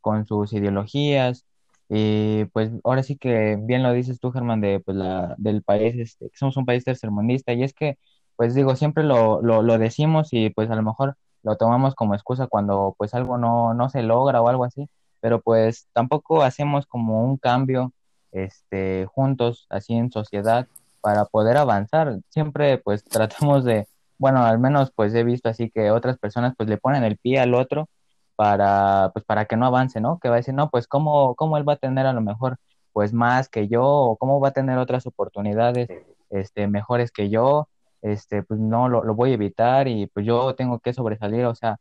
con 0.00 0.24
sus 0.26 0.52
ideologías, 0.52 1.46
y 1.88 2.44
pues 2.46 2.70
ahora 2.84 3.02
sí 3.02 3.16
que 3.18 3.56
bien 3.60 3.82
lo 3.82 3.92
dices 3.92 4.20
tú, 4.20 4.32
Germán, 4.32 4.60
de 4.60 4.80
pues 4.80 4.96
la, 4.96 5.34
del 5.38 5.62
país, 5.64 5.96
este, 5.98 6.30
somos 6.34 6.56
un 6.56 6.64
país 6.66 6.84
tercermundista, 6.84 7.52
y 7.52 7.64
es 7.64 7.74
que 7.74 7.98
pues 8.36 8.54
digo, 8.54 8.76
siempre 8.76 9.04
lo, 9.04 9.42
lo, 9.42 9.62
lo 9.62 9.78
decimos 9.78 10.28
y 10.32 10.50
pues 10.50 10.70
a 10.70 10.76
lo 10.76 10.82
mejor 10.82 11.16
lo 11.42 11.56
tomamos 11.56 11.94
como 11.96 12.14
excusa 12.14 12.46
cuando 12.46 12.94
pues 12.98 13.14
algo 13.14 13.38
no, 13.38 13.74
no 13.74 13.88
se 13.90 14.02
logra 14.02 14.40
o 14.42 14.48
algo 14.48 14.64
así, 14.64 14.88
pero 15.20 15.40
pues 15.42 15.88
tampoco 15.92 16.42
hacemos 16.42 16.86
como 16.86 17.24
un 17.24 17.36
cambio 17.36 17.92
este, 18.32 19.06
juntos, 19.06 19.66
así 19.70 19.94
en 19.94 20.10
sociedad, 20.10 20.66
para 21.00 21.24
poder 21.26 21.56
avanzar. 21.56 22.20
Siempre 22.28 22.78
pues 22.78 23.04
tratamos 23.04 23.64
de, 23.64 23.88
bueno, 24.18 24.44
al 24.44 24.58
menos 24.58 24.92
pues 24.94 25.14
he 25.14 25.24
visto 25.24 25.48
así 25.48 25.70
que 25.70 25.90
otras 25.90 26.18
personas 26.18 26.54
pues 26.56 26.68
le 26.68 26.78
ponen 26.78 27.04
el 27.04 27.18
pie 27.18 27.40
al 27.40 27.54
otro 27.54 27.88
para, 28.36 29.10
pues 29.12 29.24
para 29.24 29.46
que 29.46 29.56
no 29.56 29.66
avance, 29.66 30.00
¿no? 30.00 30.18
Que 30.18 30.28
va 30.28 30.36
a 30.36 30.38
decir, 30.38 30.54
no, 30.54 30.70
pues 30.70 30.86
cómo, 30.88 31.34
cómo 31.36 31.56
él 31.58 31.68
va 31.68 31.74
a 31.74 31.76
tener 31.76 32.06
a 32.06 32.12
lo 32.12 32.22
mejor 32.22 32.58
pues 32.92 33.12
más 33.12 33.48
que 33.48 33.68
yo, 33.68 33.84
o 33.84 34.16
cómo 34.16 34.40
va 34.40 34.48
a 34.48 34.52
tener 34.52 34.78
otras 34.78 35.06
oportunidades 35.06 35.88
este, 36.30 36.66
mejores 36.68 37.12
que 37.12 37.30
yo, 37.30 37.68
este, 38.02 38.42
pues 38.42 38.58
no, 38.60 38.88
lo, 38.88 39.04
lo 39.04 39.14
voy 39.14 39.32
a 39.32 39.34
evitar 39.34 39.88
y 39.88 40.06
pues 40.08 40.26
yo 40.26 40.54
tengo 40.54 40.80
que 40.80 40.92
sobresalir, 40.92 41.44
o 41.46 41.54
sea, 41.54 41.78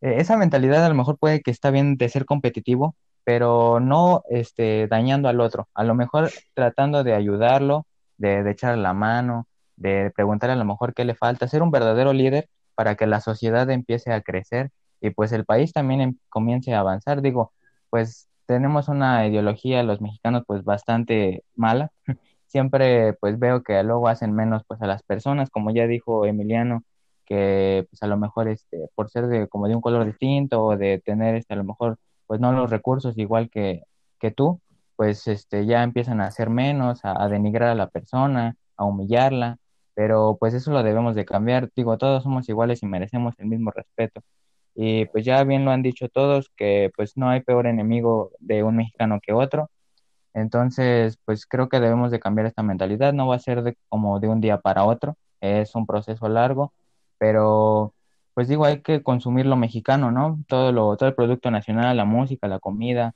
eh, 0.00 0.16
esa 0.18 0.36
mentalidad 0.36 0.84
a 0.84 0.88
lo 0.88 0.94
mejor 0.94 1.18
puede 1.18 1.42
que 1.42 1.50
está 1.50 1.70
bien 1.70 1.96
de 1.96 2.08
ser 2.08 2.24
competitivo, 2.24 2.94
pero 3.24 3.80
no 3.80 4.22
este, 4.30 4.86
dañando 4.88 5.28
al 5.28 5.40
otro. 5.40 5.68
A 5.74 5.84
lo 5.84 5.94
mejor 5.94 6.30
tratando 6.54 7.04
de 7.04 7.14
ayudarlo, 7.14 7.86
de, 8.18 8.48
echarle 8.50 8.82
la 8.82 8.94
mano, 8.94 9.46
de 9.76 10.12
preguntarle 10.14 10.54
a 10.54 10.58
lo 10.58 10.64
mejor 10.64 10.94
qué 10.94 11.04
le 11.04 11.14
falta, 11.14 11.48
ser 11.48 11.62
un 11.62 11.70
verdadero 11.70 12.12
líder 12.12 12.48
para 12.74 12.96
que 12.96 13.06
la 13.06 13.20
sociedad 13.20 13.68
empiece 13.70 14.12
a 14.12 14.20
crecer 14.22 14.70
y 15.00 15.10
pues 15.10 15.32
el 15.32 15.44
país 15.44 15.72
también 15.72 16.00
em- 16.00 16.18
comience 16.28 16.74
a 16.74 16.80
avanzar. 16.80 17.22
Digo, 17.22 17.52
pues 17.90 18.28
tenemos 18.46 18.88
una 18.88 19.26
ideología 19.26 19.82
los 19.82 20.00
mexicanos 20.00 20.44
pues 20.46 20.64
bastante 20.64 21.44
mala. 21.54 21.92
Siempre 22.46 23.14
pues 23.14 23.38
veo 23.38 23.62
que 23.62 23.82
luego 23.82 24.08
hacen 24.08 24.34
menos 24.34 24.62
pues 24.66 24.82
a 24.82 24.86
las 24.86 25.02
personas, 25.02 25.50
como 25.50 25.70
ya 25.70 25.86
dijo 25.86 26.26
Emiliano 26.26 26.82
que 27.30 27.86
pues 27.88 28.02
a 28.02 28.08
lo 28.08 28.16
mejor 28.16 28.48
este, 28.48 28.88
por 28.96 29.08
ser 29.08 29.28
de 29.28 29.46
como 29.46 29.68
de 29.68 29.76
un 29.76 29.80
color 29.80 30.04
distinto 30.04 30.64
o 30.64 30.76
de 30.76 30.98
tener 30.98 31.36
este, 31.36 31.54
a 31.54 31.56
lo 31.56 31.64
mejor 31.64 31.96
pues 32.30 32.40
no 32.40 32.52
los 32.52 32.70
recursos 32.70 33.18
igual 33.18 33.50
que, 33.50 33.82
que 34.20 34.30
tú, 34.30 34.60
pues 34.94 35.26
este, 35.26 35.66
ya 35.66 35.82
empiezan 35.82 36.20
a 36.20 36.26
hacer 36.26 36.48
menos, 36.48 37.04
a, 37.04 37.20
a 37.24 37.28
denigrar 37.28 37.70
a 37.70 37.74
la 37.74 37.88
persona, 37.88 38.54
a 38.76 38.84
humillarla, 38.84 39.56
pero 39.94 40.36
pues 40.38 40.54
eso 40.54 40.70
lo 40.70 40.84
debemos 40.84 41.16
de 41.16 41.24
cambiar. 41.24 41.70
Digo, 41.74 41.98
todos 41.98 42.22
somos 42.22 42.48
iguales 42.48 42.84
y 42.84 42.86
merecemos 42.86 43.34
el 43.38 43.46
mismo 43.48 43.72
respeto. 43.72 44.22
Y 44.76 45.06
pues 45.06 45.24
ya 45.24 45.42
bien 45.42 45.64
lo 45.64 45.72
han 45.72 45.82
dicho 45.82 46.08
todos, 46.08 46.50
que 46.56 46.92
pues 46.96 47.16
no 47.16 47.28
hay 47.30 47.40
peor 47.40 47.66
enemigo 47.66 48.30
de 48.38 48.62
un 48.62 48.76
mexicano 48.76 49.18
que 49.20 49.32
otro. 49.32 49.68
Entonces, 50.32 51.18
pues 51.24 51.46
creo 51.46 51.68
que 51.68 51.80
debemos 51.80 52.12
de 52.12 52.20
cambiar 52.20 52.46
esta 52.46 52.62
mentalidad. 52.62 53.12
No 53.12 53.26
va 53.26 53.34
a 53.36 53.40
ser 53.40 53.64
de, 53.64 53.76
como 53.88 54.20
de 54.20 54.28
un 54.28 54.40
día 54.40 54.58
para 54.60 54.84
otro, 54.84 55.16
es 55.40 55.74
un 55.74 55.84
proceso 55.84 56.28
largo, 56.28 56.72
pero 57.18 57.92
pues 58.34 58.48
digo, 58.48 58.64
hay 58.64 58.82
que 58.82 59.02
consumir 59.02 59.46
lo 59.46 59.56
mexicano, 59.56 60.10
¿no? 60.10 60.38
Todo 60.48 60.72
lo, 60.72 60.96
todo 60.96 61.08
el 61.08 61.14
producto 61.14 61.50
nacional, 61.50 61.96
la 61.96 62.04
música, 62.04 62.48
la 62.48 62.58
comida, 62.60 63.14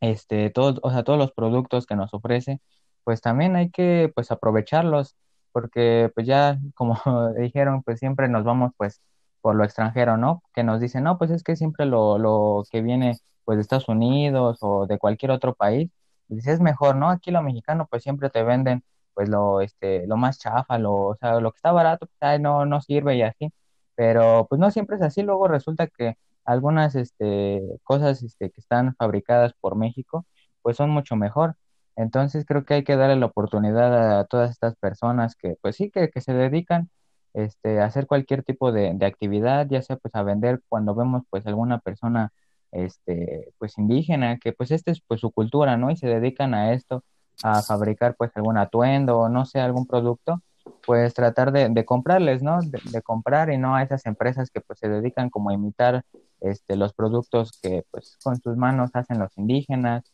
este, 0.00 0.50
todos, 0.50 0.80
o 0.82 0.90
sea, 0.90 1.04
todos 1.04 1.18
los 1.18 1.32
productos 1.32 1.86
que 1.86 1.96
nos 1.96 2.14
ofrece, 2.14 2.60
pues 3.04 3.20
también 3.20 3.56
hay 3.56 3.70
que 3.70 4.12
pues 4.14 4.30
aprovecharlos, 4.30 5.16
porque 5.52 6.10
pues 6.14 6.26
ya 6.26 6.58
como 6.74 6.98
dijeron, 7.38 7.82
pues 7.82 8.00
siempre 8.00 8.28
nos 8.28 8.44
vamos 8.44 8.72
pues 8.76 9.00
por 9.40 9.56
lo 9.56 9.64
extranjero, 9.64 10.16
¿no? 10.16 10.42
Que 10.54 10.64
nos 10.64 10.80
dicen, 10.80 11.04
no, 11.04 11.18
pues 11.18 11.30
es 11.30 11.42
que 11.44 11.56
siempre 11.56 11.86
lo, 11.86 12.18
lo 12.18 12.64
que 12.70 12.82
viene 12.82 13.18
pues 13.44 13.56
de 13.58 13.62
Estados 13.62 13.88
Unidos 13.88 14.58
o 14.62 14.86
de 14.86 14.98
cualquier 14.98 15.30
otro 15.32 15.54
país, 15.54 15.90
pues 16.28 16.46
es 16.46 16.60
mejor, 16.60 16.96
¿no? 16.96 17.10
Aquí 17.10 17.30
lo 17.30 17.42
mexicano 17.42 17.86
pues 17.90 18.02
siempre 18.02 18.30
te 18.30 18.42
venden 18.42 18.82
pues 19.14 19.28
lo, 19.28 19.60
este, 19.60 20.06
lo 20.06 20.16
más 20.16 20.38
chafa, 20.38 20.78
lo, 20.78 20.94
o 20.94 21.16
sea, 21.16 21.40
lo 21.40 21.52
que 21.52 21.56
está 21.56 21.72
barato, 21.72 22.08
pues 22.18 22.40
no, 22.40 22.66
no 22.66 22.80
sirve 22.80 23.16
y 23.16 23.22
así, 23.22 23.52
pero 23.96 24.46
pues 24.48 24.60
no 24.60 24.70
siempre 24.70 24.96
es 24.96 25.02
así, 25.02 25.22
luego 25.22 25.48
resulta 25.48 25.86
que 25.86 26.16
algunas 26.44 26.94
este, 26.94 27.62
cosas 27.84 28.22
este, 28.22 28.50
que 28.50 28.60
están 28.60 28.94
fabricadas 28.96 29.54
por 29.60 29.76
México, 29.76 30.26
pues 30.62 30.76
son 30.76 30.90
mucho 30.90 31.16
mejor. 31.16 31.56
Entonces 31.96 32.44
creo 32.46 32.64
que 32.64 32.74
hay 32.74 32.84
que 32.84 32.96
darle 32.96 33.16
la 33.16 33.26
oportunidad 33.26 34.20
a 34.20 34.24
todas 34.26 34.50
estas 34.50 34.76
personas 34.76 35.36
que, 35.36 35.56
pues 35.62 35.76
sí, 35.76 35.90
que, 35.90 36.10
que 36.10 36.20
se 36.20 36.34
dedican 36.34 36.90
este, 37.34 37.80
a 37.80 37.86
hacer 37.86 38.06
cualquier 38.06 38.42
tipo 38.44 38.72
de, 38.72 38.92
de 38.94 39.06
actividad, 39.06 39.66
ya 39.68 39.82
sea 39.82 39.96
pues 39.96 40.14
a 40.14 40.22
vender 40.22 40.60
cuando 40.68 40.94
vemos 40.94 41.22
pues 41.30 41.46
alguna 41.46 41.78
persona 41.80 42.32
este, 42.72 43.52
pues 43.58 43.78
indígena, 43.78 44.38
que 44.38 44.52
pues 44.52 44.70
esta 44.70 44.90
es 44.90 45.00
pues 45.06 45.20
su 45.20 45.30
cultura, 45.30 45.76
¿no? 45.76 45.90
Y 45.90 45.96
se 45.96 46.08
dedican 46.08 46.54
a 46.54 46.72
esto, 46.72 47.04
a 47.42 47.62
fabricar 47.62 48.16
pues 48.16 48.30
algún 48.36 48.58
atuendo 48.58 49.18
o 49.18 49.28
no 49.28 49.46
sé, 49.46 49.60
algún 49.60 49.86
producto, 49.86 50.42
pues 50.86 51.14
tratar 51.14 51.52
de, 51.52 51.84
comprarles, 51.84 52.42
¿no? 52.42 52.60
De, 52.62 53.02
comprar 53.02 53.50
y 53.50 53.58
no 53.58 53.74
a 53.74 53.82
esas 53.82 54.06
empresas 54.06 54.50
que 54.50 54.60
pues 54.60 54.78
se 54.78 54.88
dedican 54.88 55.30
como 55.30 55.50
a 55.50 55.54
imitar 55.54 56.04
este, 56.40 56.76
los 56.76 56.92
productos 56.92 57.58
que 57.62 57.84
pues 57.90 58.18
con 58.22 58.40
sus 58.40 58.56
manos 58.56 58.90
hacen 58.94 59.18
los 59.18 59.36
indígenas, 59.38 60.04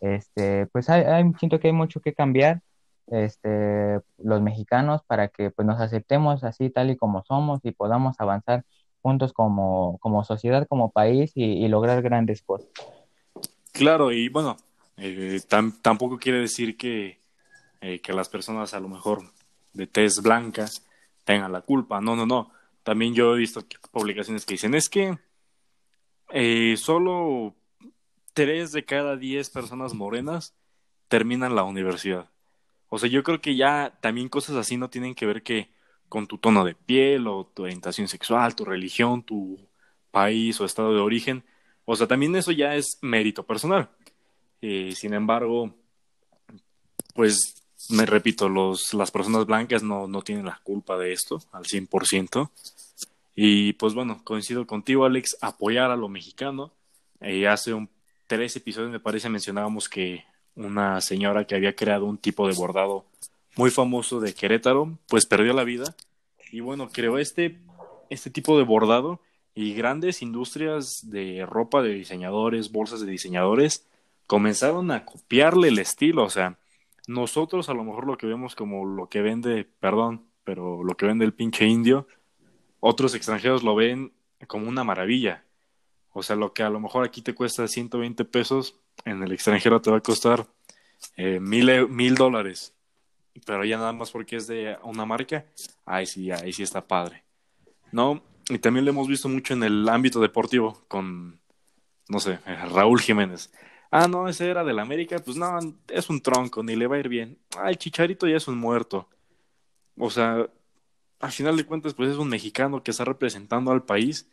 este, 0.00 0.66
pues 0.66 0.88
hay, 0.90 1.02
hay- 1.04 1.32
siento 1.38 1.58
que 1.60 1.68
hay 1.68 1.72
mucho 1.72 2.00
que 2.00 2.14
cambiar, 2.14 2.60
este, 3.10 4.00
los 4.18 4.42
mexicanos 4.42 5.02
para 5.06 5.28
que 5.28 5.50
pues 5.50 5.66
nos 5.66 5.80
aceptemos 5.80 6.44
así 6.44 6.70
tal 6.70 6.90
y 6.90 6.96
como 6.96 7.24
somos 7.24 7.60
y 7.64 7.72
podamos 7.72 8.16
avanzar 8.20 8.64
juntos 9.00 9.32
como, 9.32 9.98
como 10.00 10.24
sociedad, 10.24 10.66
como 10.68 10.90
país 10.90 11.32
y, 11.34 11.66
lograr 11.68 12.02
grandes 12.02 12.42
cosas. 12.42 12.68
Claro, 13.72 14.12
y 14.12 14.28
bueno, 14.28 14.56
eh, 14.96 15.40
tam- 15.48 15.80
tampoco 15.80 16.18
quiere 16.18 16.40
decir 16.40 16.76
que, 16.76 17.20
eh, 17.80 18.00
que 18.00 18.12
las 18.12 18.28
personas 18.28 18.74
a 18.74 18.80
lo 18.80 18.88
mejor 18.88 19.22
de 19.72 19.86
tez 19.86 20.22
blanca 20.22 20.66
tengan 21.24 21.52
la 21.52 21.60
culpa. 21.60 22.00
No, 22.00 22.16
no, 22.16 22.26
no. 22.26 22.50
También 22.82 23.14
yo 23.14 23.34
he 23.34 23.38
visto 23.38 23.64
publicaciones 23.90 24.46
que 24.46 24.54
dicen, 24.54 24.74
es 24.74 24.88
que 24.88 25.18
eh, 26.30 26.76
solo 26.76 27.54
tres 28.32 28.72
de 28.72 28.84
cada 28.84 29.16
diez 29.16 29.50
personas 29.50 29.94
morenas 29.94 30.54
terminan 31.08 31.54
la 31.54 31.64
universidad. 31.64 32.30
O 32.88 32.98
sea, 32.98 33.08
yo 33.08 33.22
creo 33.22 33.40
que 33.40 33.56
ya 33.56 33.98
también 34.00 34.28
cosas 34.28 34.56
así 34.56 34.76
no 34.76 34.88
tienen 34.88 35.14
que 35.14 35.26
ver 35.26 35.42
que 35.42 35.70
con 36.08 36.26
tu 36.26 36.38
tono 36.38 36.64
de 36.64 36.74
piel 36.74 37.26
o 37.26 37.44
tu 37.46 37.64
orientación 37.64 38.08
sexual, 38.08 38.54
tu 38.54 38.64
religión, 38.64 39.22
tu 39.22 39.58
país 40.10 40.60
o 40.60 40.64
estado 40.64 40.94
de 40.94 41.00
origen. 41.00 41.44
O 41.84 41.96
sea, 41.96 42.06
también 42.06 42.34
eso 42.36 42.52
ya 42.52 42.74
es 42.74 42.98
mérito 43.02 43.44
personal. 43.44 43.90
Eh, 44.62 44.92
sin 44.94 45.14
embargo, 45.14 45.74
pues 47.14 47.62
me 47.90 48.06
repito, 48.06 48.48
los, 48.48 48.92
las 48.94 49.10
personas 49.10 49.46
blancas 49.46 49.82
no, 49.82 50.06
no 50.06 50.22
tienen 50.22 50.46
la 50.46 50.60
culpa 50.62 50.96
de 50.98 51.12
esto 51.12 51.40
al 51.52 51.64
100%. 51.64 52.50
Y 53.34 53.74
pues 53.74 53.94
bueno, 53.94 54.20
coincido 54.24 54.66
contigo, 54.66 55.04
Alex, 55.04 55.38
apoyar 55.40 55.90
a 55.90 55.96
lo 55.96 56.08
mexicano. 56.08 56.72
Eh, 57.20 57.46
hace 57.46 57.72
un, 57.72 57.88
tres 58.26 58.56
episodios, 58.56 58.90
me 58.90 59.00
parece, 59.00 59.28
mencionábamos 59.28 59.88
que 59.88 60.24
una 60.54 61.00
señora 61.00 61.46
que 61.46 61.54
había 61.54 61.76
creado 61.76 62.04
un 62.04 62.18
tipo 62.18 62.48
de 62.48 62.54
bordado 62.54 63.04
muy 63.56 63.70
famoso 63.70 64.20
de 64.20 64.34
Querétaro, 64.34 64.98
pues 65.08 65.26
perdió 65.26 65.52
la 65.52 65.64
vida. 65.64 65.94
Y 66.52 66.60
bueno, 66.60 66.88
creó 66.92 67.18
este, 67.18 67.58
este 68.10 68.30
tipo 68.30 68.58
de 68.58 68.64
bordado 68.64 69.20
y 69.54 69.74
grandes 69.74 70.22
industrias 70.22 71.10
de 71.10 71.46
ropa 71.46 71.82
de 71.82 71.94
diseñadores, 71.94 72.70
bolsas 72.70 73.00
de 73.00 73.10
diseñadores, 73.10 73.86
comenzaron 74.26 74.90
a 74.90 75.04
copiarle 75.04 75.68
el 75.68 75.78
estilo. 75.78 76.24
O 76.24 76.30
sea, 76.30 76.58
nosotros 77.08 77.68
a 77.70 77.74
lo 77.74 77.84
mejor 77.84 78.06
lo 78.06 78.18
que 78.18 78.26
vemos 78.26 78.54
como 78.54 78.84
lo 78.84 79.08
que 79.08 79.22
vende, 79.22 79.64
perdón, 79.80 80.26
pero 80.44 80.84
lo 80.84 80.96
que 80.96 81.06
vende 81.06 81.24
el 81.24 81.32
pinche 81.32 81.66
indio, 81.66 82.06
otros 82.80 83.14
extranjeros 83.14 83.62
lo 83.62 83.74
ven 83.74 84.12
como 84.46 84.68
una 84.68 84.84
maravilla. 84.84 85.42
O 86.12 86.22
sea, 86.22 86.36
lo 86.36 86.52
que 86.52 86.62
a 86.62 86.70
lo 86.70 86.80
mejor 86.80 87.04
aquí 87.04 87.22
te 87.22 87.34
cuesta 87.34 87.66
120 87.66 88.24
pesos, 88.26 88.78
en 89.06 89.22
el 89.22 89.32
extranjero 89.32 89.80
te 89.80 89.90
va 89.90 89.96
a 89.96 90.02
costar 90.02 90.46
eh, 91.16 91.40
mil, 91.40 91.68
e- 91.70 91.86
mil 91.86 92.14
dólares. 92.14 92.74
Pero 93.46 93.64
ya 93.64 93.78
nada 93.78 93.92
más 93.92 94.10
porque 94.10 94.36
es 94.36 94.46
de 94.46 94.76
una 94.82 95.06
marca, 95.06 95.46
ahí 95.86 96.04
sí, 96.04 96.30
ahí 96.30 96.52
sí 96.52 96.62
está 96.62 96.86
padre. 96.86 97.24
¿No? 97.90 98.22
Y 98.50 98.58
también 98.58 98.84
lo 98.84 98.90
hemos 98.90 99.08
visto 99.08 99.28
mucho 99.30 99.54
en 99.54 99.62
el 99.62 99.88
ámbito 99.88 100.20
deportivo 100.20 100.82
con, 100.88 101.40
no 102.08 102.20
sé, 102.20 102.38
Raúl 102.70 103.00
Jiménez. 103.00 103.50
Ah, 103.90 104.06
no, 104.06 104.28
ese 104.28 104.48
era 104.48 104.64
del 104.64 104.78
América, 104.78 105.18
pues 105.18 105.36
no, 105.36 105.58
es 105.88 106.10
un 106.10 106.20
tronco, 106.20 106.62
ni 106.62 106.76
le 106.76 106.86
va 106.86 106.96
a 106.96 107.00
ir 107.00 107.08
bien. 107.08 107.38
Ah, 107.56 107.70
el 107.70 107.78
Chicharito 107.78 108.26
ya 108.26 108.36
es 108.36 108.48
un 108.48 108.58
muerto. 108.58 109.08
O 109.96 110.10
sea, 110.10 110.48
al 111.20 111.32
final 111.32 111.56
de 111.56 111.64
cuentas, 111.64 111.94
pues 111.94 112.10
es 112.10 112.16
un 112.16 112.28
mexicano 112.28 112.82
que 112.82 112.90
está 112.90 113.04
representando 113.04 113.70
al 113.72 113.84
país 113.84 114.28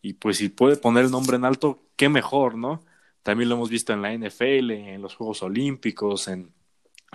y 0.00 0.14
pues 0.14 0.38
si 0.38 0.48
puede 0.48 0.76
poner 0.76 1.04
el 1.04 1.10
nombre 1.10 1.36
en 1.36 1.44
alto, 1.44 1.82
qué 1.96 2.08
mejor, 2.08 2.56
¿no? 2.56 2.84
También 3.22 3.48
lo 3.48 3.56
hemos 3.56 3.70
visto 3.70 3.92
en 3.92 4.02
la 4.02 4.12
NFL, 4.12 4.70
en 4.70 5.02
los 5.02 5.14
Juegos 5.14 5.42
Olímpicos, 5.42 6.28
en 6.28 6.52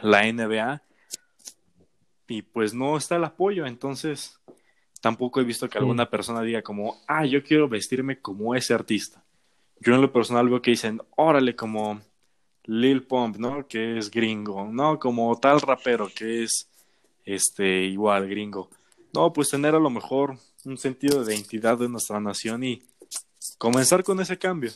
la 0.02 0.32
NBA 0.32 0.82
y 2.28 2.42
pues 2.42 2.74
no 2.74 2.98
está 2.98 3.16
el 3.16 3.24
apoyo, 3.24 3.66
entonces 3.66 4.40
tampoco 5.02 5.40
he 5.40 5.44
visto 5.44 5.70
que 5.70 5.78
alguna 5.78 6.10
persona 6.10 6.42
diga 6.42 6.62
como, 6.62 7.02
ah, 7.08 7.26
yo 7.26 7.44
quiero 7.44 7.70
vestirme 7.70 8.20
como 8.20 8.56
ese 8.56 8.74
artista. 8.74 9.24
Yo 9.80 9.96
en 9.96 10.02
lo 10.02 10.12
personal 10.12 10.50
veo 10.50 10.62
que 10.62 10.72
dicen, 10.72 11.02
órale, 11.16 11.56
como 11.56 12.00
Lil 12.66 13.04
Pump, 13.04 13.38
¿no? 13.38 13.68
Que 13.68 13.98
es 13.98 14.12
gringo, 14.12 14.66
¿no? 14.72 15.00
Como 15.00 15.38
tal 15.40 15.62
rapero 15.62 16.10
que 16.14 16.44
es 16.44 16.70
este 17.26 17.84
igual 17.84 18.28
gringo. 18.28 18.70
No, 19.14 19.32
pues 19.34 19.50
tener 19.50 19.76
a 19.76 19.80
lo 19.80 19.90
mejor 19.90 20.38
un 20.66 20.78
sentido 20.78 21.24
de 21.24 21.36
identidad 21.36 21.78
de 21.78 21.90
nuestra 21.90 22.20
nación 22.20 22.64
y 22.64 22.84
comenzar 23.58 24.04
con 24.04 24.20
ese 24.20 24.38
cambio. 24.38 24.72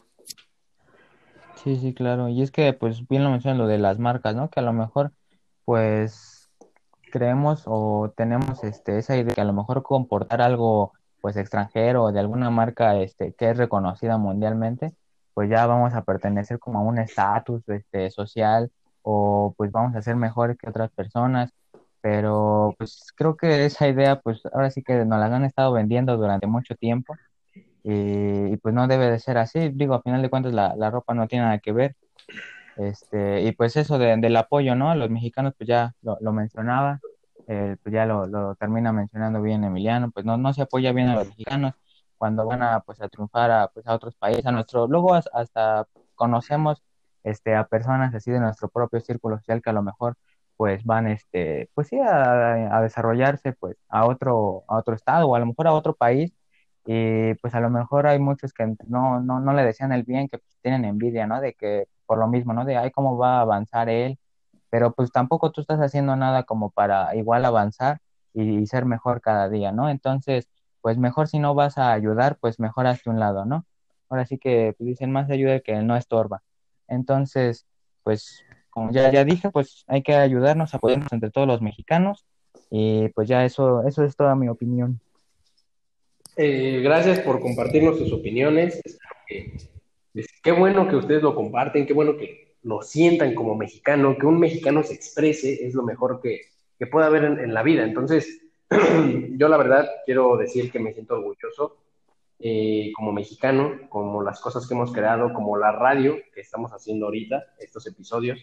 Sí, 1.64 1.78
sí, 1.78 1.94
claro. 1.94 2.30
Y 2.30 2.42
es 2.42 2.52
que, 2.52 2.74
pues, 2.74 3.08
bien 3.08 3.24
lo 3.24 3.30
mencionan 3.30 3.60
lo 3.60 3.68
de 3.68 3.78
las 3.78 4.00
marcas, 4.00 4.36
¿no? 4.36 4.50
Que 4.50 4.60
a 4.60 4.64
lo 4.64 4.74
mejor, 4.74 5.12
pues, 5.66 6.50
creemos 7.12 7.64
o 7.66 8.12
tenemos 8.16 8.64
este, 8.64 8.98
esa 8.98 9.16
idea 9.16 9.26
de 9.26 9.36
que 9.36 9.42
a 9.42 9.46
lo 9.46 9.54
mejor 9.54 9.84
comportar 9.84 10.42
algo, 10.42 10.94
pues, 11.22 11.38
extranjero 11.38 12.04
o 12.06 12.12
de 12.12 12.20
alguna 12.20 12.50
marca, 12.50 12.98
este, 12.98 13.34
que 13.36 13.50
es 13.52 13.58
reconocida 13.58 14.18
mundialmente, 14.18 14.94
pues 15.34 15.50
ya 15.50 15.66
vamos 15.68 15.94
a 15.94 16.04
pertenecer 16.04 16.60
como 16.60 16.80
a 16.80 16.84
un 16.84 17.00
estatus, 17.00 17.64
este, 17.70 18.12
social 18.12 18.72
o 19.04 19.54
pues 19.58 19.72
vamos 19.72 19.96
a 19.96 20.02
ser 20.02 20.16
mejor 20.16 20.58
que 20.58 20.70
otras 20.70 20.92
personas. 20.92 21.52
Pero, 22.02 22.76
pues, 22.80 23.08
creo 23.16 23.38
que 23.38 23.66
esa 23.66 23.88
idea, 23.88 24.20
pues, 24.22 24.42
ahora 24.54 24.72
sí 24.72 24.82
que 24.84 25.06
nos 25.06 25.20
la 25.20 25.28
han 25.36 25.46
estado 25.46 25.72
vendiendo 25.74 26.18
durante 26.18 26.48
mucho 26.48 26.76
tiempo 26.76 27.16
y, 27.84 28.54
y, 28.54 28.58
pues 28.58 28.74
no 28.76 28.88
debe 28.88 29.12
de 29.12 29.20
ser 29.20 29.38
así. 29.38 29.70
Digo, 29.74 29.96
a 29.96 30.02
final 30.02 30.22
de 30.22 30.30
cuentas 30.30 30.54
la, 30.54 30.76
la 30.78 30.90
ropa 30.92 31.14
no 31.14 31.28
tiene 31.28 31.46
nada 31.46 31.60
que 31.60 31.72
ver. 31.74 31.96
Este, 32.76 33.42
y 33.44 33.52
pues 33.54 33.76
eso 33.78 33.98
de- 34.00 34.18
del 34.18 34.38
apoyo, 34.38 34.76
¿no? 34.76 34.90
A 34.92 34.96
los 34.96 35.10
mexicanos, 35.10 35.54
pues 35.58 35.68
ya 35.68 35.94
lo, 36.02 36.18
lo 36.22 36.34
mencionaba, 36.34 37.02
eh, 37.48 37.76
pues 37.84 37.94
ya 37.94 38.06
lo, 38.06 38.56
termina 38.56 38.92
mencionando 38.94 39.42
bien 39.42 39.64
Emiliano, 39.64 40.12
pues 40.12 40.26
no, 40.26 40.38
no 40.38 40.54
se 40.54 40.62
apoya 40.64 40.92
bien 40.94 41.10
a 41.10 41.16
los 41.16 41.28
mexicanos 41.28 41.74
cuando 42.18 42.46
van 42.46 42.64
a, 42.64 42.82
pues, 42.82 43.02
a 43.02 43.10
triunfar 43.10 43.52
a, 43.52 43.68
pues, 43.70 43.88
a 43.88 43.96
otros 43.96 44.16
países, 44.16 44.46
a 44.46 44.52
nuestro, 44.52 44.88
luego 44.88 45.14
as- 45.16 45.30
hasta 45.34 45.88
conocemos 46.16 46.84
este, 47.24 47.56
a 47.56 47.68
personas 47.68 48.14
así 48.16 48.32
de 48.32 48.40
nuestro 48.40 48.70
propio 48.70 49.00
círculo 49.02 49.38
social 49.38 49.62
que 49.62 49.70
a 49.70 49.74
lo 49.74 49.84
mejor 49.84 50.16
pues 50.58 50.84
van, 50.86 51.08
este, 51.08 51.70
pues 51.74 51.88
sí, 51.88 51.98
a, 52.00 52.78
a 52.78 52.82
desarrollarse 52.84 53.54
pues 53.54 53.78
a 53.90 54.06
otro, 54.06 54.64
a 54.68 54.78
otro 54.78 54.94
estado 54.96 55.28
o 55.28 55.36
a 55.36 55.40
lo 55.40 55.48
mejor 55.48 55.68
a 55.68 55.74
otro 55.74 55.96
país 55.96 56.34
y 56.86 57.34
pues 57.36 57.54
a 57.56 57.60
lo 57.60 57.70
mejor 57.70 58.08
hay 58.08 58.20
muchos 58.20 58.54
que 58.54 58.66
no, 58.88 59.20
no, 59.22 59.40
no 59.40 59.54
le 59.54 59.64
desean 59.64 59.92
el 59.92 60.04
bien, 60.04 60.28
que 60.30 60.40
pues, 60.40 60.58
tienen 60.62 60.86
envidia, 60.86 61.28
¿no? 61.28 61.42
De 61.42 61.54
que 61.54 61.86
por 62.06 62.18
lo 62.20 62.28
mismo, 62.28 62.54
¿no? 62.54 62.66
De, 62.66 62.78
ay, 62.78 62.92
¿cómo 62.92 63.18
va 63.18 63.38
a 63.40 63.42
avanzar 63.42 63.90
él? 63.90 64.20
Pero 64.72 64.94
pues 64.94 65.12
tampoco 65.12 65.52
tú 65.52 65.62
estás 65.62 65.80
haciendo 65.80 66.16
nada 66.16 66.44
como 66.44 66.72
para 66.72 67.16
igual 67.16 67.46
avanzar 67.46 68.00
y, 68.34 68.66
ser 68.66 68.86
mejor 68.86 69.22
cada 69.22 69.50
día, 69.50 69.72
¿no? 69.72 69.90
Entonces, 69.90 70.48
pues 70.82 70.98
mejor 70.98 71.28
si 71.28 71.38
no 71.38 71.54
vas 71.54 71.78
a 71.78 71.92
ayudar, 71.92 72.38
pues 72.40 72.60
mejor 72.60 72.88
hazte 72.88 73.10
un 73.10 73.20
lado, 73.20 73.46
¿no? 73.46 73.66
Ahora 74.10 74.26
sí 74.26 74.38
que 74.40 74.74
pues, 74.78 74.88
dicen 74.88 75.12
más 75.12 75.30
ayuda 75.30 75.60
que 75.60 75.76
no 75.84 75.96
estorba. 75.96 76.42
Entonces, 76.88 77.68
pues 78.04 78.44
como 78.70 78.92
ya, 78.92 79.12
ya 79.12 79.26
dije, 79.26 79.52
pues 79.52 79.84
hay 79.88 80.02
que 80.02 80.16
ayudarnos, 80.16 80.74
apoyarnos 80.74 81.12
entre 81.12 81.30
todos 81.30 81.48
los 81.48 81.62
mexicanos 81.62 82.26
y 82.70 83.10
pues 83.10 83.28
ya 83.28 83.44
eso, 83.44 83.86
eso 83.86 84.04
es 84.06 84.16
toda 84.16 84.34
mi 84.36 84.48
opinión. 84.48 85.02
Eh, 86.38 86.80
gracias 86.82 87.20
por 87.20 87.42
compartirnos 87.42 87.98
sus 87.98 88.14
opiniones. 88.14 88.82
Espero 88.86 89.16
que- 89.28 89.58
es- 90.14 90.28
qué 90.42 90.52
bueno 90.54 90.88
que 90.88 90.96
ustedes 90.96 91.22
lo 91.22 91.36
comparten, 91.36 91.86
qué 91.86 91.94
bueno 91.94 92.16
que 92.18 92.51
lo 92.64 92.82
sientan 92.82 93.34
como 93.34 93.56
mexicano, 93.56 94.18
que 94.18 94.26
un 94.26 94.40
mexicano 94.40 94.84
se 94.84 94.94
exprese 94.94 95.66
es 95.66 95.74
lo 95.74 95.84
mejor 95.84 96.22
que, 96.22 96.42
que 96.78 96.88
pueda 96.88 97.08
haber 97.08 97.24
en, 97.24 97.54
la 97.54 97.64
vida. 97.64 97.84
Entonces, 97.84 98.42
yo 99.38 99.48
la 99.48 99.58
verdad 99.58 99.90
quiero 100.06 100.38
decir 100.38 100.72
que 100.72 100.80
me 100.80 100.94
siento 100.94 101.16
orgulloso 101.16 101.78
eh, 102.40 102.92
como 102.96 103.12
mexicano, 103.12 103.80
como 103.90 104.24
las 104.24 104.40
cosas 104.40 104.68
que 104.68 104.74
hemos 104.74 104.92
creado, 104.92 105.34
como 105.34 105.58
la 105.58 105.72
radio 105.72 106.18
que 106.34 106.42
estamos 106.42 106.72
haciendo 106.72 107.06
ahorita, 107.06 107.46
estos 107.60 107.88
episodios. 107.88 108.40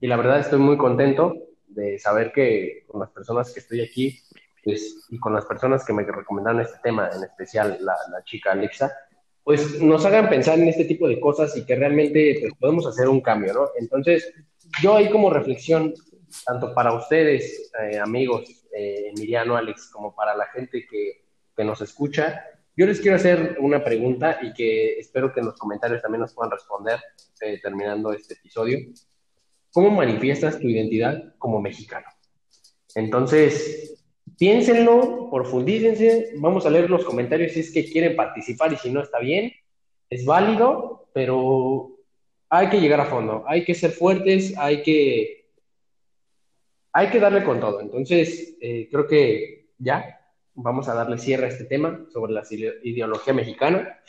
Y 0.00 0.06
la 0.06 0.16
verdad 0.16 0.40
estoy 0.40 0.60
muy 0.60 0.76
contento 0.76 1.34
de 1.66 1.98
saber 1.98 2.32
que 2.32 2.84
con 2.86 3.00
las 3.00 3.10
personas 3.10 3.52
que 3.52 3.60
estoy 3.60 3.80
aquí 3.80 4.20
pues, 4.64 5.06
y 5.10 5.18
con 5.18 5.34
las 5.34 5.44
personas 5.46 5.84
que 5.84 5.92
me 5.92 6.04
recomendaron 6.04 6.60
este 6.60 6.78
tema, 6.82 7.10
en 7.14 7.24
especial 7.24 7.78
la 7.80 8.24
chica 8.24 8.52
Alexa, 8.52 8.92
pues 9.48 9.80
nos 9.80 10.04
hagan 10.04 10.28
pensar 10.28 10.58
en 10.58 10.68
este 10.68 10.84
tipo 10.84 11.08
de 11.08 11.18
cosas 11.18 11.56
y 11.56 11.64
que 11.64 11.74
realmente 11.74 12.36
pues, 12.38 12.52
podemos 12.60 12.86
hacer 12.86 13.08
un 13.08 13.22
cambio, 13.22 13.54
¿no? 13.54 13.70
Entonces, 13.80 14.30
yo 14.82 14.94
ahí 14.94 15.08
como 15.08 15.30
reflexión, 15.30 15.94
tanto 16.44 16.74
para 16.74 16.92
ustedes, 16.92 17.72
eh, 17.80 17.98
amigos, 17.98 18.66
eh, 18.76 19.06
Emiliano, 19.08 19.56
Alex, 19.56 19.88
como 19.90 20.14
para 20.14 20.36
la 20.36 20.48
gente 20.48 20.86
que, 20.86 21.64
nos 21.64 21.80
escucha, 21.80 22.44
yo 22.76 22.84
les 22.84 23.00
quiero 23.00 23.16
hacer 23.16 23.56
una 23.60 23.82
pregunta 23.82 24.38
y 24.42 24.52
que 24.52 24.98
espero 24.98 25.32
que 25.32 25.40
en 25.40 25.46
los 25.46 25.56
comentarios 25.56 26.02
también 26.02 26.20
nos 26.20 26.34
puedan 26.34 26.50
responder 26.50 27.00
eh, 27.40 27.58
terminando 27.62 28.12
este 28.12 28.34
episodio. 28.34 28.80
¿Cómo 29.72 29.90
manifiestas 29.90 30.60
tu 30.60 30.68
identidad 30.68 31.34
como 31.38 31.58
mexicano? 31.58 32.06
Entonces, 32.94 33.97
piénsenlo, 34.38 35.28
profundícense, 35.30 36.32
vamos 36.36 36.64
a 36.64 36.70
leer 36.70 36.88
los 36.88 37.04
comentarios 37.04 37.52
si 37.52 37.60
es 37.60 37.72
que 37.72 37.84
quieren 37.84 38.14
participar 38.14 38.72
y 38.72 38.76
si 38.76 38.90
no 38.90 39.02
está 39.02 39.18
bien. 39.18 39.52
es 40.10 40.24
válido, 40.24 41.08
pero 41.12 41.98
hay 42.48 42.70
que 42.70 42.80
llegar 42.80 43.00
a 43.00 43.06
fondo, 43.06 43.44
hay 43.46 43.64
que 43.64 43.74
ser 43.74 43.90
fuertes, 43.90 44.56
hay 44.56 44.82
que, 44.82 45.50
hay 46.92 47.10
que 47.10 47.20
darle 47.20 47.44
con 47.44 47.60
todo. 47.60 47.80
Entonces, 47.80 48.56
eh, 48.60 48.88
creo 48.90 49.06
que 49.06 49.68
ya 49.78 50.18
vamos 50.54 50.88
a 50.88 50.94
darle 50.94 51.18
cierre 51.18 51.46
a 51.46 51.48
este 51.48 51.64
tema 51.64 52.06
sobre 52.12 52.32
la 52.32 52.42
ideología 52.50 53.34
mexicana. 53.34 54.00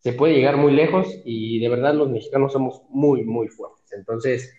Se 0.00 0.12
puede 0.12 0.34
llegar 0.34 0.56
muy 0.56 0.72
lejos 0.72 1.06
y 1.24 1.60
de 1.60 1.68
verdad 1.68 1.94
los 1.94 2.10
mexicanos 2.10 2.52
somos 2.52 2.82
muy, 2.88 3.24
muy 3.24 3.48
fuertes. 3.48 3.92
Entonces, 3.92 4.52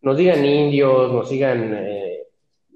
nos 0.00 0.16
digan 0.16 0.44
indios, 0.44 1.12
nos 1.12 1.28
digan, 1.28 1.74
eh, 1.76 2.17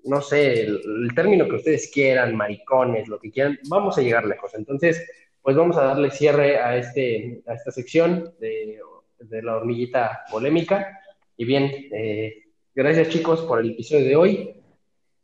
no 0.05 0.21
sé, 0.21 0.63
el, 0.63 1.11
término 1.15 1.49
que 1.49 1.57
ustedes 1.57 1.91
quieran, 1.93 2.37
maricones, 2.37 3.09
lo 3.09 3.19
que 3.19 3.31
quieran, 3.31 3.59
vamos 3.69 3.99
a 3.99 4.03
llegar 4.03 4.25
lejos. 4.25 4.55
Entonces, 4.55 5.07
pues 5.41 5.57
vamos 5.57 5.77
a 5.77 5.85
darle 5.85 6.11
cierre 6.11 6.59
a, 6.59 6.77
este, 6.77 7.43
a 7.47 7.55
esta 7.55 7.71
sección 7.71 8.35
de, 8.39 8.79
de 9.19 9.43
la 9.43 9.57
hormiguita 9.57 10.25
polémica. 10.31 11.01
Y 11.37 11.45
bien, 11.45 11.71
eh, 11.93 12.45
gracias 12.75 13.09
chicos 13.09 13.43
por 13.43 13.61
el 13.61 13.71
episodio 13.71 14.07
de 14.07 14.17
hoy. 14.17 14.57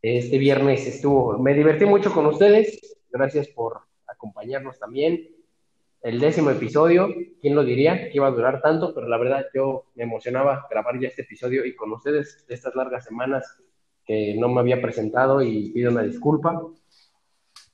Este 0.00 0.38
viernes 0.38 0.86
estuvo, 0.86 1.38
me 1.38 1.54
divertí 1.54 1.84
mucho 1.84 2.12
con 2.12 2.26
ustedes. 2.26 2.98
Gracias 3.10 3.48
por 3.48 3.80
acompañarnos 4.06 4.78
también. 4.78 5.28
El 6.00 6.20
décimo 6.20 6.50
episodio, 6.50 7.12
¿quién 7.40 7.56
lo 7.56 7.64
diría 7.64 8.08
que 8.08 8.16
iba 8.16 8.28
a 8.28 8.30
durar 8.30 8.62
tanto? 8.62 8.94
Pero 8.94 9.08
la 9.08 9.18
verdad 9.18 9.46
yo 9.52 9.86
me 9.96 10.04
emocionaba 10.04 10.66
grabar 10.70 11.00
ya 11.00 11.08
este 11.08 11.22
episodio 11.22 11.64
y 11.64 11.74
con 11.74 11.92
ustedes 11.92 12.46
de 12.46 12.54
estas 12.54 12.74
largas 12.76 13.04
semanas 13.04 13.60
que 14.09 14.34
no 14.38 14.48
me 14.48 14.61
había 14.61 14.80
presentado 14.80 15.42
y 15.42 15.68
pido 15.70 15.90
una 15.92 16.02
disculpa. 16.02 16.62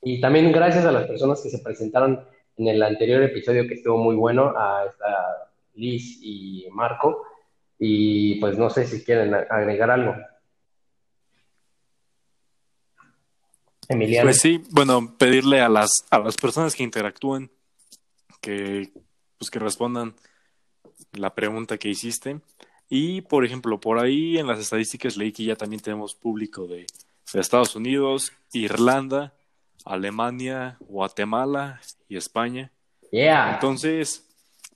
Y 0.01 0.19
también 0.19 0.51
gracias 0.51 0.85
a 0.85 0.91
las 0.91 1.07
personas 1.07 1.41
que 1.41 1.49
se 1.49 1.59
presentaron 1.59 2.27
en 2.57 2.67
el 2.67 2.83
anterior 2.83 3.23
episodio 3.23 3.65
que 3.67 3.75
estuvo 3.75 3.97
muy 3.97 4.17
bueno, 4.17 4.53
a 4.55 4.83
Liz 5.75 6.19
y 6.21 6.67
Marco. 6.71 7.23
Y 7.79 8.35
pues 8.41 8.57
no 8.57 8.69
sé 8.69 8.85
si 8.85 9.03
quieren 9.03 9.33
agregar 9.33 9.89
algo. 9.89 10.13
Emiliano. 13.87 14.27
Pues 14.27 14.41
sí, 14.41 14.61
bueno, 14.71 15.15
pedirle 15.17 15.61
a 15.61 15.69
las, 15.69 15.91
a 16.09 16.19
las 16.19 16.35
personas 16.35 16.75
que 16.75 16.83
interactúen 16.83 17.49
que, 18.41 18.91
pues 19.37 19.49
que 19.49 19.59
respondan 19.59 20.15
la 21.13 21.33
pregunta 21.33 21.77
que 21.77 21.89
hiciste. 21.89 22.41
Y, 22.89 23.21
por 23.21 23.45
ejemplo, 23.45 23.79
por 23.79 23.99
ahí 23.99 24.37
en 24.37 24.47
las 24.47 24.59
estadísticas 24.59 25.17
leí 25.17 25.31
que 25.31 25.43
ya 25.43 25.55
también 25.55 25.81
tenemos 25.81 26.13
público 26.13 26.67
de, 26.67 26.85
de 27.33 27.39
Estados 27.39 27.75
Unidos, 27.75 28.31
Irlanda, 28.53 29.33
Alemania, 29.85 30.77
Guatemala 30.81 31.81
y 32.07 32.17
España. 32.17 32.71
Yeah. 33.11 33.53
Entonces, 33.53 34.25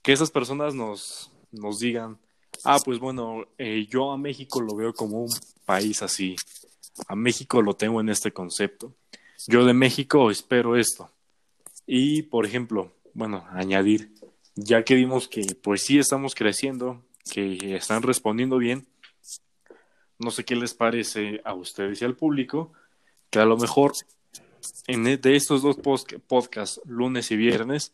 que 0.02 0.12
esas 0.12 0.30
personas 0.30 0.74
nos, 0.74 1.30
nos 1.52 1.78
digan, 1.78 2.18
ah, 2.64 2.78
pues 2.84 2.98
bueno, 2.98 3.44
eh, 3.58 3.86
yo 3.88 4.12
a 4.12 4.18
México 4.18 4.60
lo 4.60 4.74
veo 4.74 4.92
como 4.92 5.22
un 5.22 5.32
país 5.64 6.02
así. 6.02 6.36
A 7.08 7.14
México 7.14 7.62
lo 7.62 7.74
tengo 7.74 8.00
en 8.00 8.08
este 8.08 8.32
concepto. 8.32 8.94
Yo 9.46 9.64
de 9.64 9.72
México 9.72 10.30
espero 10.30 10.76
esto. 10.76 11.10
Y, 11.86 12.22
por 12.22 12.46
ejemplo, 12.46 12.92
bueno, 13.14 13.44
añadir, 13.50 14.12
ya 14.54 14.84
que 14.84 14.94
vimos 14.94 15.28
que 15.28 15.42
pues 15.62 15.82
sí 15.82 15.98
estamos 15.98 16.34
creciendo, 16.34 17.02
que 17.30 17.76
están 17.76 18.02
respondiendo 18.02 18.58
bien, 18.58 18.86
no 20.18 20.30
sé 20.30 20.44
qué 20.44 20.54
les 20.54 20.74
parece 20.74 21.40
a 21.44 21.54
ustedes 21.54 22.00
y 22.02 22.04
al 22.04 22.14
público, 22.14 22.72
que 23.30 23.38
a 23.38 23.46
lo 23.46 23.56
mejor 23.56 23.92
en, 24.86 25.06
e, 25.06 25.16
de 25.16 25.36
estos 25.36 25.62
dos 25.62 25.76
podcasts, 26.26 26.80
lunes 26.84 27.30
y 27.30 27.36
viernes, 27.36 27.92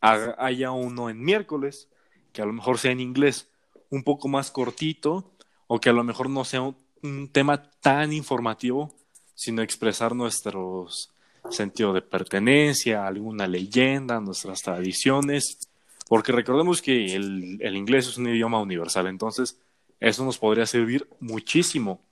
haya 0.00 0.72
uno 0.72 1.10
en 1.10 1.22
miércoles, 1.22 1.88
que 2.32 2.42
a 2.42 2.46
lo 2.46 2.52
mejor 2.52 2.78
sea 2.78 2.92
en 2.92 3.00
inglés, 3.00 3.48
un 3.90 4.02
poco 4.02 4.28
más 4.28 4.50
cortito, 4.50 5.32
o 5.66 5.80
que 5.80 5.90
a 5.90 5.92
lo 5.92 6.04
mejor 6.04 6.28
no 6.28 6.44
sea 6.44 6.62
un, 6.62 7.28
tema 7.32 7.70
tan 7.80 8.12
informativo, 8.12 8.94
sino 9.34 9.62
expresar 9.62 10.14
nuestros 10.14 11.12
sentido 11.50 11.94
de 11.94 12.02
pertenencia, 12.02 13.06
alguna 13.06 13.46
leyenda, 13.46 14.20
nuestras 14.20 14.60
tradiciones, 14.60 15.69
porque 16.10 16.32
recordemos 16.32 16.82
que 16.82 17.14
el, 17.14 17.58
el, 17.62 17.76
inglés 17.76 18.08
es 18.08 18.18
un 18.18 18.26
idioma 18.26 18.60
universal, 18.60 19.06
entonces 19.06 19.60
eso 20.00 20.24
nos 20.24 20.38
podría 20.38 20.66
servir 20.66 21.08
muchísimo. 21.20 22.02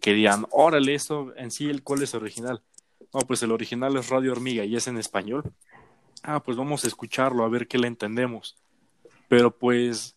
Que 0.00 0.12
digan, 0.12 0.46
órale, 0.50 0.94
esto 0.94 1.34
en 1.36 1.50
sí, 1.50 1.68
el 1.68 1.82
cuál 1.82 2.04
es 2.04 2.14
original. 2.14 2.62
No, 3.12 3.20
pues 3.20 3.42
el 3.42 3.50
original 3.50 3.96
es 3.96 4.10
Radio 4.10 4.30
Hormiga 4.30 4.64
y 4.64 4.76
es 4.76 4.86
en 4.86 4.96
español 4.98 5.52
ah, 6.26 6.42
pues 6.42 6.56
vamos 6.56 6.84
a 6.84 6.88
escucharlo, 6.88 7.44
a 7.44 7.48
ver 7.48 7.66
qué 7.66 7.78
le 7.78 7.86
entendemos. 7.86 8.56
Pero 9.28 9.56
pues 9.56 10.16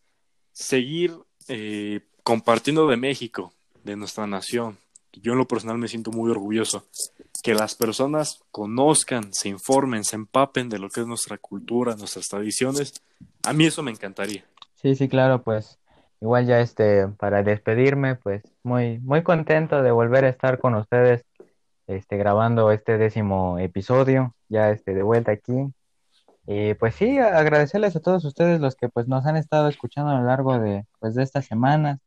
seguir 0.51 1.15
eh, 1.47 2.01
compartiendo 2.23 2.87
de 2.87 2.97
México, 2.97 3.53
de 3.83 3.95
nuestra 3.95 4.27
nación. 4.27 4.77
Yo 5.13 5.31
en 5.33 5.37
lo 5.37 5.47
personal 5.47 5.77
me 5.77 5.87
siento 5.87 6.11
muy 6.11 6.29
orgulloso. 6.29 6.85
Que 7.43 7.53
las 7.53 7.75
personas 7.75 8.41
conozcan, 8.51 9.33
se 9.33 9.49
informen, 9.49 10.03
se 10.03 10.15
empapen 10.15 10.69
de 10.69 10.79
lo 10.79 10.89
que 10.89 11.01
es 11.01 11.07
nuestra 11.07 11.37
cultura, 11.37 11.95
nuestras 11.95 12.27
tradiciones. 12.27 12.93
A 13.45 13.53
mí 13.53 13.65
eso 13.65 13.81
me 13.81 13.91
encantaría. 13.91 14.43
Sí, 14.75 14.95
sí, 14.95 15.07
claro, 15.07 15.41
pues 15.43 15.79
igual 16.21 16.45
ya 16.45 16.59
este, 16.59 17.07
para 17.07 17.43
despedirme, 17.43 18.15
pues 18.15 18.43
muy, 18.63 18.99
muy 18.99 19.23
contento 19.23 19.81
de 19.81 19.91
volver 19.91 20.25
a 20.25 20.29
estar 20.29 20.59
con 20.59 20.75
ustedes, 20.75 21.23
este, 21.87 22.17
grabando 22.17 22.71
este 22.71 22.97
décimo 22.97 23.57
episodio, 23.57 24.35
ya 24.49 24.69
este, 24.71 24.93
de 24.93 25.03
vuelta 25.03 25.31
aquí, 25.31 25.71
y 26.51 26.73
pues 26.73 26.95
sí, 26.95 27.19
agradecerles 27.19 27.95
a 27.95 27.99
todos 27.99 28.25
ustedes 28.25 28.59
los 28.59 28.75
que 28.75 28.89
pues 28.89 29.07
nos 29.07 29.23
han 29.27 29.37
estado 29.37 29.69
escuchando 29.69 30.09
a 30.09 30.19
lo 30.19 30.25
largo 30.25 30.57
de, 30.57 30.83
pues, 30.99 31.13
de 31.13 31.21
estas 31.21 31.45
semanas, 31.45 31.99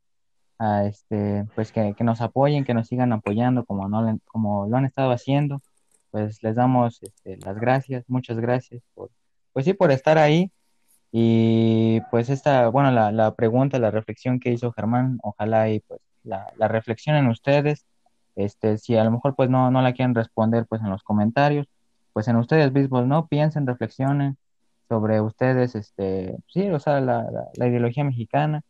a 0.62 0.86
este, 0.86 1.44
pues 1.54 1.72
que, 1.72 1.94
nos 2.00 2.20
apoyen, 2.20 2.64
que 2.64 2.74
nos 2.74 2.86
sigan 2.88 3.12
apoyando 3.12 3.64
como, 3.64 3.88
no, 3.88 4.18
como 4.26 4.66
lo 4.68 4.76
han 4.76 4.84
estado 4.84 5.10
haciendo. 5.10 5.60
Pues 6.10 6.42
les 6.42 6.54
damos 6.56 7.02
este, 7.02 7.38
las 7.38 7.58
gracias, 7.58 8.04
muchas 8.08 8.38
gracias 8.38 8.82
por, 8.94 9.10
pues 9.52 9.64
sí, 9.64 9.74
por 9.74 9.90
estar 9.90 10.18
ahí. 10.18 10.52
Y 11.12 12.00
pues 12.10 12.30
esta, 12.30 12.68
bueno, 12.68 12.90
la, 12.92 13.12
la 13.12 13.34
pregunta, 13.34 13.78
la 13.78 13.90
reflexión 13.90 14.40
que 14.40 14.52
hizo 14.52 14.72
Germán, 14.72 15.18
ojalá 15.22 15.68
y 15.70 15.80
pues 15.80 16.00
la, 16.24 16.52
la 16.56 16.68
reflexionen 16.68 17.28
ustedes. 17.28 17.84
Este, 18.36 18.78
si 18.78 18.96
a 18.96 19.04
lo 19.04 19.10
mejor 19.10 19.34
pues 19.34 19.50
no, 19.50 19.70
no 19.70 19.82
la 19.82 19.92
quieren 19.92 20.14
responder 20.14 20.66
pues 20.66 20.80
en 20.82 20.90
los 20.90 21.02
comentarios, 21.02 21.66
pues 22.12 22.28
en 22.28 22.36
ustedes 22.36 22.72
mismos, 22.72 23.06
¿no? 23.06 23.26
Piensen, 23.26 23.66
reflexionen 23.66 24.36
sobre 24.88 25.20
ustedes, 25.20 25.74
este, 25.74 26.36
sí, 26.48 26.70
o 26.70 26.78
sea, 26.78 27.00
la, 27.00 27.26
la, 27.56 27.68
ideología 27.68 28.04
mexicana, 28.04 28.62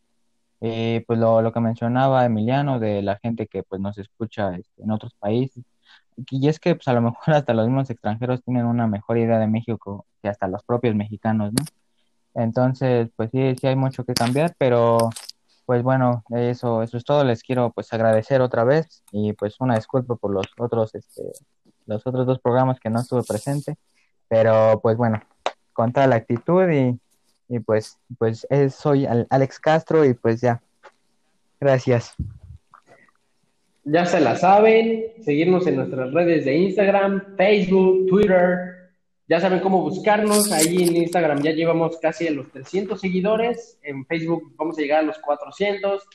eh, 0.63 1.05
pues 1.07 1.19
lo, 1.19 1.43
lo, 1.43 1.53
que 1.53 1.61
mencionaba 1.61 2.25
Emiliano 2.25 2.79
de 2.79 3.03
la 3.03 3.19
gente 3.19 3.49
que 3.49 3.63
pues 3.65 3.81
nos 3.81 3.99
escucha 3.99 4.55
este, 4.57 4.83
en 4.83 4.93
otros 4.93 5.13
países, 5.15 5.65
y 6.31 6.49
es 6.49 6.61
que 6.61 6.75
pues 6.77 6.89
a 6.89 6.93
lo 6.95 7.03
mejor 7.03 7.19
hasta 7.35 7.55
los 7.55 7.67
mismos 7.67 7.91
extranjeros 7.91 8.43
tienen 8.45 8.67
una 8.67 8.87
mejor 8.87 9.19
idea 9.19 9.39
de 9.39 9.47
México 9.49 10.07
que 10.23 10.29
hasta 10.29 10.49
los 10.49 10.63
propios 10.65 10.95
mexicanos, 10.95 11.53
¿no? 11.53 11.65
Entonces, 12.35 13.11
pues 13.17 13.31
sí, 13.33 13.55
sí 13.61 13.67
hay 13.67 13.77
mucho 13.77 14.05
que 14.05 14.15
cambiar, 14.15 14.55
pero 14.59 15.11
pues 15.67 15.83
bueno, 15.83 16.25
eso, 16.31 16.83
eso 16.83 16.97
es 16.97 17.05
todo. 17.05 17.25
Les 17.25 17.43
quiero 17.43 17.73
pues 17.73 17.93
agradecer 17.93 18.41
otra 18.41 18.65
vez 18.65 19.03
y 19.13 19.33
pues 19.35 19.61
una 19.61 19.77
disculpa 19.77 20.17
por 20.17 20.33
los 20.33 20.47
otros 20.59 20.95
este, 20.95 21.23
los 21.87 22.07
otros 22.07 22.27
dos 22.27 22.41
programas 22.41 22.81
que 22.81 22.91
no 22.91 23.01
estuve 23.01 23.23
presente, 23.23 23.77
pero 24.29 24.81
pues 24.83 24.97
bueno, 24.97 25.21
con 25.73 25.93
toda 25.93 26.07
la 26.07 26.17
actitud 26.17 26.69
y, 26.71 26.99
y 27.53 27.61
pues, 27.61 27.99
pues 28.19 28.47
soy 28.71 29.07
Alex 29.29 29.61
Castro 29.61 30.05
y 30.05 30.15
pues 30.15 30.41
ya, 30.41 30.63
gracias. 31.61 32.15
Ya 33.85 34.07
se 34.07 34.21
la 34.21 34.37
saben, 34.37 35.13
seguirnos 35.23 35.67
en 35.67 35.77
nuestras 35.77 36.13
redes 36.13 36.45
de 36.45 36.57
Instagram, 36.57 37.37
Facebook, 37.37 38.07
Twitter, 38.07 38.91
ya 39.29 39.39
saben 39.39 39.61
cómo 39.61 39.83
buscarnos, 39.83 40.51
ahí 40.51 40.83
en 40.83 40.97
Instagram 40.97 41.43
ya 41.43 41.51
llevamos 41.53 41.99
casi 41.99 42.27
a 42.27 42.31
los 42.31 42.51
300 42.53 42.99
seguidores, 42.99 43.79
en 43.83 44.07
Facebook 44.07 44.55
vamos 44.57 44.79
a 44.79 44.81
llegar 44.81 45.01
a 45.01 45.07
los 45.07 45.19
400, 45.19 46.09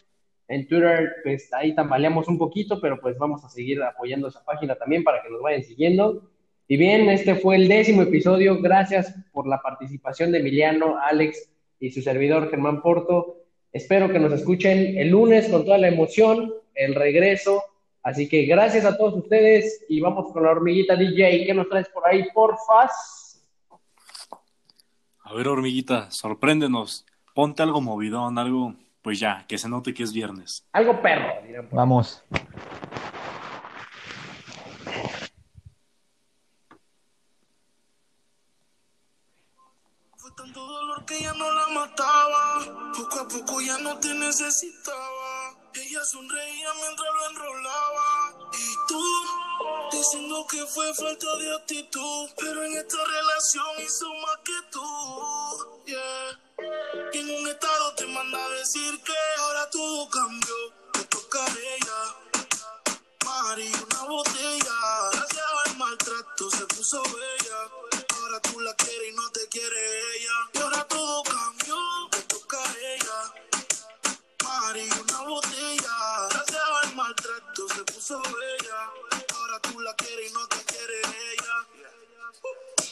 en 0.47 0.67
Twitter, 0.67 1.17
pues 1.23 1.53
ahí 1.53 1.75
tambaleamos 1.75 2.27
un 2.27 2.37
poquito, 2.37 2.79
pero 2.81 2.99
pues 2.99 3.17
vamos 3.17 3.43
a 3.43 3.49
seguir 3.49 3.83
apoyando 3.83 4.29
esa 4.29 4.43
página 4.43 4.75
también 4.75 5.03
para 5.03 5.21
que 5.21 5.29
nos 5.29 5.41
vayan 5.41 5.63
siguiendo. 5.63 6.31
Y 6.69 6.75
bien, 6.75 7.09
este 7.09 7.35
fue 7.35 7.55
el 7.55 7.67
décimo 7.67 8.01
episodio. 8.01 8.61
Gracias 8.61 9.13
por 9.31 9.47
la 9.47 9.61
participación 9.61 10.31
de 10.31 10.39
Emiliano, 10.39 10.97
Alex 11.01 11.49
y 11.79 11.91
su 11.91 12.01
servidor 12.01 12.49
Germán 12.49 12.81
Porto. 12.81 13.37
Espero 13.71 14.09
que 14.09 14.19
nos 14.19 14.33
escuchen 14.33 14.97
el 14.97 15.09
lunes 15.09 15.47
con 15.49 15.63
toda 15.63 15.77
la 15.77 15.87
emoción, 15.87 16.53
el 16.75 16.93
regreso. 16.93 17.63
Así 18.03 18.27
que 18.27 18.45
gracias 18.45 18.83
a 18.83 18.97
todos 18.97 19.13
ustedes 19.13 19.85
y 19.87 20.01
vamos 20.01 20.31
con 20.33 20.43
la 20.43 20.51
hormiguita 20.51 20.95
DJ. 20.95 21.45
¿Qué 21.45 21.53
nos 21.53 21.69
traes 21.69 21.87
por 21.89 22.05
ahí, 22.05 22.25
porfas? 22.33 23.41
A 25.23 25.33
ver, 25.33 25.47
hormiguita, 25.47 26.11
sorpréndenos. 26.11 27.05
Ponte 27.33 27.63
algo 27.63 27.79
movidón, 27.79 28.37
algo 28.37 28.73
pues 29.01 29.21
ya, 29.21 29.45
que 29.47 29.57
se 29.57 29.69
note 29.69 29.93
que 29.93 30.03
es 30.03 30.11
viernes. 30.11 30.67
Algo 30.73 31.01
perro, 31.01 31.27
Vamos. 31.71 32.23
Fue 32.29 32.39
tanto 32.39 32.96
Poco 41.95 43.19
a 43.19 43.27
poco 43.27 43.61
ya 43.61 43.77
no 43.77 43.99
te 43.99 44.13
necesitaba. 44.13 45.55
Ella 45.73 46.03
sonreía 46.03 46.73
mientras 46.73 47.07
lo 47.13 47.29
enrolaba. 47.29 48.33
Y 48.53 48.75
tú, 48.87 49.03
diciendo 49.91 50.45
que 50.49 50.65
fue 50.65 50.93
falta 50.93 51.35
de 51.37 51.55
actitud. 51.55 52.29
Pero 52.37 52.63
en 52.63 52.77
esta 52.77 52.97
relación 53.03 53.67
hizo 53.85 54.09
más 54.15 54.37
que 54.43 54.53
tú. 54.71 55.83
Yeah. 55.85 56.39
Y 57.13 57.17
en 57.19 57.29
un 57.39 57.47
estado 57.47 57.95
te 57.95 58.07
manda 58.07 58.43
a 58.43 58.49
decir 58.49 59.01
que 59.03 59.13
ahora 59.39 59.69
todo 59.69 60.09
cambió. 60.09 60.55
Te 60.93 61.03
toca 61.05 61.45
a 61.45 61.49
ella. 61.49 62.15
Mari, 63.25 63.67
una 63.67 64.03
botella. 64.03 65.09
Gracias 65.13 65.45
al 65.65 65.77
maltrato 65.77 66.49
se 66.49 66.65
puso 66.65 67.01
bella. 67.03 67.97
Ahora 68.15 68.39
tú 68.41 68.59
la 68.59 68.73
quieres 68.75 69.09
y 69.09 69.15
no 69.15 69.29
te 69.31 69.47
quiere 69.49 70.15
ella. 70.15 70.33
Y 70.53 70.57
ahora 70.57 70.83
todo 70.87 71.23
Ahora 78.09 79.59
tú 79.63 79.81
la 79.81 79.93
quieres 79.95 80.31
y 80.31 80.33
no 80.33 80.47
te 80.47 80.63
quiere 80.63 80.99
ella. 81.01 81.67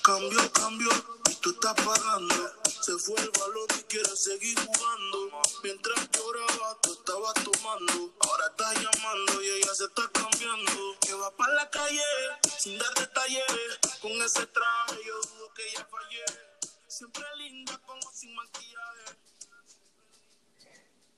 Cambio, 0.04 0.52
cambio, 0.52 0.90
y 1.32 1.36
tú 1.36 1.52
estás 1.52 1.74
pagando. 1.74 2.36
Se 2.82 2.98
fue 2.98 3.16
el 3.22 3.32
balón 3.32 3.68
y 3.80 3.84
quieres 3.84 4.22
seguir 4.22 4.60
jugando. 4.60 5.42
Mientras 5.64 6.10
lloraba, 6.12 6.78
tú 6.82 6.94
estabas 6.94 7.34
tomando. 7.36 8.14
Ahora 8.20 8.48
estás 8.48 8.74
llamando 8.76 9.42
y 9.42 9.50
ella 9.52 9.74
se 9.74 9.86
está 9.86 10.10
cambiando. 10.12 10.98
Que 11.00 11.14
va 11.14 11.32
para 11.38 11.54
la 11.54 11.70
calle 11.70 12.04
sin 12.60 12.78
dar 12.78 12.94
detalles. 12.96 13.46
Con 14.02 14.12
ese 14.22 14.46
traje 14.48 15.00
yo 15.06 15.16
dudo 15.22 15.54
que 15.54 15.70
ella 15.70 15.88
fallé. 15.90 16.26
Siempre 16.88 17.24
linda 17.38 17.80
como 17.86 18.12
sin 18.12 18.36
maquillaje. 18.36 19.25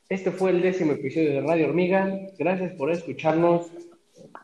Este 0.10 0.32
fue 0.32 0.52
el 0.52 0.62
décimo 0.62 0.94
episodio 0.94 1.32
de 1.32 1.42
Radio 1.42 1.68
Hormiga. 1.68 2.18
Gracias 2.40 2.74
por 2.76 2.90
escucharnos. 2.92 3.70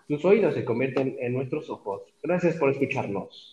Tus 0.09 0.25
oídos 0.25 0.55
se 0.55 0.65
convierten 0.65 1.15
en 1.21 1.31
nuestros 1.31 1.69
ojos. 1.69 2.01
Gracias 2.21 2.57
por 2.57 2.69
escucharnos. 2.69 3.52